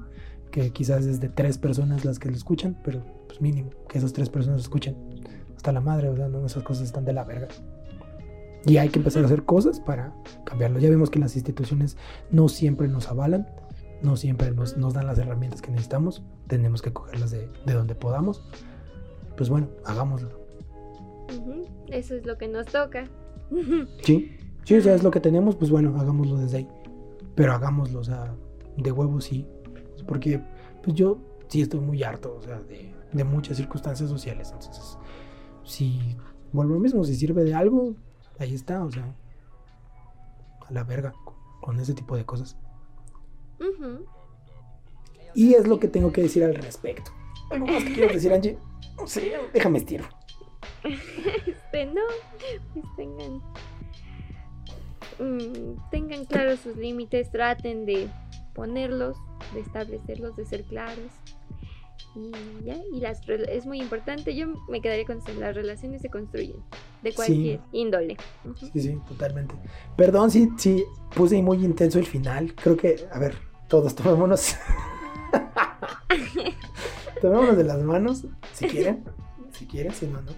que 0.49 0.71
quizás 0.71 1.05
es 1.05 1.19
de 1.19 1.29
tres 1.29 1.59
personas 1.59 2.03
las 2.03 2.17
que 2.17 2.29
lo 2.29 2.35
escuchan, 2.35 2.79
pero 2.83 3.03
pues 3.27 3.41
mínimo 3.41 3.69
que 3.87 3.99
esas 3.99 4.11
tres 4.11 4.29
personas 4.29 4.57
lo 4.57 4.63
escuchen. 4.63 4.95
Hasta 5.55 5.71
la 5.71 5.81
madre, 5.81 6.09
o 6.09 6.15
sea, 6.15 6.27
no, 6.29 6.43
esas 6.47 6.63
cosas 6.63 6.85
están 6.85 7.05
de 7.05 7.13
la 7.13 7.25
verga. 7.25 7.47
Y 8.65 8.77
hay 8.77 8.89
que 8.89 8.99
empezar 8.99 9.23
a 9.23 9.25
hacer 9.25 9.43
cosas 9.43 9.79
para 9.79 10.13
cambiarlo. 10.43 10.79
Ya 10.79 10.89
vimos 10.89 11.09
que 11.09 11.19
las 11.19 11.35
instituciones 11.35 11.97
no 12.31 12.49
siempre 12.49 12.87
nos 12.87 13.07
avalan, 13.07 13.47
no 14.01 14.17
siempre 14.17 14.51
nos, 14.51 14.77
nos 14.77 14.93
dan 14.93 15.07
las 15.07 15.17
herramientas 15.17 15.61
que 15.61 15.71
necesitamos. 15.71 16.23
Tenemos 16.47 16.81
que 16.81 16.91
cogerlas 16.91 17.31
de, 17.31 17.49
de 17.65 17.73
donde 17.73 17.95
podamos. 17.95 18.43
Pues 19.37 19.49
bueno, 19.49 19.69
hagámoslo. 19.85 20.29
Eso 21.87 22.15
es 22.15 22.25
lo 22.25 22.37
que 22.37 22.47
nos 22.47 22.65
toca. 22.67 23.05
Sí, 24.03 24.31
sí, 24.63 24.75
o 24.75 24.81
sea, 24.81 24.93
es 24.93 25.01
lo 25.01 25.09
que 25.09 25.19
tenemos, 25.19 25.55
pues 25.55 25.71
bueno, 25.71 25.97
hagámoslo 25.99 26.37
desde 26.37 26.57
ahí. 26.57 26.67
Pero 27.35 27.53
hagámoslo, 27.53 27.99
o 27.99 28.03
sea, 28.03 28.35
de 28.77 28.91
huevo 28.91 29.19
sí. 29.21 29.47
Porque, 30.07 30.41
pues 30.83 30.95
yo 30.95 31.17
sí 31.47 31.61
estoy 31.61 31.79
muy 31.79 32.03
harto, 32.03 32.35
o 32.37 32.41
sea, 32.41 32.59
de, 32.61 32.93
de 33.11 33.23
muchas 33.23 33.57
circunstancias 33.57 34.09
sociales. 34.09 34.51
Entonces, 34.53 34.97
si 35.63 36.15
vuelvo 36.51 36.75
lo 36.75 36.79
mismo, 36.79 37.03
si 37.03 37.15
sirve 37.15 37.43
de 37.43 37.53
algo, 37.53 37.95
ahí 38.39 38.55
está, 38.55 38.83
o 38.83 38.91
sea, 38.91 39.15
a 40.67 40.71
la 40.73 40.83
verga 40.83 41.13
con, 41.61 41.79
ese 41.79 41.93
tipo 41.93 42.15
de 42.15 42.25
cosas. 42.25 42.57
Y 45.35 45.53
es 45.53 45.67
lo 45.67 45.79
que 45.79 45.87
tengo 45.87 46.11
que 46.11 46.21
decir 46.21 46.43
al 46.43 46.55
respecto. 46.55 47.11
¿Algo 47.51 47.67
más 47.67 47.83
que 47.83 47.93
quieras 47.93 48.13
decir, 48.13 48.33
Angie? 48.33 48.57
No 48.97 49.07
sé, 49.07 49.33
déjame 49.53 49.79
estiro. 49.79 50.05
Este, 51.45 51.85
no, 51.85 52.01
pues 52.73 52.85
tengan, 52.95 53.41
mm, 55.19 55.89
tengan 55.91 56.25
claros 56.25 56.59
sus 56.61 56.75
límites, 56.77 57.31
traten 57.31 57.85
de 57.85 58.09
ponerlos, 58.53 59.17
de 59.53 59.59
establecerlos, 59.59 60.35
de 60.35 60.45
ser 60.45 60.63
claros. 60.63 61.11
Y 62.15 62.31
ya, 62.65 62.75
y 62.91 62.99
las 62.99 63.21
es 63.29 63.65
muy 63.65 63.79
importante, 63.79 64.35
yo 64.35 64.47
me 64.67 64.81
quedaría 64.81 65.05
con 65.05 65.19
eso, 65.19 65.27
las 65.39 65.55
relaciones 65.55 66.01
se 66.01 66.09
construyen, 66.09 66.57
de 67.03 67.13
cualquier 67.13 67.59
índole. 67.71 68.17
Sí, 68.73 68.81
sí, 68.81 68.97
totalmente. 69.07 69.55
Perdón 69.95 70.31
si, 70.31 70.49
si 70.57 70.83
puse 71.15 71.41
muy 71.41 71.63
intenso 71.63 71.99
el 71.99 72.05
final. 72.05 72.53
Creo 72.55 72.75
que, 72.75 73.07
a 73.11 73.19
ver, 73.19 73.35
todos 73.67 73.93
tomémonos. 73.95 74.55
tomémonos 77.21 77.57
de 77.57 77.63
las 77.63 77.81
manos, 77.83 78.25
si 78.53 78.67
quieren. 78.67 79.03
Si 79.51 79.65
quieren, 79.65 79.91
si 79.91 80.05
no, 80.07 80.21
no. 80.21 80.31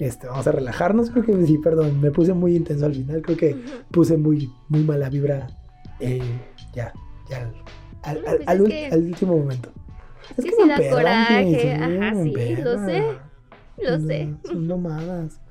Este, 0.00 0.26
vamos 0.26 0.44
a 0.48 0.52
relajarnos. 0.52 1.10
Creo 1.10 1.22
que 1.24 1.46
sí, 1.46 1.58
perdón, 1.58 2.00
me 2.00 2.10
puse 2.10 2.32
muy 2.32 2.56
intenso 2.56 2.86
al 2.86 2.94
final. 2.94 3.22
Creo 3.22 3.36
que 3.36 3.56
puse 3.92 4.16
muy, 4.16 4.50
muy 4.68 4.82
mala 4.82 5.08
vibra. 5.10 5.46
eh, 6.00 6.20
ya, 6.74 6.92
ya. 7.28 7.52
Al, 8.02 8.16
al- 8.26 8.36
Pues 8.38 8.48
al 8.48 8.64
que- 8.66 8.90
último 8.96 9.36
momento. 9.36 9.70
Es 10.36 10.44
que 10.44 10.50
me 10.50 10.62
sí 10.62 10.68
da 10.68 10.90
coraje, 10.90 11.72
ajá, 11.72 12.22
sí, 12.22 12.56
lo 12.56 12.84
sé, 12.84 13.04
lo 13.78 13.98
No, 13.98 14.06
sé. 14.06 14.34
Son 14.44 14.66
nomadas. 14.66 15.40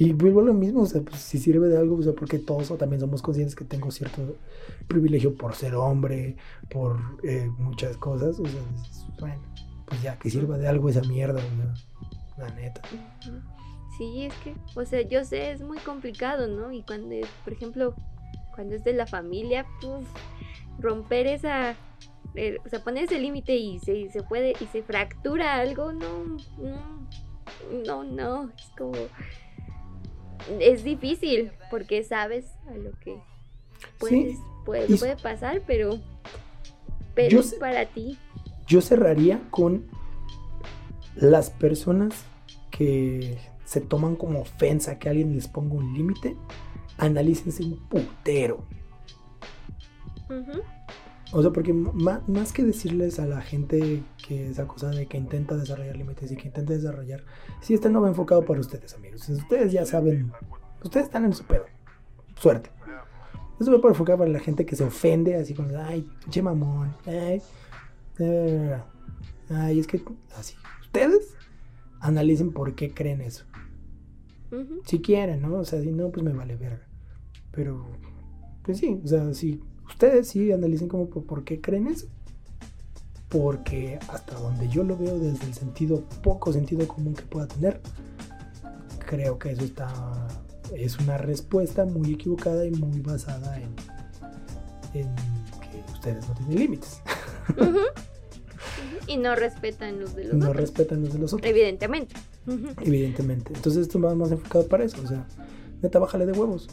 Y 0.00 0.14
vuelvo 0.14 0.40
a 0.40 0.44
lo 0.44 0.54
mismo, 0.54 0.80
o 0.80 0.86
sea, 0.86 1.02
pues 1.02 1.20
si 1.20 1.36
sirve 1.36 1.68
de 1.68 1.76
algo, 1.76 1.96
o 1.96 2.02
sea, 2.02 2.14
porque 2.14 2.38
todos 2.38 2.74
también 2.78 3.00
somos 3.00 3.20
conscientes 3.20 3.54
que 3.54 3.66
tengo 3.66 3.90
cierto 3.90 4.34
privilegio 4.88 5.34
por 5.34 5.54
ser 5.54 5.74
hombre, 5.74 6.36
por 6.70 6.98
eh, 7.22 7.50
muchas 7.58 7.98
cosas, 7.98 8.40
o 8.40 8.46
sea, 8.46 8.62
bueno, 9.18 9.42
pues 9.84 10.00
ya, 10.00 10.18
que 10.18 10.30
sirva 10.30 10.56
de 10.56 10.66
algo 10.66 10.88
esa 10.88 11.02
mierda, 11.02 11.38
o 11.38 12.34
sea, 12.34 12.48
la 12.48 12.54
neta. 12.54 12.80
Sí, 13.98 14.24
es 14.24 14.32
que, 14.42 14.54
o 14.74 14.86
sea, 14.86 15.02
yo 15.02 15.22
sé, 15.22 15.52
es 15.52 15.60
muy 15.60 15.76
complicado, 15.76 16.48
¿no? 16.48 16.72
Y 16.72 16.82
cuando, 16.82 17.14
por 17.44 17.52
ejemplo, 17.52 17.94
cuando 18.54 18.76
es 18.76 18.84
de 18.84 18.94
la 18.94 19.06
familia, 19.06 19.66
puf, 19.82 20.06
romper 20.78 21.26
esa, 21.26 21.74
eh, 22.34 22.58
o 22.64 22.68
sea, 22.68 22.82
poner 22.82 23.04
ese 23.04 23.18
límite 23.18 23.56
y 23.56 23.78
se, 23.80 24.10
se 24.10 24.22
puede, 24.22 24.54
y 24.60 24.66
se 24.66 24.82
fractura 24.82 25.56
algo, 25.56 25.92
no, 25.92 26.24
no, 26.58 27.08
no, 27.86 28.04
no, 28.04 28.50
es 28.50 28.70
como, 28.76 28.92
es 30.60 30.84
difícil, 30.84 31.52
porque 31.70 32.02
sabes 32.04 32.46
a 32.68 32.74
lo 32.74 32.92
que 33.00 33.16
puedes, 33.98 34.38
puede, 34.64 34.92
y- 34.92 34.96
puede 34.98 35.16
pasar, 35.16 35.62
pero, 35.66 35.98
pero 37.14 37.40
es 37.40 37.54
para 37.54 37.86
ti. 37.86 38.18
Yo 38.66 38.80
cerraría 38.80 39.40
con 39.50 39.86
las 41.16 41.50
personas 41.50 42.24
que 42.70 43.38
se 43.64 43.80
toman 43.80 44.16
como 44.16 44.40
ofensa 44.40 44.98
que 44.98 45.08
alguien 45.08 45.34
les 45.34 45.48
ponga 45.48 45.74
un 45.74 45.92
límite, 45.94 46.36
analícense 46.98 47.62
un 47.64 47.76
putero. 47.88 48.64
Ujú. 50.28 50.62
O 51.32 51.42
sea, 51.42 51.52
porque 51.52 51.72
ma- 51.72 52.22
más 52.26 52.52
que 52.52 52.64
decirles 52.64 53.20
a 53.20 53.26
la 53.26 53.40
gente 53.40 54.02
que 54.26 54.48
es 54.50 54.58
acosada 54.58 55.00
y 55.00 55.06
que 55.06 55.16
intenta 55.16 55.56
desarrollar 55.56 55.96
límites 55.96 56.32
y 56.32 56.36
que 56.36 56.48
intenta 56.48 56.72
desarrollar, 56.72 57.24
si 57.60 57.74
este 57.74 57.88
no 57.88 58.00
va 58.00 58.08
enfocado 58.08 58.44
para 58.44 58.58
ustedes, 58.60 58.94
amigos. 58.94 59.28
Ustedes 59.28 59.70
ya 59.72 59.86
saben, 59.86 60.32
ustedes 60.82 61.06
están 61.06 61.24
en 61.24 61.32
su 61.32 61.44
pedo. 61.44 61.66
Suerte. 62.36 62.70
Eso 63.60 63.70
va 63.70 63.80
para 63.80 63.92
enfocar 63.92 64.16
para 64.18 64.30
la 64.30 64.40
gente 64.40 64.64
que 64.64 64.74
se 64.74 64.82
ofende, 64.84 65.36
así 65.36 65.54
como, 65.54 65.68
ay, 65.78 66.08
pinche 66.20 66.40
mamón, 66.42 66.96
ay, 67.06 67.42
ay, 69.50 69.78
es 69.78 69.86
que, 69.86 70.02
así. 70.36 70.54
Ustedes 70.80 71.36
analicen 72.00 72.52
por 72.52 72.74
qué 72.74 72.92
creen 72.92 73.20
eso. 73.20 73.44
Si 74.84 75.00
quieren, 75.00 75.42
¿no? 75.42 75.54
O 75.56 75.64
sea, 75.64 75.80
si 75.80 75.92
no, 75.92 76.10
pues 76.10 76.24
me 76.24 76.32
vale 76.32 76.56
verga. 76.56 76.86
Pero, 77.52 77.86
pues 78.64 78.78
sí, 78.78 79.00
o 79.04 79.06
sea, 79.06 79.32
si 79.34 79.60
ustedes 79.90 80.28
sí 80.28 80.52
analicen 80.52 80.88
como 80.88 81.08
por, 81.08 81.44
qué 81.44 81.60
creen 81.60 81.88
eso. 81.88 82.06
porque 83.28 83.98
hasta 84.08 84.34
donde 84.34 84.68
yo 84.68 84.82
lo 84.82 84.96
veo 84.96 85.18
desde 85.18 85.46
el 85.46 85.54
sentido, 85.54 86.02
poco 86.22 86.52
sentido 86.52 86.88
común 86.88 87.14
que 87.14 87.22
pueda 87.22 87.46
tener, 87.46 87.80
creo 89.06 89.38
que 89.38 89.50
eso 89.52 89.62
está, 89.64 89.88
es 90.74 90.98
una 90.98 91.16
respuesta 91.18 91.84
muy 91.84 92.14
equivocada 92.14 92.64
y 92.66 92.70
muy 92.72 93.00
basada 93.00 93.56
en, 93.58 93.74
en 94.94 95.14
que 95.60 95.92
ustedes 95.92 96.26
no 96.28 96.34
tienen 96.34 96.58
límites. 96.58 97.00
Y 99.06 99.16
no 99.16 99.34
respetan 99.34 99.98
los 99.98 100.14
de 100.14 100.24
los 100.24 100.34
no 100.34 100.50
otros. 100.50 100.56
respetan 100.56 101.02
los 101.02 101.12
de 101.12 101.18
los 101.18 101.32
otros, 101.32 101.50
Evidentemente. 101.50 102.14
Evidentemente. 102.80 103.52
Entonces 103.54 103.82
esto 103.82 104.00
va 104.00 104.14
más 104.14 104.30
enfocado 104.30 104.66
para 104.68 104.84
eso, 104.84 105.02
o 105.02 105.06
sea, 105.06 105.26
neta, 105.82 105.98
bájale 105.98 106.26
de 106.26 106.32
huevos. 106.32 106.68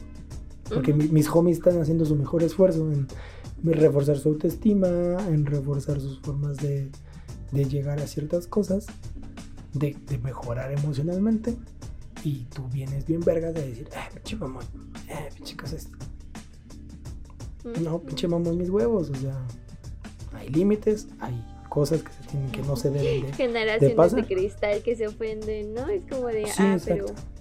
Porque 0.70 0.94
mi- 0.94 1.08
mis 1.08 1.30
homies 1.30 1.58
están 1.58 1.80
haciendo 1.82 2.06
su 2.06 2.16
mejor 2.16 2.44
esfuerzo 2.44 2.90
en 2.92 3.08
reforzar 3.64 4.18
su 4.18 4.30
autoestima, 4.30 4.88
en 5.28 5.46
reforzar 5.46 6.00
sus 6.00 6.20
formas 6.20 6.58
de, 6.58 6.90
de 7.52 7.66
llegar 7.66 8.00
a 8.00 8.08
ciertas 8.08 8.48
cosas, 8.48 8.86
de, 9.74 9.96
de 10.08 10.18
mejorar 10.20 10.72
emocionalmente. 10.72 11.56
Y 12.24 12.46
tú 12.54 12.68
vienes 12.74 13.06
bien 13.06 13.22
vergas 13.22 13.54
de 13.54 13.68
decir, 13.68 13.88
eh, 13.94 14.10
pinche 14.16 14.36
mamón, 14.36 14.64
eh, 15.10 15.30
pinche 15.36 15.56
esto. 15.76 15.98
No, 17.82 18.00
pinche 18.02 18.28
mamón, 18.28 18.58
mis 18.58 18.70
huevos. 18.70 19.10
O 19.10 19.16
sea, 19.16 19.38
hay 20.34 20.50
límites, 20.50 21.08
hay 21.20 21.42
cosas 21.70 22.02
que 22.02 22.12
se 22.14 22.24
tienen 22.30 22.50
que 22.52 22.62
no 22.64 22.76
se 22.76 22.90
deben 22.90 23.26
de. 23.28 23.34
Generaciones 23.34 23.96
pasa? 23.96 24.16
de 24.18 24.24
cristal 24.26 24.82
que 24.84 24.96
se 24.96 25.08
ofenden, 25.08 25.74
¿no? 25.74 25.88
Es 25.90 26.04
como 26.10 26.28
de, 26.28 26.46
Sí, 26.46 26.52
ah, 26.60 26.74
exacto. 26.74 27.06
pero, 27.14 27.37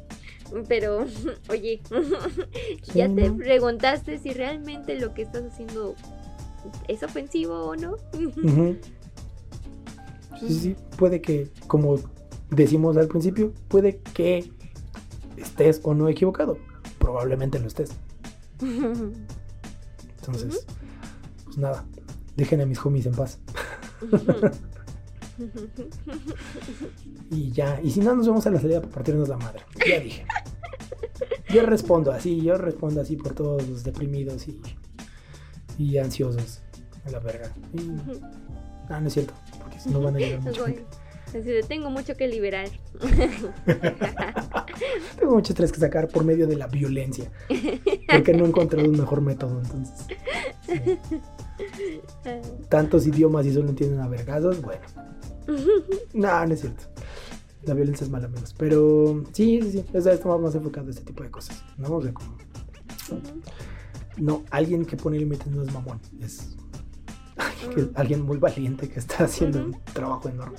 oye, 1.48 1.80
ya 2.94 3.08
Sí, 3.08 3.14
te 3.14 3.28
¿no? 3.28 3.36
preguntaste 3.36 4.18
si 4.18 4.32
realmente 4.32 4.98
lo 5.00 5.14
que 5.14 5.22
estás 5.22 5.44
haciendo 5.44 5.94
es 6.88 7.02
ofensivo 7.02 7.54
o 7.66 7.76
no. 7.76 7.96
Sí, 10.38 10.52
sí, 10.60 10.76
puede 10.98 11.22
que, 11.22 11.48
como 11.66 11.96
decimos 12.50 12.94
al 12.98 13.08
principio, 13.08 13.54
puede 13.68 14.00
que 14.12 14.52
estés 15.38 15.80
o 15.82 15.94
no 15.94 16.10
equivocado. 16.10 16.58
Probablemente 16.98 17.58
lo 17.58 17.68
estés. 17.68 17.92
Entonces, 18.60 20.66
pues 21.44 21.56
nada, 21.56 21.86
dejen 22.36 22.60
a 22.60 22.66
mis 22.66 22.84
homies 22.84 23.06
en 23.06 23.14
paz. 23.14 23.38
Y 27.30 27.50
ya, 27.52 27.80
y 27.82 27.90
si 27.90 28.00
no, 28.00 28.14
nos 28.14 28.26
vemos 28.26 28.46
a 28.46 28.50
la 28.50 28.60
salida 28.60 28.80
para 28.80 28.92
partirnos 28.94 29.28
la 29.28 29.36
madre. 29.36 29.60
Ya 29.88 30.00
dije. 30.00 30.24
Yo 31.50 31.64
respondo 31.66 32.10
así, 32.12 32.40
yo 32.40 32.56
respondo 32.58 33.00
así 33.00 33.16
por 33.16 33.34
todos 33.34 33.66
los 33.68 33.82
deprimidos 33.84 34.46
y, 34.48 34.60
y 35.78 35.98
ansiosos. 35.98 36.62
A 37.06 37.10
la 37.10 37.18
verga. 37.20 37.52
Y- 37.72 37.92
ah, 38.88 39.00
no 39.00 39.06
es 39.08 39.12
cierto, 39.14 39.32
porque 39.60 39.78
si 39.80 39.90
no 39.90 40.00
van 40.00 40.16
a 40.16 40.18
llegar 40.18 40.40
mucha 40.40 40.64
gente. 40.66 40.84
Tengo 41.68 41.90
mucho 41.90 42.16
que 42.16 42.28
liberar. 42.28 42.68
Tengo 45.18 45.34
mucho 45.34 45.52
estrés 45.52 45.70
que 45.72 45.80
sacar 45.80 46.08
por 46.08 46.24
medio 46.24 46.46
de 46.46 46.56
la 46.56 46.66
violencia. 46.66 47.30
Porque 48.10 48.32
no 48.32 48.44
he 48.44 48.48
encontrado 48.48 48.88
un 48.88 48.96
mejor 48.98 49.20
método, 49.20 49.60
entonces. 49.60 50.06
sí. 50.66 50.96
Tantos 52.68 53.06
idiomas 53.06 53.46
y 53.46 53.52
solo 53.52 53.68
entienden 53.68 54.00
a 54.00 54.08
vergazos, 54.08 54.60
bueno. 54.62 54.82
No, 56.14 56.46
no 56.46 56.54
es 56.54 56.60
cierto. 56.60 56.84
La 57.64 57.74
violencia 57.74 58.04
es 58.04 58.10
mala, 58.10 58.26
amigos. 58.26 58.54
Pero 58.56 59.24
sí, 59.32 59.60
sí, 59.62 59.72
sí. 59.72 59.84
O 59.96 60.00
sea, 60.00 60.12
estamos 60.12 60.40
más 60.40 60.54
enfocado 60.54 60.86
a 60.86 60.90
este 60.90 61.02
tipo 61.02 61.22
de 61.22 61.30
cosas. 61.30 61.62
¿No? 61.78 61.96
O 61.96 62.02
sea, 62.02 62.12
como. 62.14 62.36
No, 64.16 64.44
alguien 64.50 64.84
que 64.86 64.96
pone 64.96 65.18
límites 65.18 65.46
no 65.48 65.62
es 65.62 65.72
mamón. 65.72 66.00
Es 66.20 66.56
que- 67.74 67.82
Mm. 67.82 67.90
alguien 67.94 68.22
muy 68.22 68.38
valiente 68.38 68.88
que 68.88 68.98
está 68.98 69.24
haciendo 69.24 69.58
un 69.64 69.76
trabajo 69.92 70.28
enorme. 70.28 70.56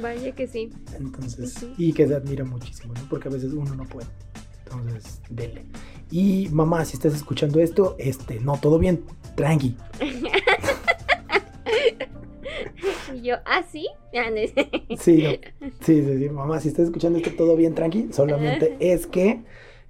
Vaya 0.00 0.32
que 0.32 0.46
sí. 0.46 0.70
Entonces, 0.98 1.66
y 1.78 1.92
que 1.92 2.06
se 2.08 2.14
admira 2.14 2.44
muchísimo, 2.44 2.92
¿no? 2.94 3.00
Porque 3.08 3.28
a 3.28 3.30
veces 3.30 3.52
uno 3.52 3.74
no 3.74 3.84
puede. 3.84 4.06
Entonces, 4.64 5.20
dele. 5.30 5.64
Y 6.10 6.48
mamá, 6.50 6.84
si 6.84 6.94
estás 6.96 7.14
escuchando 7.14 7.60
esto, 7.60 7.94
este, 7.98 8.40
no, 8.40 8.58
todo 8.58 8.78
bien, 8.78 9.04
tranqui. 9.36 9.76
Y 13.14 13.22
yo, 13.22 13.36
¿ah, 13.44 13.62
sí? 13.70 13.86
Ah. 14.14 14.30
Sí, 14.98 15.22
no. 15.22 15.30
sí, 15.80 16.02
sí, 16.02 16.18
sí, 16.18 16.28
mamá, 16.30 16.60
si 16.60 16.68
estás 16.68 16.86
escuchando 16.86 17.18
esto, 17.18 17.30
todo 17.36 17.54
bien, 17.56 17.74
tranqui. 17.74 18.08
Solamente 18.12 18.76
es 18.80 19.06
que, 19.06 19.42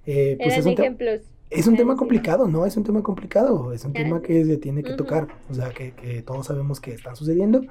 eh, 0.05 0.35
pues 0.37 0.47
Eran 0.53 0.59
es 0.59 0.65
un, 0.65 0.75
te- 0.75 0.81
ejemplos. 0.81 1.21
es 1.49 1.67
un 1.67 1.77
tema 1.77 1.95
complicado, 1.95 2.47
¿no? 2.47 2.65
Es 2.65 2.75
un 2.77 2.83
tema 2.83 3.01
complicado, 3.03 3.71
es 3.73 3.85
un 3.85 3.93
tema 3.93 4.21
que 4.21 4.43
se 4.45 4.57
tiene 4.57 4.83
que 4.83 4.93
tocar. 4.93 5.27
O 5.49 5.53
sea, 5.53 5.69
que, 5.69 5.93
que 5.93 6.21
todos 6.23 6.47
sabemos 6.47 6.79
que 6.81 6.91
están 6.93 7.15
sucediendo 7.15 7.61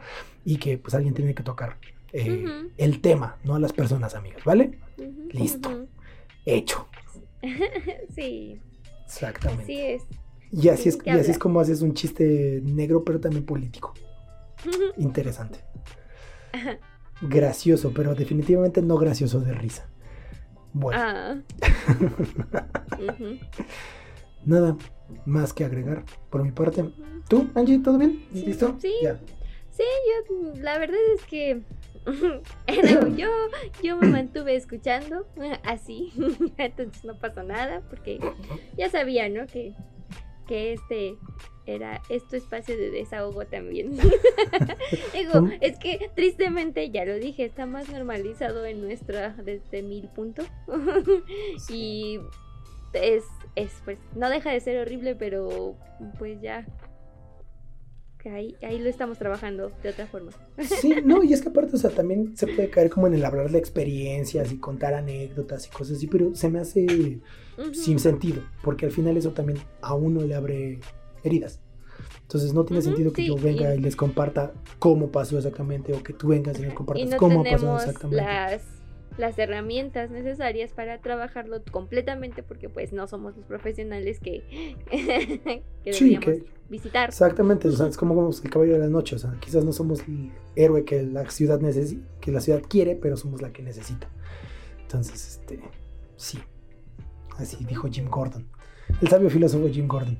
y 0.45 0.57
que 0.57 0.79
pues 0.79 0.95
alguien 0.95 1.13
tiene 1.15 1.35
que 1.35 1.43
tocar 1.43 1.77
eh, 2.13 2.45
el 2.79 3.01
tema, 3.03 3.37
no 3.45 3.55
a 3.55 3.59
las 3.61 3.73
personas, 3.75 4.15
amigos, 4.15 4.43
¿vale? 4.45 4.79
Listo. 5.33 5.87
Hecho. 6.47 6.87
Sí, 8.15 8.59
Exactamente. 9.05 9.63
así 9.65 9.81
es. 9.81 10.03
Y 10.53 10.69
así, 10.69 10.89
es, 10.89 10.99
y 11.05 11.11
así 11.11 11.31
es 11.33 11.39
como 11.39 11.61
haces 11.61 11.83
un 11.83 11.93
chiste 11.93 12.61
negro, 12.65 13.05
pero 13.05 13.21
también 13.21 13.45
político. 13.45 13.93
Interesante. 14.97 15.61
Gracioso, 17.23 17.93
pero 17.95 18.15
definitivamente 18.15 18.83
no 18.83 18.97
gracioso 18.97 19.41
de 19.41 19.53
risa. 19.55 19.89
Bueno, 20.73 21.01
Ah. 21.03 21.37
Nada 24.45 24.77
más 25.25 25.53
que 25.53 25.65
agregar 25.65 26.05
por 26.31 26.43
mi 26.45 26.53
parte. 26.53 26.85
¿Tú, 27.29 27.49
Angie, 27.55 27.81
todo 27.81 27.99
bien? 27.99 28.25
Sí, 28.33 28.47
¿Listo? 28.47 28.77
sí. 28.81 28.93
Ya. 29.03 29.19
Sí, 29.71 29.83
yo 30.31 30.53
la 30.63 30.79
verdad 30.79 30.97
es 31.15 31.25
que 31.25 31.61
yo, 33.17 33.29
yo 33.83 33.97
me 33.99 34.09
mantuve 34.09 34.57
escuchando 34.57 35.27
así, 35.65 36.13
entonces 36.57 37.05
no 37.05 37.19
pasó 37.19 37.43
nada 37.43 37.83
porque 37.91 38.19
ya 38.79 38.89
sabía, 38.89 39.29
¿no? 39.29 39.47
Que, 39.47 39.75
que 40.47 40.73
este 40.73 41.17
era 41.67 42.01
este 42.09 42.37
espacio 42.37 42.77
de 42.77 42.91
desahogo 42.91 43.45
también. 43.47 43.93
Digo, 45.13 45.49
es 45.61 45.79
que 45.79 46.11
tristemente, 46.15 46.91
ya 46.91 47.05
lo 47.05 47.17
dije, 47.17 47.45
está 47.45 47.67
más 47.67 47.91
normalizado 47.91 48.65
en 48.65 48.81
nuestra 48.81 49.31
desde 49.45 49.83
mil 49.83 50.09
puntos. 50.09 50.47
y 51.69 52.21
es, 52.93 53.25
es, 53.57 53.73
pues, 53.85 53.99
no 54.15 54.31
deja 54.31 54.53
de 54.53 54.61
ser 54.61 54.79
horrible, 54.79 55.17
pero 55.17 55.77
pues 56.19 56.41
ya 56.41 56.65
ahí, 58.31 58.57
ahí 58.63 58.79
lo 58.79 58.89
estamos 58.89 59.19
trabajando 59.19 59.71
de 59.83 59.91
otra 59.91 60.07
forma. 60.07 60.33
Sí, 60.81 60.95
no, 61.05 61.23
y 61.23 61.33
es 61.33 61.43
que 61.43 61.49
aparte, 61.49 61.77
o 61.77 61.79
sea, 61.79 61.91
también 61.95 62.37
se 62.37 62.47
puede 62.47 62.71
caer 62.71 62.91
como 62.91 63.07
en 63.07 63.15
el 63.15 63.25
hablar 63.25 63.51
de 63.51 63.59
experiencias 63.59 64.53
y 64.53 64.59
contar 64.59 64.95
anécdotas 64.95 65.67
y 65.67 65.71
cosas 65.71 65.99
así, 65.99 66.07
pero 66.07 66.35
se 66.35 66.49
me 66.49 66.61
hace 66.61 67.21
Ujú. 67.59 67.73
sin 67.73 67.99
sentido, 67.99 68.43
porque 68.63 68.87
al 68.87 68.93
final 68.93 69.17
eso 69.17 69.33
también 69.33 69.59
a 69.83 69.95
uno 69.95 70.23
le 70.23 70.35
abre 70.35 70.81
heridas. 71.23 71.61
Entonces 72.23 72.53
no 72.55 72.65
tiene 72.65 72.81
Ujú, 72.81 72.83
sentido 72.83 73.13
que 73.13 73.23
sí, 73.23 73.27
yo 73.29 73.37
venga 73.37 73.75
y- 73.75 73.79
y 73.79 73.81
les 73.81 73.97
comparta 73.97 74.53
cómo 74.79 75.11
pasó 75.11 75.37
exactamente 75.39 75.93
o 75.95 76.03
que 76.03 76.13
tú 76.13 76.29
vengas 76.29 76.59
y 76.59 76.63
y 76.65 76.71
compartas 76.75 77.11
no 77.11 77.17
cómo 77.19 77.43
tenemos 77.43 77.83
exactamente. 77.83 78.25
las 78.25 78.63
las 79.17 79.39
herramientas 79.39 80.11
necesarias 80.11 80.73
para 80.73 80.99
trabajarlo 81.01 81.63
completamente 81.71 82.43
porque 82.43 82.69
pues 82.69 82.93
no 82.93 83.07
somos 83.07 83.35
los 83.35 83.47
profesionales 83.47 84.21
que, 84.21 84.43
que 85.85 85.93
Sí, 85.93 86.19
que 86.19 86.45
visitar. 86.69 87.09
exactamente, 87.09 87.69
o 87.69 87.73
sea, 87.73 87.87
es 87.87 87.97
como 87.97 88.29
el 88.29 88.51
caballero 88.51 88.77
de 88.79 88.85
la 88.85 88.91
noche, 88.91 89.17
o 89.17 89.19
sea, 89.19 89.33
quizás 89.41 89.65
no 89.65 89.73
somos 89.73 90.01
el 90.07 90.33
héroe 90.55 90.85
que 90.85 91.03
la 91.03 91.29
ciudad 91.31 91.61
necesita, 91.61 92.07
que 92.21 92.31
la 92.33 92.41
ciudad 92.41 92.61
quiere, 92.69 92.97
pero 92.97 93.17
somos 93.17 93.41
la 93.41 93.53
que 93.53 93.63
necesita. 93.63 94.09
Entonces, 94.83 95.39
este, 95.39 95.61
sí, 96.17 96.39
así 97.39 97.65
dijo 97.65 97.89
Jim 97.91 98.09
Gordon, 98.09 98.47
el 99.01 99.09
sabio 99.09 99.31
filósofo 99.31 99.69
Jim 99.69 99.87
Gordon. 99.89 100.17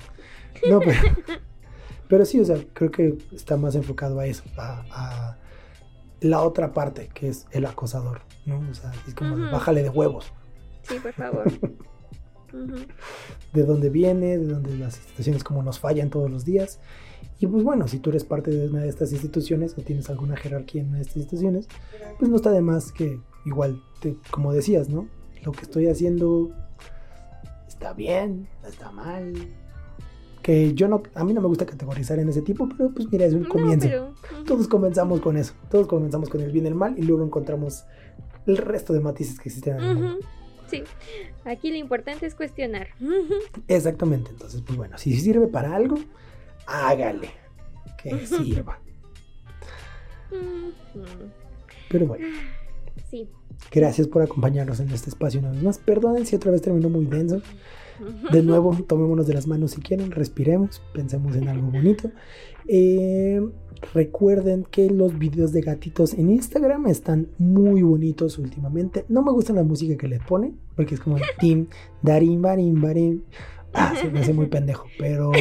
No, 0.69 0.79
pero, 0.79 0.99
pero 2.07 2.25
sí, 2.25 2.39
o 2.39 2.45
sea, 2.45 2.57
creo 2.73 2.91
que 2.91 3.17
está 3.31 3.57
más 3.57 3.75
enfocado 3.75 4.19
a 4.19 4.25
eso, 4.25 4.43
a, 4.57 4.83
a 4.91 5.37
la 6.21 6.41
otra 6.41 6.73
parte, 6.73 7.09
que 7.13 7.27
es 7.29 7.45
el 7.51 7.65
acosador, 7.65 8.21
¿no? 8.45 8.59
O 8.69 8.73
sea, 8.73 8.91
es 9.07 9.13
como, 9.13 9.37
bájale 9.51 9.83
de 9.83 9.89
huevos. 9.89 10.31
Sí, 10.83 10.95
por 11.01 11.13
favor. 11.13 11.43
De 13.53 13.63
dónde 13.63 13.89
viene, 13.89 14.37
de 14.37 14.45
dónde 14.47 14.77
las 14.77 14.95
instituciones 14.97 15.43
como 15.43 15.63
nos 15.63 15.79
fallan 15.79 16.09
todos 16.09 16.29
los 16.31 16.45
días. 16.45 16.79
Y 17.39 17.47
pues 17.47 17.63
bueno, 17.63 17.87
si 17.87 17.99
tú 17.99 18.09
eres 18.09 18.23
parte 18.23 18.51
de 18.51 18.69
una 18.69 18.81
de 18.81 18.89
estas 18.89 19.11
instituciones 19.11 19.77
o 19.77 19.81
tienes 19.81 20.09
alguna 20.09 20.37
jerarquía 20.37 20.81
en 20.81 20.87
una 20.89 20.97
de 20.97 21.01
estas 21.03 21.17
instituciones, 21.17 21.67
pues 22.17 22.29
no 22.31 22.37
está 22.37 22.51
de 22.51 22.61
más 22.61 22.91
que 22.91 23.19
igual, 23.45 23.81
te- 24.01 24.15
como 24.31 24.53
decías, 24.53 24.89
¿no? 24.89 25.07
Lo 25.43 25.51
que 25.51 25.61
estoy 25.63 25.87
haciendo 25.87 26.51
está 27.77 27.93
bien, 27.93 28.47
no 28.63 28.67
está 28.67 28.91
mal. 28.91 29.33
Que 30.41 30.73
yo 30.73 30.87
no, 30.87 31.03
a 31.13 31.23
mí 31.23 31.33
no 31.33 31.41
me 31.41 31.47
gusta 31.47 31.65
categorizar 31.65 32.17
en 32.19 32.29
ese 32.29 32.41
tipo, 32.41 32.67
pero 32.69 32.89
pues 32.91 33.11
mira, 33.11 33.25
es 33.25 33.33
un 33.33 33.43
No, 33.43 33.49
comienzo. 33.49 33.87
pero. 33.87 34.13
Todos 34.45 34.67
comenzamos 34.67 35.21
con 35.21 35.37
eso, 35.37 35.53
todos 35.69 35.87
comenzamos 35.87 36.29
con 36.29 36.41
el 36.41 36.51
bien 36.51 36.65
y 36.65 36.67
el 36.69 36.75
mal 36.75 36.97
y 36.97 37.03
luego 37.03 37.23
encontramos 37.23 37.83
el 38.47 38.57
resto 38.57 38.93
de 38.93 39.01
matices 39.01 39.39
que 39.39 39.49
existen 39.49 39.75
en 39.77 39.83
el 39.83 39.95
mundo. 39.95 40.09
Ujú. 40.17 40.27
Sí, 40.67 40.83
aquí 41.45 41.69
lo 41.69 41.77
importante 41.77 42.25
es 42.25 42.33
cuestionar. 42.35 42.87
Exactamente, 43.67 44.31
entonces, 44.31 44.61
pues 44.65 44.75
bueno, 44.77 44.97
si 44.97 45.17
sirve 45.19 45.47
para 45.47 45.75
algo, 45.75 45.95
hágale 46.65 47.29
que 48.01 48.25
sirva. 48.25 48.79
Pero 51.89 52.05
bueno, 52.07 52.25
Sí. 53.09 53.29
gracias 53.71 54.07
por 54.07 54.21
acompañarnos 54.21 54.79
en 54.79 54.89
este 54.89 55.09
espacio 55.09 55.39
una 55.39 55.51
vez 55.51 55.63
más. 55.63 55.77
Perdonen 55.77 56.25
si 56.25 56.35
otra 56.35 56.51
vez 56.51 56.61
terminó 56.61 56.89
muy 56.89 57.05
denso. 57.05 57.41
De 58.31 58.43
nuevo, 58.43 58.77
tomémonos 58.87 59.25
de 59.25 59.33
las 59.33 59.47
manos 59.47 59.71
si 59.71 59.81
quieren, 59.81 60.11
respiremos, 60.11 60.81
pensemos 60.93 61.35
en 61.35 61.47
algo 61.47 61.71
bonito. 61.71 62.11
Eh, 62.67 63.41
recuerden 63.93 64.67
que 64.69 64.89
los 64.89 65.17
videos 65.17 65.51
de 65.51 65.61
gatitos 65.61 66.13
en 66.13 66.29
Instagram 66.29 66.87
están 66.87 67.29
muy 67.39 67.81
bonitos 67.81 68.37
últimamente. 68.37 69.05
No 69.09 69.23
me 69.23 69.31
gusta 69.31 69.53
la 69.53 69.63
música 69.63 69.97
que 69.97 70.07
le 70.07 70.19
pone, 70.19 70.53
porque 70.75 70.95
es 70.95 71.01
como 71.01 71.17
tim, 71.39 71.67
darim, 72.03 72.41
barim, 72.41 72.79
barim. 72.79 73.21
Ah, 73.73 73.93
se 73.99 74.09
me 74.09 74.19
hace 74.19 74.33
muy 74.33 74.45
pendejo, 74.47 74.85
pero 74.99 75.31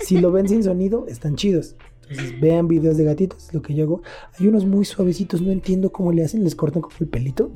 si 0.00 0.18
lo 0.18 0.30
ven 0.30 0.48
sin 0.48 0.62
sonido, 0.62 1.06
están 1.08 1.34
chidos. 1.34 1.76
Entonces 2.10 2.40
vean 2.40 2.66
videos 2.68 2.96
de 2.96 3.04
gatitos, 3.04 3.48
es 3.48 3.54
lo 3.54 3.62
que 3.62 3.74
yo 3.74 3.84
hago. 3.84 4.02
Hay 4.38 4.46
unos 4.48 4.64
muy 4.66 4.84
suavecitos, 4.84 5.40
no 5.40 5.52
entiendo 5.52 5.90
cómo 5.92 6.12
le 6.12 6.24
hacen, 6.24 6.42
les 6.44 6.54
cortan 6.56 6.82
como 6.82 6.94
el 7.00 7.06
pelito 7.08 7.52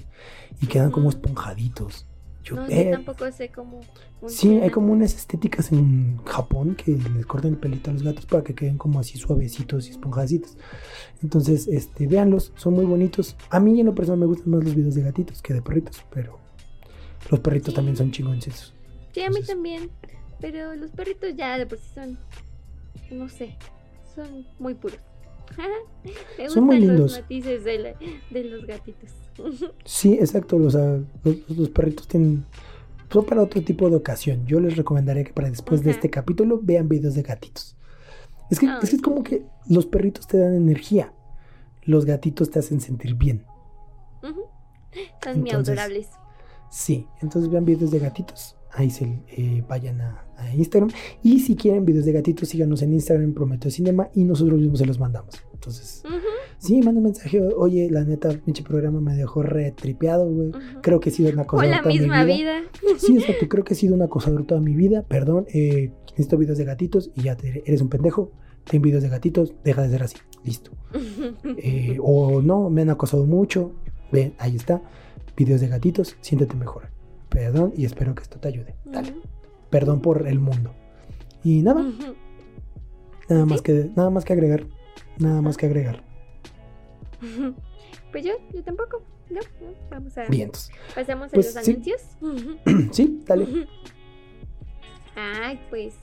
y 0.62 0.66
quedan 0.66 0.90
como 0.90 1.08
esponjaditos. 1.10 2.06
Yo, 2.44 2.56
No, 2.56 2.66
eh, 2.68 2.84
yo 2.84 2.90
tampoco 2.92 3.30
sé 3.32 3.48
cómo. 3.48 3.80
Sí, 4.26 4.58
hay 4.60 4.68
como 4.70 4.92
unas 4.92 5.14
estéticas 5.14 5.72
en 5.72 6.18
Japón 6.26 6.74
que 6.76 6.92
les 7.16 7.24
cortan 7.26 7.52
el 7.52 7.56
pelito 7.58 7.90
a 7.90 7.94
los 7.94 8.02
gatos 8.02 8.26
para 8.26 8.44
que 8.44 8.54
queden 8.54 8.76
como 8.78 9.00
así 9.00 9.16
suavecitos 9.18 9.88
y 9.88 9.90
esponjaditos. 9.92 10.56
Entonces, 11.22 11.66
este, 11.68 12.06
véanlos, 12.06 12.52
son 12.56 12.74
muy 12.74 12.84
bonitos. 12.84 13.34
A 13.50 13.60
mí 13.60 13.80
en 13.80 13.86
lo 13.86 13.94
personal 13.94 14.20
me 14.20 14.26
gustan 14.26 14.50
más 14.50 14.62
los 14.62 14.74
videos 14.74 14.94
de 14.94 15.02
gatitos 15.02 15.40
que 15.42 15.54
de 15.54 15.62
perritos, 15.62 16.04
pero 16.12 16.38
los 17.30 17.40
perritos 17.40 17.70
Sí. 17.72 17.76
también 17.76 17.96
son 17.96 18.10
chingoncitos. 18.12 18.74
Sí, 19.12 19.20
a 19.20 19.30
mí 19.30 19.36
Entonces- 19.38 19.46
también. 19.48 19.90
Pero 20.40 20.74
los 20.76 20.90
perritos 20.90 21.30
ya 21.36 21.56
de 21.56 21.66
por 21.66 21.78
sí 21.78 21.86
son. 21.94 22.18
No 23.10 23.28
sé. 23.30 23.56
Son 24.14 24.46
muy 24.58 24.74
puros. 24.74 24.98
Me 26.38 26.48
Son 26.48 26.64
muy 26.64 26.78
lindos. 26.80 27.12
los 27.12 27.20
matices 27.20 27.64
de, 27.64 27.78
la- 27.78 27.94
de 28.30 28.44
los 28.44 28.66
gatitos. 28.66 29.10
Sí, 29.84 30.14
exacto, 30.14 30.58
los, 30.58 30.74
los 31.48 31.68
perritos 31.70 32.06
tienen... 32.06 32.44
Son 33.10 33.24
para 33.24 33.42
otro 33.42 33.62
tipo 33.62 33.88
de 33.90 33.96
ocasión. 33.96 34.44
Yo 34.46 34.58
les 34.60 34.76
recomendaría 34.76 35.22
que 35.24 35.32
para 35.32 35.48
después 35.50 35.82
de 35.84 35.90
este 35.92 36.10
capítulo 36.10 36.58
vean 36.62 36.88
videos 36.88 37.14
de 37.14 37.22
gatitos. 37.22 37.76
Es 38.50 38.58
que, 38.58 38.66
es 38.82 38.90
que 38.90 38.96
es 38.96 39.02
como 39.02 39.22
que 39.22 39.44
los 39.68 39.86
perritos 39.86 40.26
te 40.26 40.38
dan 40.38 40.54
energía. 40.54 41.12
Los 41.82 42.04
gatitos 42.06 42.50
te 42.50 42.58
hacen 42.58 42.80
sentir 42.80 43.14
bien. 43.14 43.44
Ujú. 44.22 44.42
Son 45.22 45.40
muy 45.40 45.50
adorables. 45.50 46.08
Sí, 46.70 47.06
entonces 47.22 47.48
vean 47.50 47.64
videos 47.64 47.90
de 47.92 47.98
gatitos. 48.00 48.56
Ahí 48.76 48.90
se 48.90 49.22
eh, 49.28 49.64
vayan 49.68 50.00
a, 50.00 50.26
a 50.36 50.54
Instagram. 50.54 50.90
Y 51.22 51.38
si 51.40 51.54
quieren 51.54 51.84
videos 51.84 52.04
de 52.04 52.12
gatitos, 52.12 52.48
síganos 52.48 52.82
en 52.82 52.92
Instagram, 52.92 53.32
Prometeo 53.32 53.70
Cinema, 53.70 54.08
y 54.14 54.24
nosotros 54.24 54.58
mismos 54.58 54.80
se 54.80 54.86
los 54.86 54.98
mandamos. 54.98 55.34
Entonces, 55.52 56.02
sí, 56.58 56.82
manda 56.82 56.98
un 56.98 57.04
mensaje. 57.04 57.40
Oye, 57.56 57.88
la 57.90 58.04
neta, 58.04 58.30
pinche 58.44 58.62
programa 58.62 59.00
me 59.00 59.14
dejó 59.14 59.42
retripeado, 59.42 60.28
güey. 60.28 60.52
Creo 60.82 61.00
que 61.00 61.10
he 61.10 61.12
sido 61.12 61.30
una 61.32 61.44
Con 61.46 61.60
acosador 61.60 61.70
la 61.70 61.82
toda 61.82 61.94
mi 61.94 61.98
misma 62.00 62.24
vida. 62.24 62.60
vida. 62.60 62.98
Sí, 62.98 63.16
exacto. 63.16 63.48
Creo 63.48 63.64
que 63.64 63.74
he 63.74 63.76
sido 63.76 63.94
un 63.94 64.02
acosador 64.02 64.44
toda 64.44 64.60
mi 64.60 64.74
vida. 64.74 65.04
Perdón, 65.08 65.46
eh, 65.54 65.92
necesito 66.10 66.36
videos 66.36 66.58
de 66.58 66.64
gatitos 66.64 67.10
y 67.14 67.22
ya 67.22 67.36
te 67.36 67.46
diré, 67.46 67.62
eres 67.66 67.80
un 67.80 67.88
pendejo. 67.88 68.32
Ten 68.64 68.82
videos 68.82 69.02
de 69.02 69.08
gatitos, 69.08 69.54
deja 69.62 69.82
de 69.82 69.90
ser 69.90 70.02
así. 70.02 70.16
Listo. 70.44 70.72
Eh, 71.58 71.98
o 72.02 72.42
no, 72.42 72.70
me 72.70 72.82
han 72.82 72.90
acosado 72.90 73.24
mucho. 73.24 73.72
Ven, 74.10 74.34
ahí 74.38 74.56
está. 74.56 74.82
Videos 75.36 75.60
de 75.60 75.68
gatitos, 75.68 76.16
siéntete 76.20 76.56
mejor. 76.56 76.93
Perdón 77.34 77.74
y 77.76 77.84
espero 77.84 78.14
que 78.14 78.22
esto 78.22 78.38
te 78.38 78.48
ayude. 78.48 78.74
Dale. 78.86 79.14
Perdón 79.68 80.00
por 80.00 80.26
el 80.26 80.38
mundo. 80.38 80.72
Y 81.42 81.60
nada, 81.62 81.84
nada 83.28 83.44
más 83.44 83.60
que 83.60 83.90
nada 83.96 84.08
más 84.08 84.24
que 84.24 84.32
agregar. 84.32 84.66
Nada 85.18 85.42
más 85.42 85.56
que 85.56 85.66
agregar. 85.66 86.02
Pues 88.12 88.24
yo, 88.24 88.32
yo 88.52 88.62
tampoco. 88.62 89.02
No, 89.30 89.40
no, 89.60 89.74
vamos 89.90 90.16
a. 90.16 90.24
Vientos. 90.26 90.70
Pasamos 90.94 91.28
a 91.28 91.34
Pues 91.34 91.54
los 91.54 91.64
sí. 91.64 91.70
anuncios. 91.72 92.02
sí, 92.92 93.22
dale. 93.26 93.66
Ay, 95.16 95.60
pues. 95.70 95.94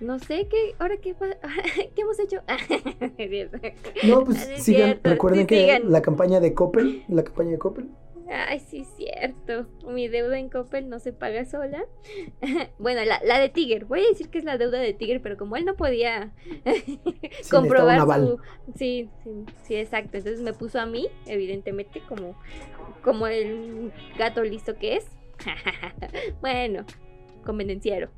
No 0.00 0.18
sé 0.18 0.48
qué. 0.48 0.74
¿Ahora 0.80 0.96
qué, 0.96 1.14
¿qué 1.94 2.02
hemos 2.02 2.18
hecho? 2.18 2.42
No, 4.08 4.24
pues 4.24 4.38
Ah, 4.38 4.58
sigan, 4.58 4.86
cierto, 4.88 5.10
recuerden 5.10 5.40
sí, 5.42 5.46
que 5.46 5.60
sigan. 5.60 5.92
la 5.92 6.02
campaña 6.02 6.40
de 6.40 6.52
Coppel, 6.52 7.04
la 7.08 7.22
campaña 7.24 7.50
de 7.52 7.58
Coppel, 7.58 7.88
Ay, 8.30 8.58
sí, 8.60 8.84
cierto. 8.96 9.66
Mi 9.86 10.08
deuda 10.08 10.38
en 10.38 10.48
Coppel 10.48 10.88
no 10.88 10.98
se 10.98 11.12
paga 11.12 11.44
sola. 11.44 11.84
bueno, 12.78 13.04
la, 13.04 13.20
la 13.24 13.38
de 13.38 13.48
Tiger. 13.48 13.84
Voy 13.84 14.00
a 14.00 14.08
decir 14.08 14.30
que 14.30 14.38
es 14.38 14.44
la 14.44 14.56
deuda 14.56 14.78
de 14.78 14.94
Tiger, 14.94 15.20
pero 15.20 15.36
como 15.36 15.56
él 15.56 15.64
no 15.64 15.76
podía 15.76 16.32
sí, 16.86 17.00
comprobar 17.50 18.00
su. 18.00 18.38
Sí, 18.76 19.10
sí, 19.22 19.30
sí, 19.62 19.76
exacto. 19.76 20.16
Entonces 20.16 20.40
me 20.40 20.54
puso 20.54 20.80
a 20.80 20.86
mí, 20.86 21.08
evidentemente, 21.26 22.00
como, 22.08 22.38
como 23.02 23.26
el 23.26 23.92
gato 24.18 24.42
listo 24.42 24.76
que 24.76 24.96
es. 24.96 25.06
bueno, 26.40 26.86
convenenciero. 27.44 28.10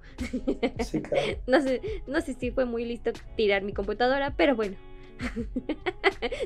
Sí, 0.85 1.03
claro. 1.03 1.39
No 1.47 1.61
sé, 1.61 1.81
no 2.07 2.21
sé 2.21 2.35
si 2.35 2.53
fue 2.53 2.65
muy 2.65 2.85
listo 2.85 3.13
tirar 3.37 3.63
mi 3.63 3.73
computadora, 3.73 4.35
pero 4.37 4.55
bueno. 4.55 4.77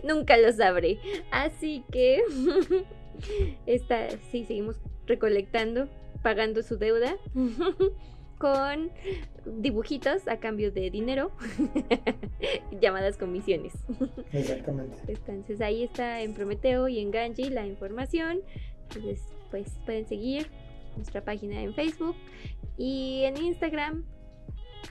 Nunca 0.04 0.36
lo 0.36 0.52
sabré. 0.52 0.98
Así 1.30 1.84
que 1.90 2.22
esta 3.66 4.10
sí 4.30 4.44
seguimos 4.44 4.76
recolectando, 5.06 5.88
pagando 6.22 6.62
su 6.62 6.76
deuda 6.78 7.16
con 8.38 8.90
dibujitos 9.44 10.28
a 10.28 10.38
cambio 10.38 10.70
de 10.72 10.90
dinero 10.90 11.30
llamadas 12.80 13.16
comisiones. 13.16 13.74
Exactamente. 14.32 14.96
Entonces 15.08 15.60
ahí 15.60 15.82
está 15.82 16.22
en 16.22 16.34
Prometeo 16.34 16.88
y 16.88 17.00
en 17.00 17.10
Ganji 17.10 17.50
la 17.50 17.66
información. 17.66 18.40
Entonces, 18.88 19.22
pues 19.50 19.70
pueden 19.84 20.06
seguir 20.08 20.48
nuestra 20.96 21.22
página 21.22 21.62
en 21.62 21.74
Facebook 21.74 22.16
y 22.76 23.22
en 23.24 23.36
Instagram. 23.36 24.04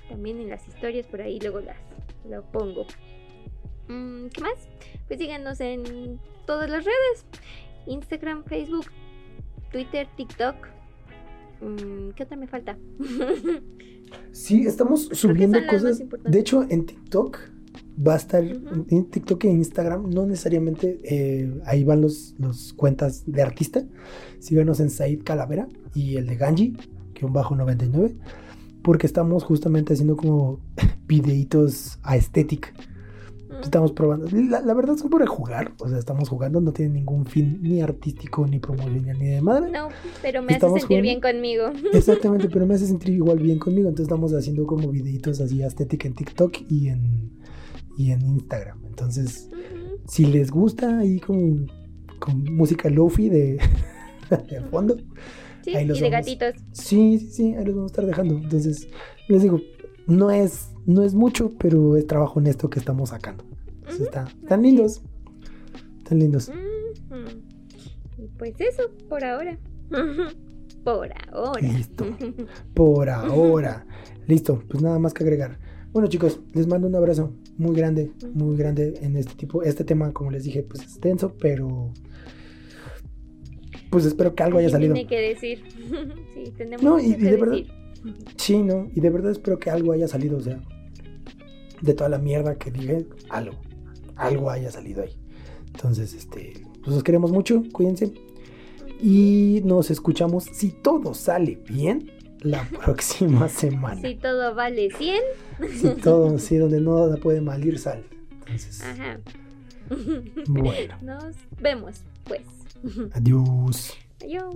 También 0.07 0.39
en 0.39 0.49
las 0.49 0.67
historias 0.67 1.07
por 1.07 1.21
ahí 1.21 1.39
luego 1.39 1.59
las 1.61 1.77
lo 2.30 2.43
pongo. 2.51 2.86
Mm, 3.88 4.27
¿Qué 4.27 4.41
más? 4.41 4.69
Pues 5.07 5.19
síganos 5.19 5.59
en 5.59 6.19
todas 6.45 6.69
las 6.69 6.86
redes. 6.86 7.25
Instagram, 7.89 8.43
Facebook, 8.45 8.85
Twitter, 9.71 10.07
TikTok. 10.15 10.55
Mm, 11.61 12.11
¿Qué 12.15 12.23
otra 12.23 12.37
me 12.37 12.47
falta? 12.47 12.77
Sí, 14.31 14.65
estamos 14.65 15.09
subiendo 15.11 15.59
cosas. 15.69 16.01
De 16.23 16.39
hecho, 16.39 16.65
en 16.67 16.85
TikTok 16.85 17.37
va 18.05 18.13
a 18.13 18.17
estar, 18.17 18.43
en 18.43 19.05
TikTok 19.05 19.43
e 19.45 19.49
Instagram, 19.49 20.09
no 20.09 20.25
necesariamente 20.25 20.99
eh, 21.03 21.61
ahí 21.65 21.83
van 21.83 22.01
los, 22.01 22.35
los 22.37 22.73
cuentas 22.73 23.23
de 23.25 23.41
artista. 23.41 23.83
Síganos 24.39 24.79
en 24.79 24.89
Said 24.89 25.23
Calavera 25.23 25.67
y 25.93 26.15
el 26.15 26.27
de 26.27 26.35
Ganji, 26.37 26.77
que 27.13 27.25
un 27.25 27.33
bajo 27.33 27.55
99, 27.55 28.15
porque 28.81 29.05
estamos 29.05 29.43
justamente 29.43 29.93
haciendo 29.93 30.15
como 30.15 30.59
videitos 31.07 31.99
a 32.03 32.15
estética. 32.15 32.73
Estamos 33.62 33.91
probando. 33.91 34.28
La, 34.32 34.62
la 34.62 34.74
verdad 34.74 34.95
son 34.95 35.10
por 35.10 35.26
jugar, 35.28 35.74
o 35.80 35.88
sea, 35.89 35.97
estamos 35.97 36.30
jugando, 36.30 36.61
no 36.61 36.72
tiene 36.72 36.94
ningún 36.95 37.26
fin 37.26 37.60
ni 37.61 37.81
artístico, 37.81 38.45
ni 38.48 38.60
promocional, 38.60 39.18
ni 39.19 39.27
de 39.27 39.41
madre. 39.41 39.72
No, 39.72 39.90
pero 40.22 40.41
me 40.41 40.53
hace 40.53 40.65
sentir 40.68 40.84
jugando. 40.88 41.02
bien 41.03 41.22
conmigo. 41.22 41.65
Exactamente, 41.94 42.49
pero 42.49 42.65
me 42.65 42.76
hace 42.76 42.88
sentir 42.88 43.14
igual 43.14 43.40
bien 43.40 43.60
conmigo. 43.60 43.90
Entonces 43.90 44.06
estamos 44.06 44.34
haciendo 44.34 44.65
como 44.65 44.90
videitos 44.90 45.40
así 45.41 45.61
estética 45.61 46.07
en 46.07 46.15
TikTok 46.15 46.57
y 46.69 46.90
en, 46.90 47.31
y 47.98 48.11
en 48.11 48.22
Instagram. 48.22 48.80
Entonces, 48.88 49.49
si 50.07 50.26
les 50.26 50.52
gusta 50.52 50.99
ahí 50.99 51.19
con, 51.19 51.69
con 52.19 52.44
música 52.56 52.90
lofi 52.90 53.30
de, 53.30 53.60
de 54.49 54.61
fondo, 54.72 54.95
Sí, 55.61 55.76
Ahí 55.76 55.84
y 55.84 55.88
de 55.88 55.94
vamos. 55.94 56.10
gatitos. 56.10 56.53
sí, 56.72 57.19
sí, 57.19 57.27
sí, 57.31 57.56
ahí 57.56 57.65
los 57.65 57.76
vamos 57.76 57.91
a 57.91 57.94
estar 57.94 58.06
dejando. 58.06 58.36
Entonces, 58.38 58.88
les 59.27 59.41
digo, 59.44 59.60
no 60.07 60.31
es, 60.31 60.69
no 60.86 61.03
es 61.03 61.14
mucho, 61.14 61.52
pero 61.60 61.98
es 61.98 62.07
trabajo 62.07 62.40
honesto 62.40 62.69
que 62.69 62.80
estamos 62.80 63.10
sacando. 63.10 63.44
Entonces, 63.90 63.99
Ujú. 63.99 64.03
está, 64.06 64.28
están 64.41 64.61
lindos. 64.61 65.02
Están 65.99 66.20
lindos. 66.20 66.52
Y 68.18 68.28
pues 68.38 68.53
eso, 68.60 68.84
por 69.07 69.24
ahora. 69.24 69.57
por 70.84 71.10
ahora. 71.32 71.61
Listo. 71.61 72.06
Por 72.74 73.10
ahora. 73.10 73.86
Listo, 74.28 74.64
pues 74.70 74.82
nada 74.84 74.99
más 74.99 75.14
que 75.14 75.24
agregar. 75.24 75.60
Bueno 75.91 76.07
chicos, 76.07 76.40
les 76.53 76.68
mando 76.68 76.88
un 76.88 76.95
abrazo 76.95 77.34
muy 77.57 77.76
grande, 77.76 78.11
muy 78.34 78.56
grande 78.56 78.94
en 79.02 79.18
este 79.18 79.34
tipo, 79.36 79.64
este 79.64 79.84
tema, 79.84 80.11
como 80.14 80.30
les 80.32 80.44
dije, 80.44 80.61
pues 80.64 80.82
es 80.84 81.02
denso, 81.02 81.36
pero 81.40 81.91
pues 83.90 84.06
espero 84.06 84.36
que 84.36 84.44
algo 84.44 84.60
haya 84.60 84.70
salido. 84.70 84.94
Tiene 84.94 85.10
que 85.10 85.20
decir. 85.20 85.64
sí, 86.36 86.52
tenemos 86.57 86.84
No, 86.84 86.99
y- 86.99 87.14
de 87.16 87.36
verdad-. 87.38 87.64
Sí, 88.38 88.60
¿no? 88.64 88.88
Y 88.95 89.02
de 89.02 89.10
verdad 89.10 89.32
espero 89.32 89.57
que 89.60 89.70
algo 89.72 89.91
haya 89.91 90.07
salido, 90.07 90.38
o 90.38 90.41
sea, 90.41 90.61
de 91.82 91.94
toda 91.94 92.10
la 92.10 92.20
mierda 92.20 92.56
que 92.56 92.72
dije, 92.72 93.06
algo, 93.30 93.56
algo 94.19 94.49
haya 94.49 94.71
salido 94.71 95.03
ahí. 95.03 95.15
Entonces, 95.67 96.13
este, 96.13 96.65
pues 96.83 96.95
los 96.95 97.03
queremos 97.03 97.31
mucho, 97.31 97.63
cuídense. 97.71 98.13
Y 99.01 99.61
nos 99.63 99.91
escuchamos, 99.91 100.43
si 100.43 100.71
todo 100.71 101.13
sale 101.13 101.55
bien, 101.67 102.11
la 102.41 102.63
próxima 102.83 103.47
semana. 103.49 104.01
Si 104.01 104.15
todo 104.15 104.53
vale 104.55 104.89
100. 104.91 105.21
Si 105.79 105.89
todo, 106.01 106.37
sí, 106.39 106.57
donde 106.57 106.81
no 106.81 107.15
puede 107.21 107.41
mal 107.41 107.63
ir 107.65 107.79
sal. 107.79 108.03
Entonces, 108.31 108.81
Ajá. 108.81 109.19
Bueno, 110.47 110.95
Nos 111.01 111.35
vemos, 111.61 112.01
pues. 112.25 112.41
adiós. 113.13 113.93
Adiós. 114.23 114.55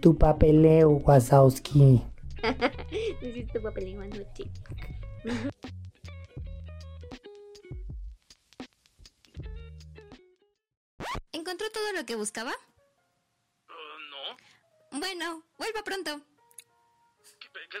Tu 0.00 0.16
papeleo, 0.16 0.90
Wazowski. 0.90 2.02
Hiciste 3.22 3.60
papeleo 3.60 4.02
anoche. 4.02 4.50
¿Encontró 11.32 11.70
todo 11.70 11.92
lo 11.92 12.04
que 12.06 12.16
buscaba? 12.16 12.52
Uh, 13.68 13.98
no. 14.10 14.98
Bueno, 14.98 15.42
vuelva 15.58 15.82
pronto. 15.82 16.20
¿Qué, 17.40 17.48
qué? 17.70 17.78